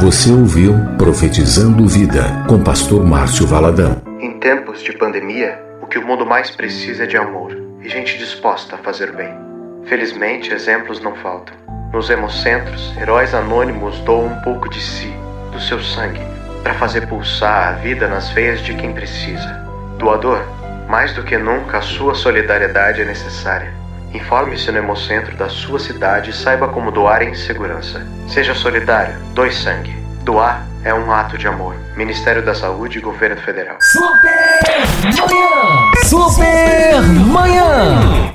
Você 0.03 0.31
ouviu 0.31 0.75
Profetizando 0.99 1.87
Vida, 1.87 2.45
com 2.47 2.63
pastor 2.63 3.03
Márcio 3.03 3.47
Valadão. 3.47 3.97
Em 4.21 4.39
tempos 4.39 4.83
de 4.83 4.93
pandemia, 4.93 5.59
o 5.83 5.87
que 5.87 5.99
o 5.99 6.07
mundo 6.07 6.27
mais 6.27 6.51
precisa 6.51 7.05
é 7.05 7.07
de 7.07 7.17
amor 7.17 7.68
e 7.83 7.89
gente 7.89 8.19
disposta 8.19 8.77
a 8.77 8.79
fazer 8.79 9.13
bem. 9.13 9.33
Felizmente, 9.87 10.53
exemplos 10.53 11.01
não 11.01 11.15
faltam. 11.17 11.55
Nos 11.93 12.11
hemocentros, 12.11 12.95
heróis 12.99 13.35
anônimos 13.35 13.99
doam 14.01 14.27
um 14.27 14.41
pouco 14.43 14.69
de 14.69 14.81
si, 14.81 15.13
do 15.53 15.61
seu 15.61 15.81
sangue, 15.81 16.21
para 16.63 16.75
fazer 16.75 17.07
pulsar 17.07 17.69
a 17.69 17.73
vida 17.73 18.07
nas 18.07 18.31
veias 18.31 18.61
de 18.61 18.75
quem 18.75 18.93
precisa. 18.93 19.49
Doador, 19.99 20.43
mais 20.89 21.13
do 21.15 21.23
que 21.23 21.39
nunca 21.39 21.79
a 21.79 21.83
sua 21.83 22.15
solidariedade 22.15 23.03
é 23.03 23.05
necessária. 23.05 23.73
Informe-se 24.13 24.71
no 24.71 24.79
hemocentro 24.79 25.37
da 25.37 25.49
sua 25.49 25.79
cidade 25.79 26.31
e 26.31 26.33
saiba 26.33 26.69
como 26.69 26.91
doar 26.91 27.23
em 27.23 27.35
segurança. 27.35 28.07
Seja 28.27 28.55
solidário, 28.55 29.15
doe 29.35 29.53
sangue. 29.53 29.95
Doar 30.25 30.67
é 30.85 30.95
um 30.95 31.13
ato 31.13 31.37
de 31.37 31.47
amor. 31.47 31.77
Ministério 31.97 32.45
da 32.45 32.55
Saúde 32.55 32.99
e 32.99 33.01
Governo 33.01 33.41
Federal. 33.43 33.77
Super 36.05 37.03
Manhã! 37.03 38.35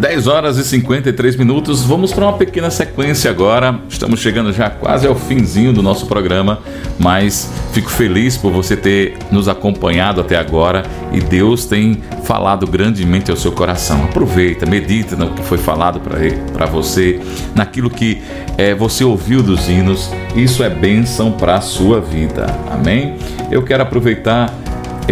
Dez 0.00 0.26
horas 0.26 0.56
e 0.56 0.64
53 0.64 1.36
minutos. 1.36 1.82
Vamos 1.82 2.10
para 2.10 2.24
uma 2.24 2.32
pequena 2.32 2.70
sequência 2.70 3.30
agora. 3.30 3.80
Estamos 3.86 4.18
chegando 4.18 4.50
já 4.50 4.70
quase 4.70 5.06
ao 5.06 5.14
finzinho 5.14 5.74
do 5.74 5.82
nosso 5.82 6.06
programa, 6.06 6.60
mas 6.98 7.52
fico 7.74 7.90
feliz 7.90 8.34
por 8.34 8.50
você 8.50 8.74
ter 8.78 9.18
nos 9.30 9.46
acompanhado 9.46 10.22
até 10.22 10.38
agora 10.38 10.84
e 11.12 11.20
Deus 11.20 11.66
tem 11.66 12.00
falado 12.24 12.66
grandemente 12.66 13.30
ao 13.30 13.36
seu 13.36 13.52
coração. 13.52 14.02
Aproveita, 14.04 14.64
medita 14.64 15.14
no 15.16 15.34
que 15.34 15.42
foi 15.42 15.58
falado 15.58 16.00
para 16.00 16.64
você, 16.64 17.20
naquilo 17.54 17.90
que 17.90 18.22
é, 18.56 18.74
você 18.74 19.04
ouviu 19.04 19.42
dos 19.42 19.68
hinos. 19.68 20.10
Isso 20.34 20.64
é 20.64 20.70
bênção 20.70 21.32
para 21.32 21.56
a 21.56 21.60
sua 21.60 22.00
vida. 22.00 22.46
Amém? 22.70 23.18
Eu 23.50 23.62
quero 23.62 23.82
aproveitar 23.82 24.50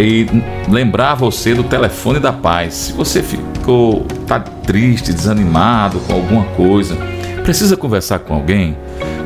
e 0.01 0.25
lembrar 0.69 1.15
você 1.15 1.53
do 1.53 1.63
telefone 1.63 2.19
da 2.19 2.31
paz. 2.31 2.73
Se 2.73 2.93
você 2.93 3.21
ficou 3.21 4.05
tá 4.25 4.39
triste, 4.39 5.11
desanimado 5.11 5.99
com 5.99 6.13
alguma 6.13 6.43
coisa, 6.55 6.95
precisa 7.43 7.75
conversar 7.75 8.19
com 8.19 8.33
alguém, 8.33 8.77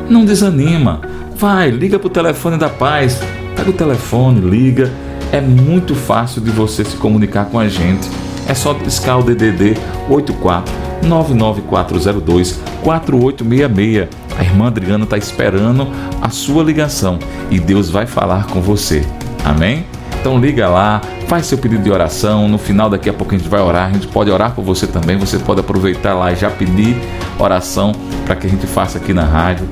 não 0.08 0.24
desanima. 0.24 1.00
Vai, 1.36 1.70
liga 1.70 1.98
pro 1.98 2.08
telefone 2.08 2.56
da 2.56 2.68
paz. 2.68 3.20
Pega 3.56 3.70
o 3.70 3.72
telefone, 3.72 4.40
liga. 4.40 4.90
É 5.32 5.40
muito 5.40 5.94
fácil 5.94 6.40
de 6.40 6.50
você 6.50 6.84
se 6.84 6.96
comunicar 6.96 7.46
com 7.46 7.58
a 7.58 7.68
gente. 7.68 8.08
É 8.48 8.54
só 8.54 8.72
discar 8.72 9.18
o 9.18 9.22
DDD 9.22 9.76
84 10.08 10.72
99402 11.02 12.60
4866. 12.82 14.08
A 14.36 14.42
irmã 14.42 14.66
Adriana 14.66 15.04
está 15.04 15.16
esperando 15.16 15.88
a 16.20 16.28
sua 16.30 16.62
ligação 16.62 17.18
e 17.50 17.58
Deus 17.58 17.88
vai 17.88 18.06
falar 18.06 18.46
com 18.46 18.60
você. 18.60 19.04
Amém? 19.44 19.84
Então 20.24 20.38
liga 20.38 20.70
lá, 20.70 21.02
faz 21.28 21.44
seu 21.44 21.58
pedido 21.58 21.82
de 21.82 21.90
oração. 21.90 22.48
No 22.48 22.56
final, 22.56 22.88
daqui 22.88 23.10
a 23.10 23.12
pouco 23.12 23.34
a 23.34 23.36
gente 23.36 23.46
vai 23.46 23.60
orar. 23.60 23.90
A 23.90 23.92
gente 23.92 24.06
pode 24.06 24.30
orar 24.30 24.54
por 24.54 24.64
você 24.64 24.86
também. 24.86 25.18
Você 25.18 25.38
pode 25.38 25.60
aproveitar 25.60 26.14
lá 26.14 26.32
e 26.32 26.36
já 26.36 26.48
pedir 26.48 26.96
oração 27.38 27.92
para 28.24 28.34
que 28.34 28.46
a 28.46 28.50
gente 28.50 28.66
faça 28.66 28.96
aqui 28.96 29.12
na 29.12 29.24
rádio. 29.24 29.68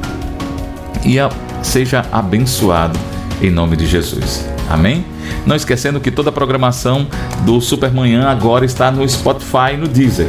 E 1.07 1.19
a, 1.19 1.31
seja 1.63 2.05
abençoado 2.13 2.99
em 3.41 3.51
nome 3.51 3.79
de 3.79 3.87
Jesus. 3.87 4.47
Amém? 4.69 5.07
Não 5.47 5.57
esquecendo 5.57 5.99
que 6.01 6.11
toda 6.11 6.29
a 6.29 6.33
programação 6.33 7.07
do 7.47 7.59
Supermanhã 7.59 8.29
agora 8.29 8.67
está 8.67 8.91
no 8.91 9.09
Spotify 9.09 9.73
e 9.73 9.77
no 9.79 9.89
Deezer. 9.89 10.29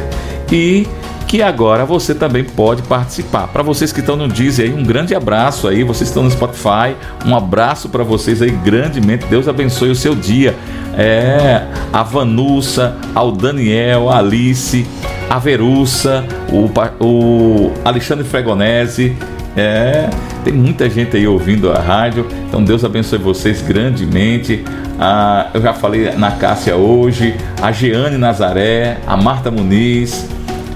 E 0.50 0.86
que 1.34 1.42
agora 1.42 1.84
você 1.84 2.14
também 2.14 2.44
pode 2.44 2.82
participar. 2.82 3.48
Para 3.48 3.60
vocês 3.60 3.90
que 3.90 3.98
estão 3.98 4.14
no 4.14 4.28
Deezer, 4.28 4.70
aí, 4.70 4.72
um 4.72 4.84
grande 4.84 5.16
abraço 5.16 5.66
aí. 5.66 5.82
Vocês 5.82 6.08
estão 6.08 6.22
no 6.22 6.30
Spotify, 6.30 6.94
um 7.26 7.34
abraço 7.34 7.88
para 7.88 8.04
vocês 8.04 8.40
aí 8.40 8.52
grandemente. 8.52 9.26
Deus 9.26 9.48
abençoe 9.48 9.90
o 9.90 9.96
seu 9.96 10.14
dia. 10.14 10.54
É, 10.96 11.66
a 11.92 12.04
Vanussa, 12.04 12.96
ao 13.12 13.32
Daniel, 13.32 14.10
a 14.10 14.18
Alice, 14.18 14.86
a 15.28 15.40
Verussa, 15.40 16.24
o, 16.52 16.70
o 17.04 17.72
Alexandre 17.84 18.22
Fregonese. 18.24 19.16
É, 19.56 20.08
tem 20.44 20.52
muita 20.52 20.88
gente 20.88 21.16
aí 21.16 21.26
ouvindo 21.26 21.72
a 21.72 21.80
rádio. 21.80 22.28
Então 22.46 22.62
Deus 22.62 22.84
abençoe 22.84 23.18
vocês 23.18 23.60
grandemente. 23.60 24.62
Ah, 25.00 25.48
eu 25.52 25.60
já 25.60 25.72
falei 25.72 26.12
na 26.12 26.30
Cássia 26.30 26.76
hoje, 26.76 27.34
a 27.60 27.72
Jeane 27.72 28.18
Nazaré, 28.18 28.98
a 29.04 29.16
Marta 29.16 29.50
Muniz, 29.50 30.28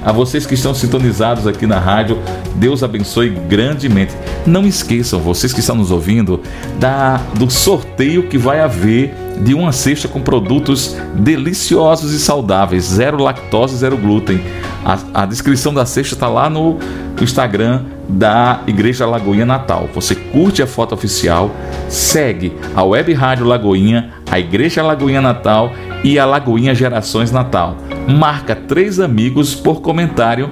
a 0.09 0.13
vocês 0.13 0.47
que 0.47 0.55
estão 0.55 0.73
sintonizados 0.73 1.47
aqui 1.47 1.67
na 1.67 1.79
rádio, 1.79 2.19
Deus 2.55 2.83
abençoe 2.83 3.29
grandemente. 3.29 4.17
Não 4.47 4.65
esqueçam, 4.67 5.21
vocês 5.21 5.53
que 5.53 5.61
estão 5.61 5.77
nos 5.77 5.91
ouvindo, 5.91 6.41
da, 6.81 7.19
do 7.39 7.51
sorteio 7.51 8.23
que 8.23 8.39
vai 8.39 8.59
haver 8.63 9.15
de 9.43 9.53
uma 9.53 9.71
cesta 9.71 10.09
com 10.09 10.23
produtos 10.23 10.97
deliciosos 11.15 12.15
e 12.15 12.19
saudáveis, 12.19 12.85
zero 12.85 13.23
lactose, 13.23 13.77
zero 13.77 13.99
glúten. 13.99 14.41
A, 14.83 15.23
a 15.23 15.27
descrição 15.27 15.75
da 15.75 15.85
cesta 15.85 16.15
está 16.15 16.27
lá 16.27 16.49
no 16.49 16.79
Instagram 17.21 17.83
da 18.09 18.63
Igreja 18.67 19.05
Lagoinha 19.05 19.45
Natal. 19.45 19.91
Você 19.95 20.15
curte 20.15 20.63
a 20.63 20.67
foto 20.67 20.95
oficial, 20.95 21.55
segue 21.87 22.55
a 22.75 22.83
Web 22.83 23.13
Rádio 23.13 23.45
Lagoinha, 23.45 24.15
a 24.31 24.41
Igreja 24.41 24.83
Lagoinha 24.83 25.21
Natal 25.21 25.71
e 26.03 26.19
a 26.19 26.25
Lagoinha 26.25 26.75
Gerações 26.75 27.31
Natal. 27.31 27.77
Marca 28.09 28.57
três 28.57 28.99
amigos 28.99 29.55
por 29.55 29.83
comentário 29.83 30.51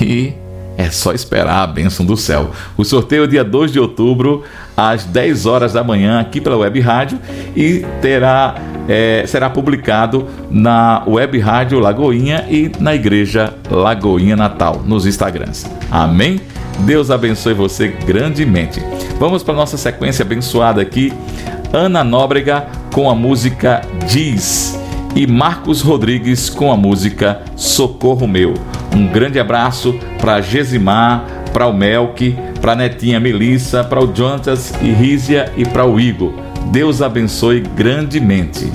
e 0.00 0.32
é 0.76 0.90
só 0.90 1.12
esperar 1.12 1.62
a 1.62 1.66
bênção 1.66 2.04
do 2.04 2.16
céu. 2.16 2.50
O 2.76 2.84
sorteio 2.84 3.24
é 3.24 3.26
dia 3.26 3.44
2 3.44 3.72
de 3.72 3.80
outubro, 3.80 4.42
às 4.76 5.04
10 5.04 5.46
horas 5.46 5.72
da 5.72 5.84
manhã, 5.84 6.20
aqui 6.20 6.40
pela 6.40 6.56
Web 6.56 6.80
Rádio, 6.80 7.18
e 7.56 7.84
terá, 8.00 8.56
é, 8.88 9.24
será 9.26 9.48
publicado 9.48 10.26
na 10.50 11.02
Web 11.06 11.38
Rádio 11.38 11.78
Lagoinha 11.78 12.44
e 12.48 12.70
na 12.80 12.94
Igreja 12.94 13.54
Lagoinha 13.70 14.36
Natal, 14.36 14.82
nos 14.84 15.06
Instagrams. 15.06 15.66
Amém? 15.90 16.40
Deus 16.80 17.10
abençoe 17.10 17.54
você 17.54 17.88
grandemente. 17.88 18.82
Vamos 19.18 19.44
para 19.44 19.54
nossa 19.54 19.76
sequência 19.76 20.24
abençoada 20.24 20.82
aqui. 20.82 21.12
Ana 21.72 22.02
Nóbrega 22.02 22.66
com 22.92 23.08
a 23.08 23.14
música 23.14 23.80
Diz 24.08 24.83
e 25.14 25.26
Marcos 25.26 25.80
Rodrigues 25.80 26.50
com 26.50 26.72
a 26.72 26.76
música 26.76 27.42
Socorro 27.56 28.26
Meu. 28.26 28.54
Um 28.94 29.06
grande 29.06 29.38
abraço 29.38 29.94
para 30.18 30.40
Gesimar, 30.40 31.24
para 31.52 31.66
o 31.66 31.72
Melk, 31.72 32.36
para 32.60 32.72
a 32.72 32.76
netinha 32.76 33.20
Melissa, 33.20 33.84
para 33.84 34.02
o 34.02 34.14
Jonatas 34.14 34.72
e 34.82 34.90
Rízia 34.90 35.52
e 35.56 35.64
para 35.64 35.86
o 35.86 36.00
Igor. 36.00 36.32
Deus 36.72 37.00
abençoe 37.00 37.60
grandemente. 37.60 38.70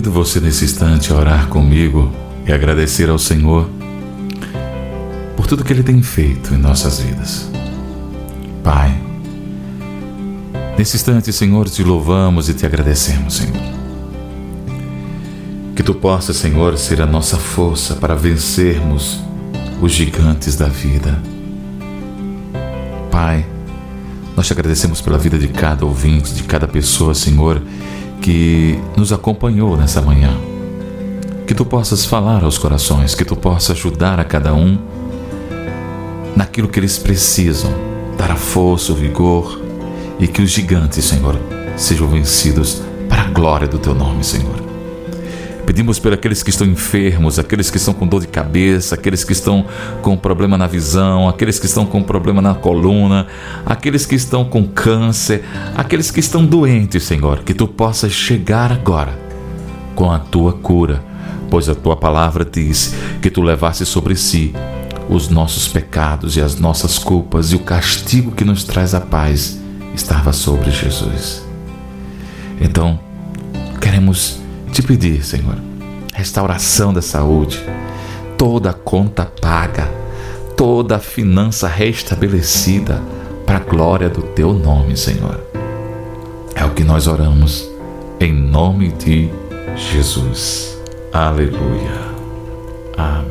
Convido 0.00 0.12
você 0.12 0.40
nesse 0.40 0.64
instante 0.64 1.12
a 1.12 1.16
orar 1.16 1.48
comigo 1.48 2.10
e 2.46 2.52
agradecer 2.52 3.10
ao 3.10 3.18
Senhor 3.18 3.68
por 5.36 5.46
tudo 5.46 5.62
que 5.62 5.74
Ele 5.74 5.82
tem 5.82 6.00
feito 6.00 6.54
em 6.54 6.56
nossas 6.56 7.00
vidas. 7.00 7.50
Pai, 8.64 8.98
nesse 10.78 10.96
instante, 10.96 11.30
Senhor, 11.34 11.68
te 11.68 11.84
louvamos 11.84 12.48
e 12.48 12.54
te 12.54 12.64
agradecemos, 12.64 13.36
Senhor. 13.36 13.62
Que 15.76 15.82
tu 15.82 15.92
possas, 15.92 16.36
Senhor, 16.36 16.78
ser 16.78 17.02
a 17.02 17.06
nossa 17.06 17.36
força 17.36 17.94
para 17.94 18.14
vencermos 18.14 19.20
os 19.82 19.92
gigantes 19.92 20.56
da 20.56 20.68
vida. 20.68 21.20
Pai, 23.10 23.44
nós 24.34 24.46
te 24.46 24.54
agradecemos 24.54 25.02
pela 25.02 25.18
vida 25.18 25.38
de 25.38 25.48
cada 25.48 25.84
ouvinte, 25.84 26.32
de 26.32 26.44
cada 26.44 26.66
pessoa, 26.66 27.14
Senhor, 27.14 27.60
que 28.20 28.78
nos 28.96 29.12
acompanhou 29.12 29.76
nessa 29.76 30.00
manhã. 30.00 30.36
Que 31.46 31.54
tu 31.54 31.64
possas 31.64 32.04
falar 32.04 32.44
aos 32.44 32.58
corações, 32.58 33.14
que 33.14 33.24
tu 33.24 33.34
possas 33.34 33.76
ajudar 33.76 34.20
a 34.20 34.24
cada 34.24 34.54
um 34.54 34.78
naquilo 36.36 36.68
que 36.68 36.78
eles 36.78 36.98
precisam, 36.98 37.72
dar 38.16 38.30
a 38.30 38.36
força, 38.36 38.92
o 38.92 38.94
vigor 38.94 39.60
e 40.18 40.28
que 40.28 40.42
os 40.42 40.50
gigantes, 40.50 41.04
Senhor, 41.04 41.36
sejam 41.76 42.06
vencidos 42.06 42.82
para 43.08 43.22
a 43.22 43.26
glória 43.26 43.66
do 43.66 43.78
teu 43.78 43.94
nome, 43.94 44.22
Senhor. 44.22 44.59
Pedimos 45.70 46.00
por 46.00 46.12
aqueles 46.12 46.42
que 46.42 46.50
estão 46.50 46.66
enfermos, 46.66 47.38
aqueles 47.38 47.70
que 47.70 47.76
estão 47.76 47.94
com 47.94 48.04
dor 48.04 48.22
de 48.22 48.26
cabeça, 48.26 48.96
aqueles 48.96 49.22
que 49.22 49.30
estão 49.30 49.64
com 50.02 50.16
problema 50.16 50.58
na 50.58 50.66
visão, 50.66 51.28
aqueles 51.28 51.60
que 51.60 51.66
estão 51.66 51.86
com 51.86 52.02
problema 52.02 52.42
na 52.42 52.56
coluna, 52.56 53.28
aqueles 53.64 54.04
que 54.04 54.16
estão 54.16 54.44
com 54.44 54.66
câncer, 54.66 55.44
aqueles 55.76 56.10
que 56.10 56.18
estão 56.18 56.44
doentes, 56.44 57.04
Senhor, 57.04 57.44
que 57.44 57.54
tu 57.54 57.68
possas 57.68 58.10
chegar 58.10 58.72
agora 58.72 59.16
com 59.94 60.10
a 60.10 60.18
tua 60.18 60.54
cura, 60.54 61.04
pois 61.48 61.68
a 61.68 61.74
tua 61.76 61.94
palavra 61.94 62.44
diz 62.44 62.92
que 63.22 63.30
tu 63.30 63.40
levaste 63.40 63.86
sobre 63.86 64.16
si 64.16 64.52
os 65.08 65.28
nossos 65.28 65.68
pecados 65.68 66.36
e 66.36 66.40
as 66.40 66.58
nossas 66.58 66.98
culpas 66.98 67.52
e 67.52 67.54
o 67.54 67.60
castigo 67.60 68.32
que 68.32 68.44
nos 68.44 68.64
traz 68.64 68.92
a 68.92 69.00
paz 69.00 69.56
estava 69.94 70.32
sobre 70.32 70.72
Jesus. 70.72 71.46
Então, 72.60 72.98
queremos 73.80 74.40
te 74.70 74.82
pedir, 74.82 75.24
Senhor, 75.24 75.56
restauração 76.14 76.92
da 76.92 77.02
saúde, 77.02 77.60
toda 78.38 78.72
conta 78.72 79.24
paga, 79.24 79.88
toda 80.56 80.98
finança 80.98 81.66
restabelecida 81.66 83.02
para 83.44 83.58
a 83.58 83.60
glória 83.60 84.08
do 84.08 84.22
teu 84.22 84.52
nome, 84.52 84.96
Senhor. 84.96 85.40
É 86.54 86.64
o 86.64 86.70
que 86.70 86.84
nós 86.84 87.06
oramos 87.06 87.68
em 88.20 88.32
nome 88.32 88.92
de 88.92 89.30
Jesus. 89.76 90.78
Aleluia. 91.12 92.10
Amém. 92.96 93.29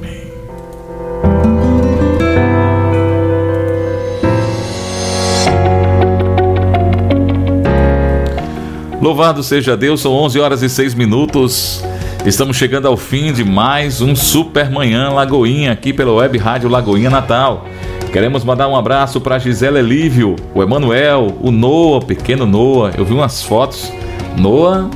Louvado 9.02 9.42
seja 9.42 9.78
Deus, 9.78 10.02
são 10.02 10.12
11 10.12 10.40
horas 10.42 10.62
e 10.62 10.68
6 10.68 10.94
minutos. 10.94 11.82
Estamos 12.26 12.58
chegando 12.58 12.86
ao 12.86 12.98
fim 12.98 13.32
de 13.32 13.46
mais 13.46 14.02
um 14.02 14.14
Super 14.14 14.70
Manhã 14.70 15.10
Lagoinha 15.10 15.72
aqui 15.72 15.94
pela 15.94 16.12
Web 16.12 16.38
Rádio 16.38 16.68
Lagoinha 16.68 17.10
Natal. 17.10 17.66
Queremos 18.12 18.44
mandar 18.44 18.68
um 18.68 18.76
abraço 18.76 19.22
para 19.22 19.40
Gisela 19.40 19.80
Elívio, 19.80 20.36
o 20.54 20.62
Emanuel, 20.62 21.34
o 21.40 21.50
Noah, 21.50 22.06
pequeno 22.06 22.46
Noah. 22.46 22.94
Eu 22.98 23.06
vi 23.06 23.14
umas 23.14 23.42
fotos. 23.42 23.90
Noah, 24.38 24.90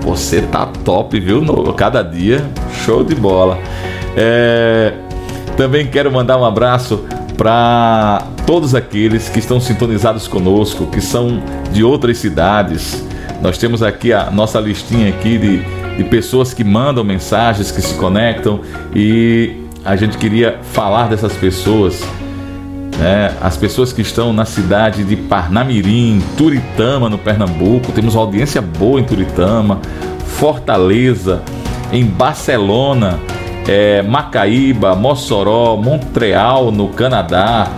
você 0.00 0.42
tá 0.42 0.66
top, 0.84 1.20
viu, 1.20 1.40
Noah? 1.40 1.74
Cada 1.74 2.02
dia, 2.02 2.44
show 2.84 3.04
de 3.04 3.14
bola. 3.14 3.56
É, 4.16 4.94
Também 5.56 5.86
quero 5.86 6.10
mandar 6.10 6.38
um 6.38 6.44
abraço 6.44 7.04
para 7.36 8.26
todos 8.44 8.74
aqueles 8.74 9.28
que 9.28 9.38
estão 9.38 9.60
sintonizados 9.60 10.26
conosco, 10.26 10.86
que 10.86 11.00
são 11.00 11.40
de 11.72 11.84
outras 11.84 12.18
cidades. 12.18 13.13
Nós 13.44 13.58
temos 13.58 13.82
aqui 13.82 14.10
a 14.10 14.30
nossa 14.30 14.58
listinha 14.58 15.10
aqui 15.10 15.36
de, 15.36 15.58
de 15.98 16.04
pessoas 16.04 16.54
que 16.54 16.64
mandam 16.64 17.04
mensagens, 17.04 17.70
que 17.70 17.82
se 17.82 17.92
conectam 17.94 18.62
e 18.96 19.64
a 19.84 19.94
gente 19.96 20.16
queria 20.16 20.58
falar 20.72 21.10
dessas 21.10 21.34
pessoas 21.34 22.02
né? 22.98 23.34
As 23.40 23.56
pessoas 23.56 23.92
que 23.92 24.00
estão 24.00 24.32
na 24.32 24.44
cidade 24.44 25.04
de 25.04 25.16
Parnamirim, 25.16 26.22
Turitama, 26.38 27.10
no 27.10 27.18
Pernambuco, 27.18 27.92
temos 27.92 28.14
uma 28.14 28.22
audiência 28.22 28.62
boa 28.62 29.00
em 29.00 29.04
Turitama, 29.04 29.80
Fortaleza, 30.24 31.42
em 31.92 32.04
Barcelona, 32.04 33.18
é, 33.68 34.00
Macaíba, 34.02 34.94
Mossoró, 34.94 35.76
Montreal, 35.76 36.70
no 36.70 36.88
Canadá, 36.88 37.68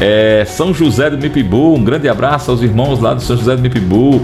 é, 0.00 0.44
São 0.46 0.72
José 0.72 1.10
do 1.10 1.18
Mipibu, 1.18 1.74
um 1.74 1.82
grande 1.82 2.08
abraço 2.08 2.50
aos 2.50 2.62
irmãos 2.62 3.00
lá 3.00 3.14
do 3.14 3.22
São 3.22 3.36
José 3.36 3.56
do 3.56 3.62
Mipibu, 3.62 4.22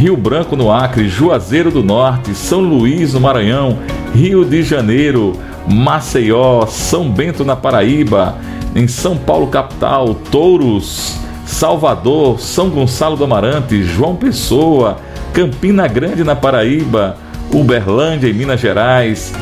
Rio 0.00 0.16
Branco 0.16 0.56
no 0.56 0.72
Acre, 0.72 1.10
Juazeiro 1.10 1.70
do 1.70 1.82
Norte, 1.82 2.34
São 2.34 2.60
Luís 2.60 3.12
no 3.12 3.20
Maranhão, 3.20 3.78
Rio 4.14 4.46
de 4.46 4.62
Janeiro, 4.62 5.34
Maceió, 5.68 6.64
São 6.64 7.10
Bento 7.10 7.44
na 7.44 7.54
Paraíba, 7.54 8.38
em 8.74 8.88
São 8.88 9.14
Paulo 9.14 9.48
capital, 9.48 10.14
Touros, 10.14 11.18
Salvador, 11.44 12.40
São 12.40 12.70
Gonçalo 12.70 13.14
do 13.14 13.24
Amarante, 13.24 13.82
João 13.82 14.16
Pessoa, 14.16 14.96
Campina 15.34 15.86
Grande 15.86 16.24
na 16.24 16.34
Paraíba, 16.34 17.18
Uberlândia 17.52 18.30
em 18.30 18.32
Minas 18.32 18.58
Gerais, 18.58 19.34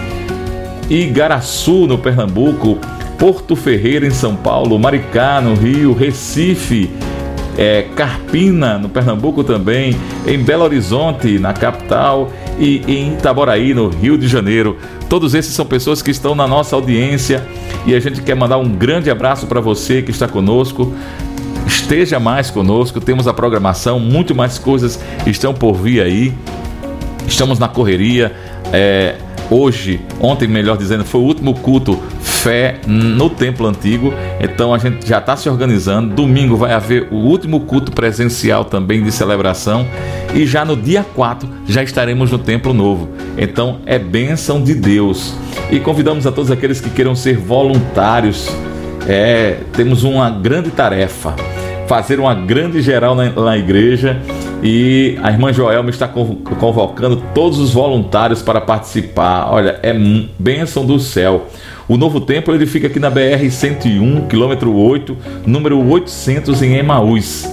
Igaraçu 0.91 1.87
no 1.87 1.99
Pernambuco, 1.99 2.79
Porto 3.17 3.55
Ferreira 3.55 4.05
em 4.05 4.11
São 4.11 4.35
Paulo, 4.35 4.77
Maricá 4.77 5.41
no 5.41 5.55
Rio, 5.55 5.95
Recife, 5.95 6.91
é, 7.59 7.87
Carpina 7.97 8.79
no 8.79 8.89
Pernambuco 8.89 9.43
também, 9.43 9.97
em 10.25 10.39
Belo 10.39 10.63
Horizonte 10.63 11.41
na 11.41 11.53
capital 11.53 12.31
e 12.57 12.83
em 12.87 13.15
Itaboraí 13.15 13.75
no 13.75 13.89
Rio 13.89 14.17
de 14.17 14.29
Janeiro. 14.29 14.79
Todos 15.09 15.35
esses 15.35 15.53
são 15.53 15.67
pessoas 15.67 16.01
que 16.01 16.13
estão 16.13 16.37
na 16.37 16.47
nossa 16.47 16.77
audiência 16.77 17.45
e 17.85 17.95
a 17.95 18.01
gente 18.01 18.23
quer 18.23 18.37
mandar 18.37 18.59
um 18.59 18.69
grande 18.69 19.11
abraço 19.11 19.49
para 19.49 19.61
você 19.61 20.01
que 20.01 20.13
está 20.13 20.29
conosco. 20.29 20.95
Esteja 21.67 22.21
mais 22.21 22.49
conosco, 22.49 23.01
temos 23.01 23.27
a 23.27 23.35
programação, 23.35 23.99
muito 23.99 24.35
mais 24.35 24.57
coisas 24.59 25.01
estão 25.27 25.53
por 25.53 25.75
vir 25.75 26.01
aí. 26.01 26.33
Estamos 27.27 27.59
na 27.59 27.69
correria. 27.69 28.33
é, 28.73 29.17
hoje, 29.51 30.01
ontem, 30.21 30.49
melhor 30.49 30.77
dizendo, 30.77 31.05
foi 31.05 31.21
o 31.21 31.25
último 31.25 31.55
culto 31.55 31.99
fé 32.21 32.77
no 32.87 33.29
templo 33.29 33.67
antigo. 33.67 34.13
Então 34.41 34.73
a 34.73 34.79
gente 34.79 35.07
já 35.07 35.19
está 35.19 35.37
se 35.37 35.49
organizando. 35.49 36.15
Domingo 36.15 36.57
vai 36.57 36.73
haver 36.73 37.09
o 37.11 37.17
último 37.17 37.61
culto 37.61 37.93
presencial 37.93 38.65
também 38.65 39.03
de 39.03 39.11
celebração. 39.11 39.87
E 40.35 40.47
já 40.47 40.65
no 40.65 40.77
dia 40.77 41.05
4 41.15 41.49
já 41.67 41.83
estaremos 41.83 42.31
no 42.31 42.39
templo 42.39 42.73
novo. 42.73 43.09
Então 43.37 43.81
é 43.87 43.99
bênção 43.99 44.63
de 44.63 44.75
Deus. 44.75 45.35
E 45.71 45.81
convidamos 45.81 46.27
a 46.27 46.33
todos 46.33 46.51
aqueles 46.51 46.81
que 46.81 46.91
queiram 46.91 47.15
ser 47.15 47.37
voluntários. 47.37 48.49
É, 49.07 49.59
temos 49.73 50.05
uma 50.05 50.31
grande 50.31 50.71
tarefa 50.71 51.35
fazer 51.87 52.21
uma 52.21 52.35
grande 52.35 52.83
geral 52.83 53.15
na, 53.15 53.31
na 53.31 53.57
igreja 53.57 54.21
e 54.63 55.19
a 55.23 55.31
irmã 55.31 55.53
Joelma 55.53 55.91
está 55.91 56.09
convo- 56.09 56.37
convocando 56.59 57.23
todos 57.35 57.59
os 57.59 57.73
voluntários 57.73 58.43
para 58.43 58.61
participar. 58.61 59.49
Olha, 59.51 59.79
é 59.83 59.95
bênção 60.39 60.85
do 60.85 60.99
céu. 60.99 61.47
O 61.87 61.97
novo 61.97 62.21
templo 62.21 62.55
ele 62.55 62.67
fica 62.67 62.87
aqui 62.89 62.99
na 62.99 63.09
BR 63.09 63.49
101, 63.49 64.27
quilômetro 64.27 64.75
8, 64.75 65.17
número 65.47 65.79
800 65.89 66.63
em 66.63 66.75
Emaús. 66.77 67.49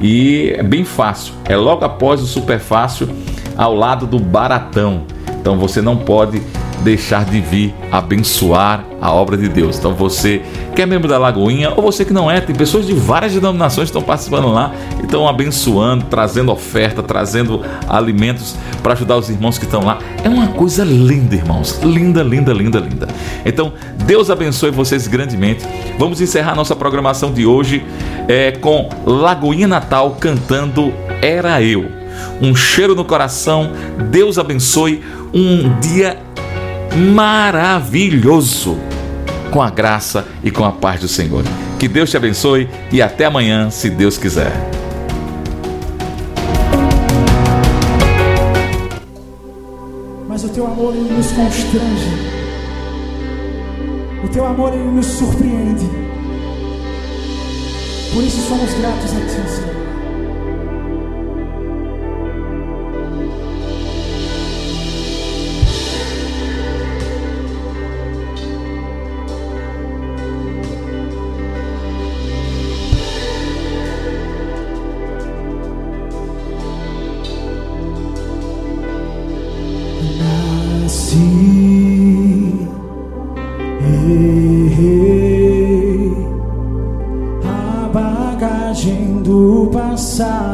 E 0.00 0.54
é 0.56 0.62
bem 0.62 0.84
fácil, 0.84 1.34
é 1.46 1.56
logo 1.56 1.84
após 1.84 2.22
o 2.22 2.26
Super 2.26 2.58
Fácil, 2.58 3.08
ao 3.56 3.74
lado 3.74 4.06
do 4.06 4.18
Baratão. 4.18 5.02
Então 5.40 5.58
você 5.58 5.82
não 5.82 5.96
pode 5.96 6.40
deixar 6.82 7.24
de 7.24 7.40
vir 7.40 7.74
abençoar 7.90 8.84
a 9.00 9.12
obra 9.12 9.36
de 9.36 9.48
Deus. 9.48 9.78
Então 9.78 9.92
você 9.94 10.40
que 10.80 10.84
é 10.84 10.86
membro 10.86 11.06
da 11.06 11.18
Lagoinha 11.18 11.74
ou 11.76 11.82
você 11.82 12.06
que 12.06 12.12
não 12.12 12.30
é, 12.30 12.40
tem 12.40 12.56
pessoas 12.56 12.86
de 12.86 12.94
várias 12.94 13.34
denominações 13.34 13.90
que 13.90 13.96
estão 13.96 14.00
participando 14.00 14.48
lá, 14.48 14.72
e 14.98 15.04
estão 15.04 15.28
abençoando, 15.28 16.06
trazendo 16.06 16.50
oferta, 16.50 17.02
trazendo 17.02 17.60
alimentos 17.86 18.56
para 18.82 18.94
ajudar 18.94 19.18
os 19.18 19.28
irmãos 19.28 19.58
que 19.58 19.66
estão 19.66 19.84
lá. 19.84 19.98
É 20.24 20.28
uma 20.30 20.46
coisa 20.48 20.82
linda, 20.82 21.34
irmãos. 21.34 21.78
Linda, 21.82 22.22
linda, 22.22 22.54
linda, 22.54 22.78
linda. 22.78 23.08
Então, 23.44 23.74
Deus 24.06 24.30
abençoe 24.30 24.70
vocês 24.70 25.06
grandemente. 25.06 25.66
Vamos 25.98 26.18
encerrar 26.22 26.54
nossa 26.54 26.74
programação 26.74 27.30
de 27.30 27.44
hoje 27.44 27.84
é, 28.26 28.52
com 28.52 28.88
Lagoinha 29.04 29.68
Natal 29.68 30.16
cantando 30.18 30.94
Era 31.20 31.60
Eu. 31.62 31.90
Um 32.40 32.54
cheiro 32.54 32.94
no 32.94 33.04
coração. 33.04 33.70
Deus 34.10 34.38
abençoe. 34.38 35.02
Um 35.34 35.78
dia 35.78 36.16
maravilhoso 36.96 38.78
com 39.50 39.60
a 39.60 39.68
graça 39.70 40.26
e 40.42 40.50
com 40.50 40.64
a 40.64 40.72
paz 40.72 41.00
do 41.00 41.08
Senhor. 41.08 41.44
Que 41.78 41.88
Deus 41.88 42.10
te 42.10 42.16
abençoe 42.16 42.68
e 42.92 43.02
até 43.02 43.24
amanhã, 43.24 43.70
se 43.70 43.90
Deus 43.90 44.16
quiser. 44.16 44.52
Mas 50.28 50.44
o 50.44 50.48
teu 50.48 50.66
amor 50.66 50.94
ele 50.94 51.12
nos 51.12 51.32
constrange. 51.32 52.40
O 54.24 54.28
teu 54.28 54.46
amor 54.46 54.72
ele 54.72 54.90
nos 54.90 55.06
surpreende. 55.06 55.88
Por 58.12 58.24
isso 58.24 58.40
somos 58.48 58.72
gratos 58.74 59.12
a 59.12 59.20
ti, 59.20 59.50
Senhor. 59.50 59.89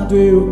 Passado 0.07 0.46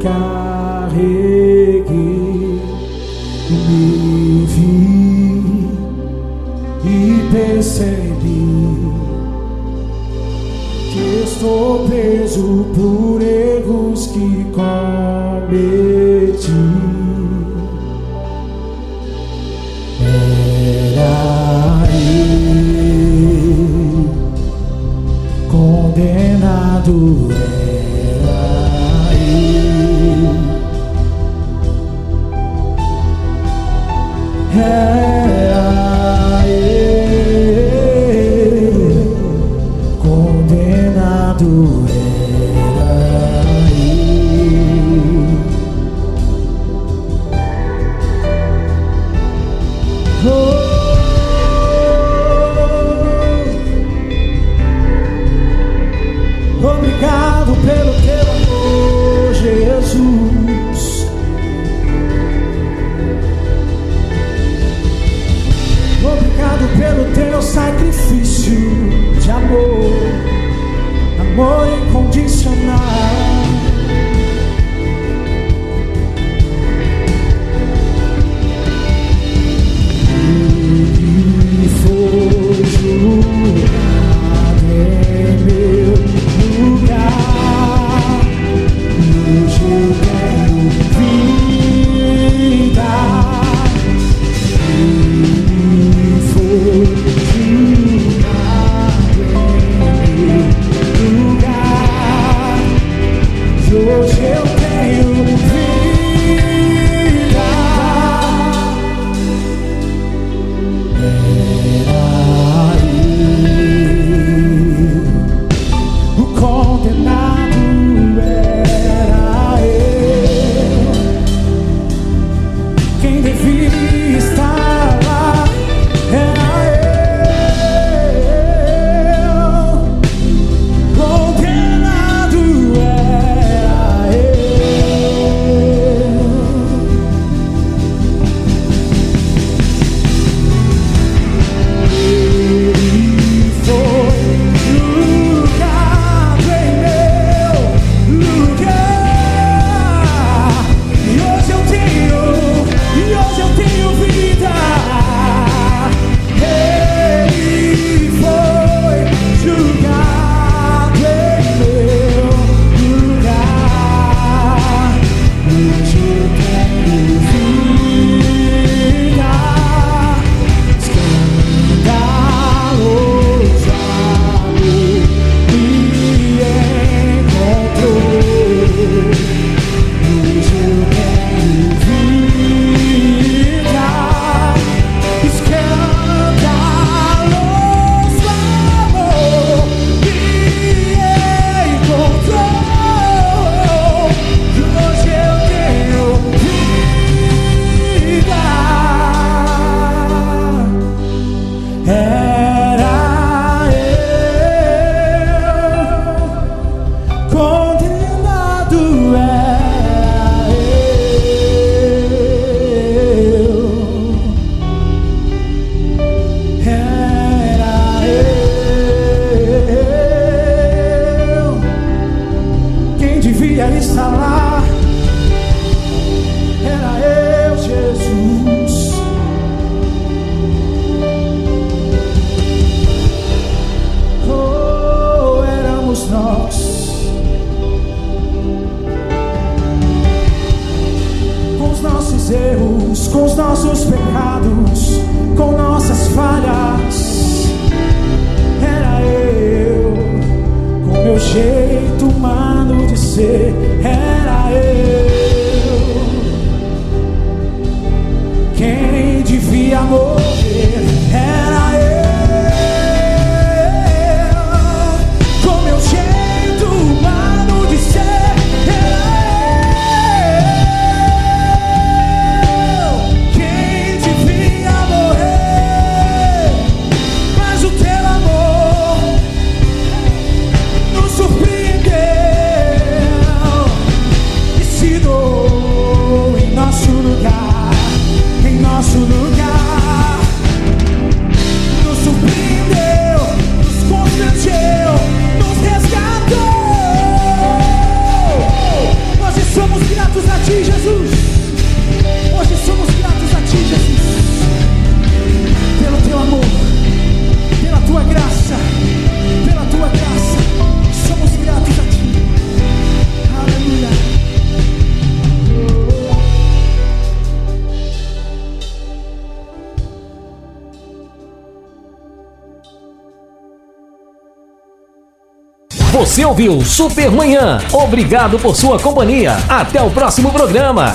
Você 326.14 326.24
ouviu 326.24 326.60
Super 326.64 327.10
Manhã. 327.10 327.58
Obrigado 327.72 328.38
por 328.38 328.54
sua 328.54 328.78
companhia. 328.78 329.36
Até 329.48 329.82
o 329.82 329.90
próximo 329.90 330.30
programa. 330.30 330.94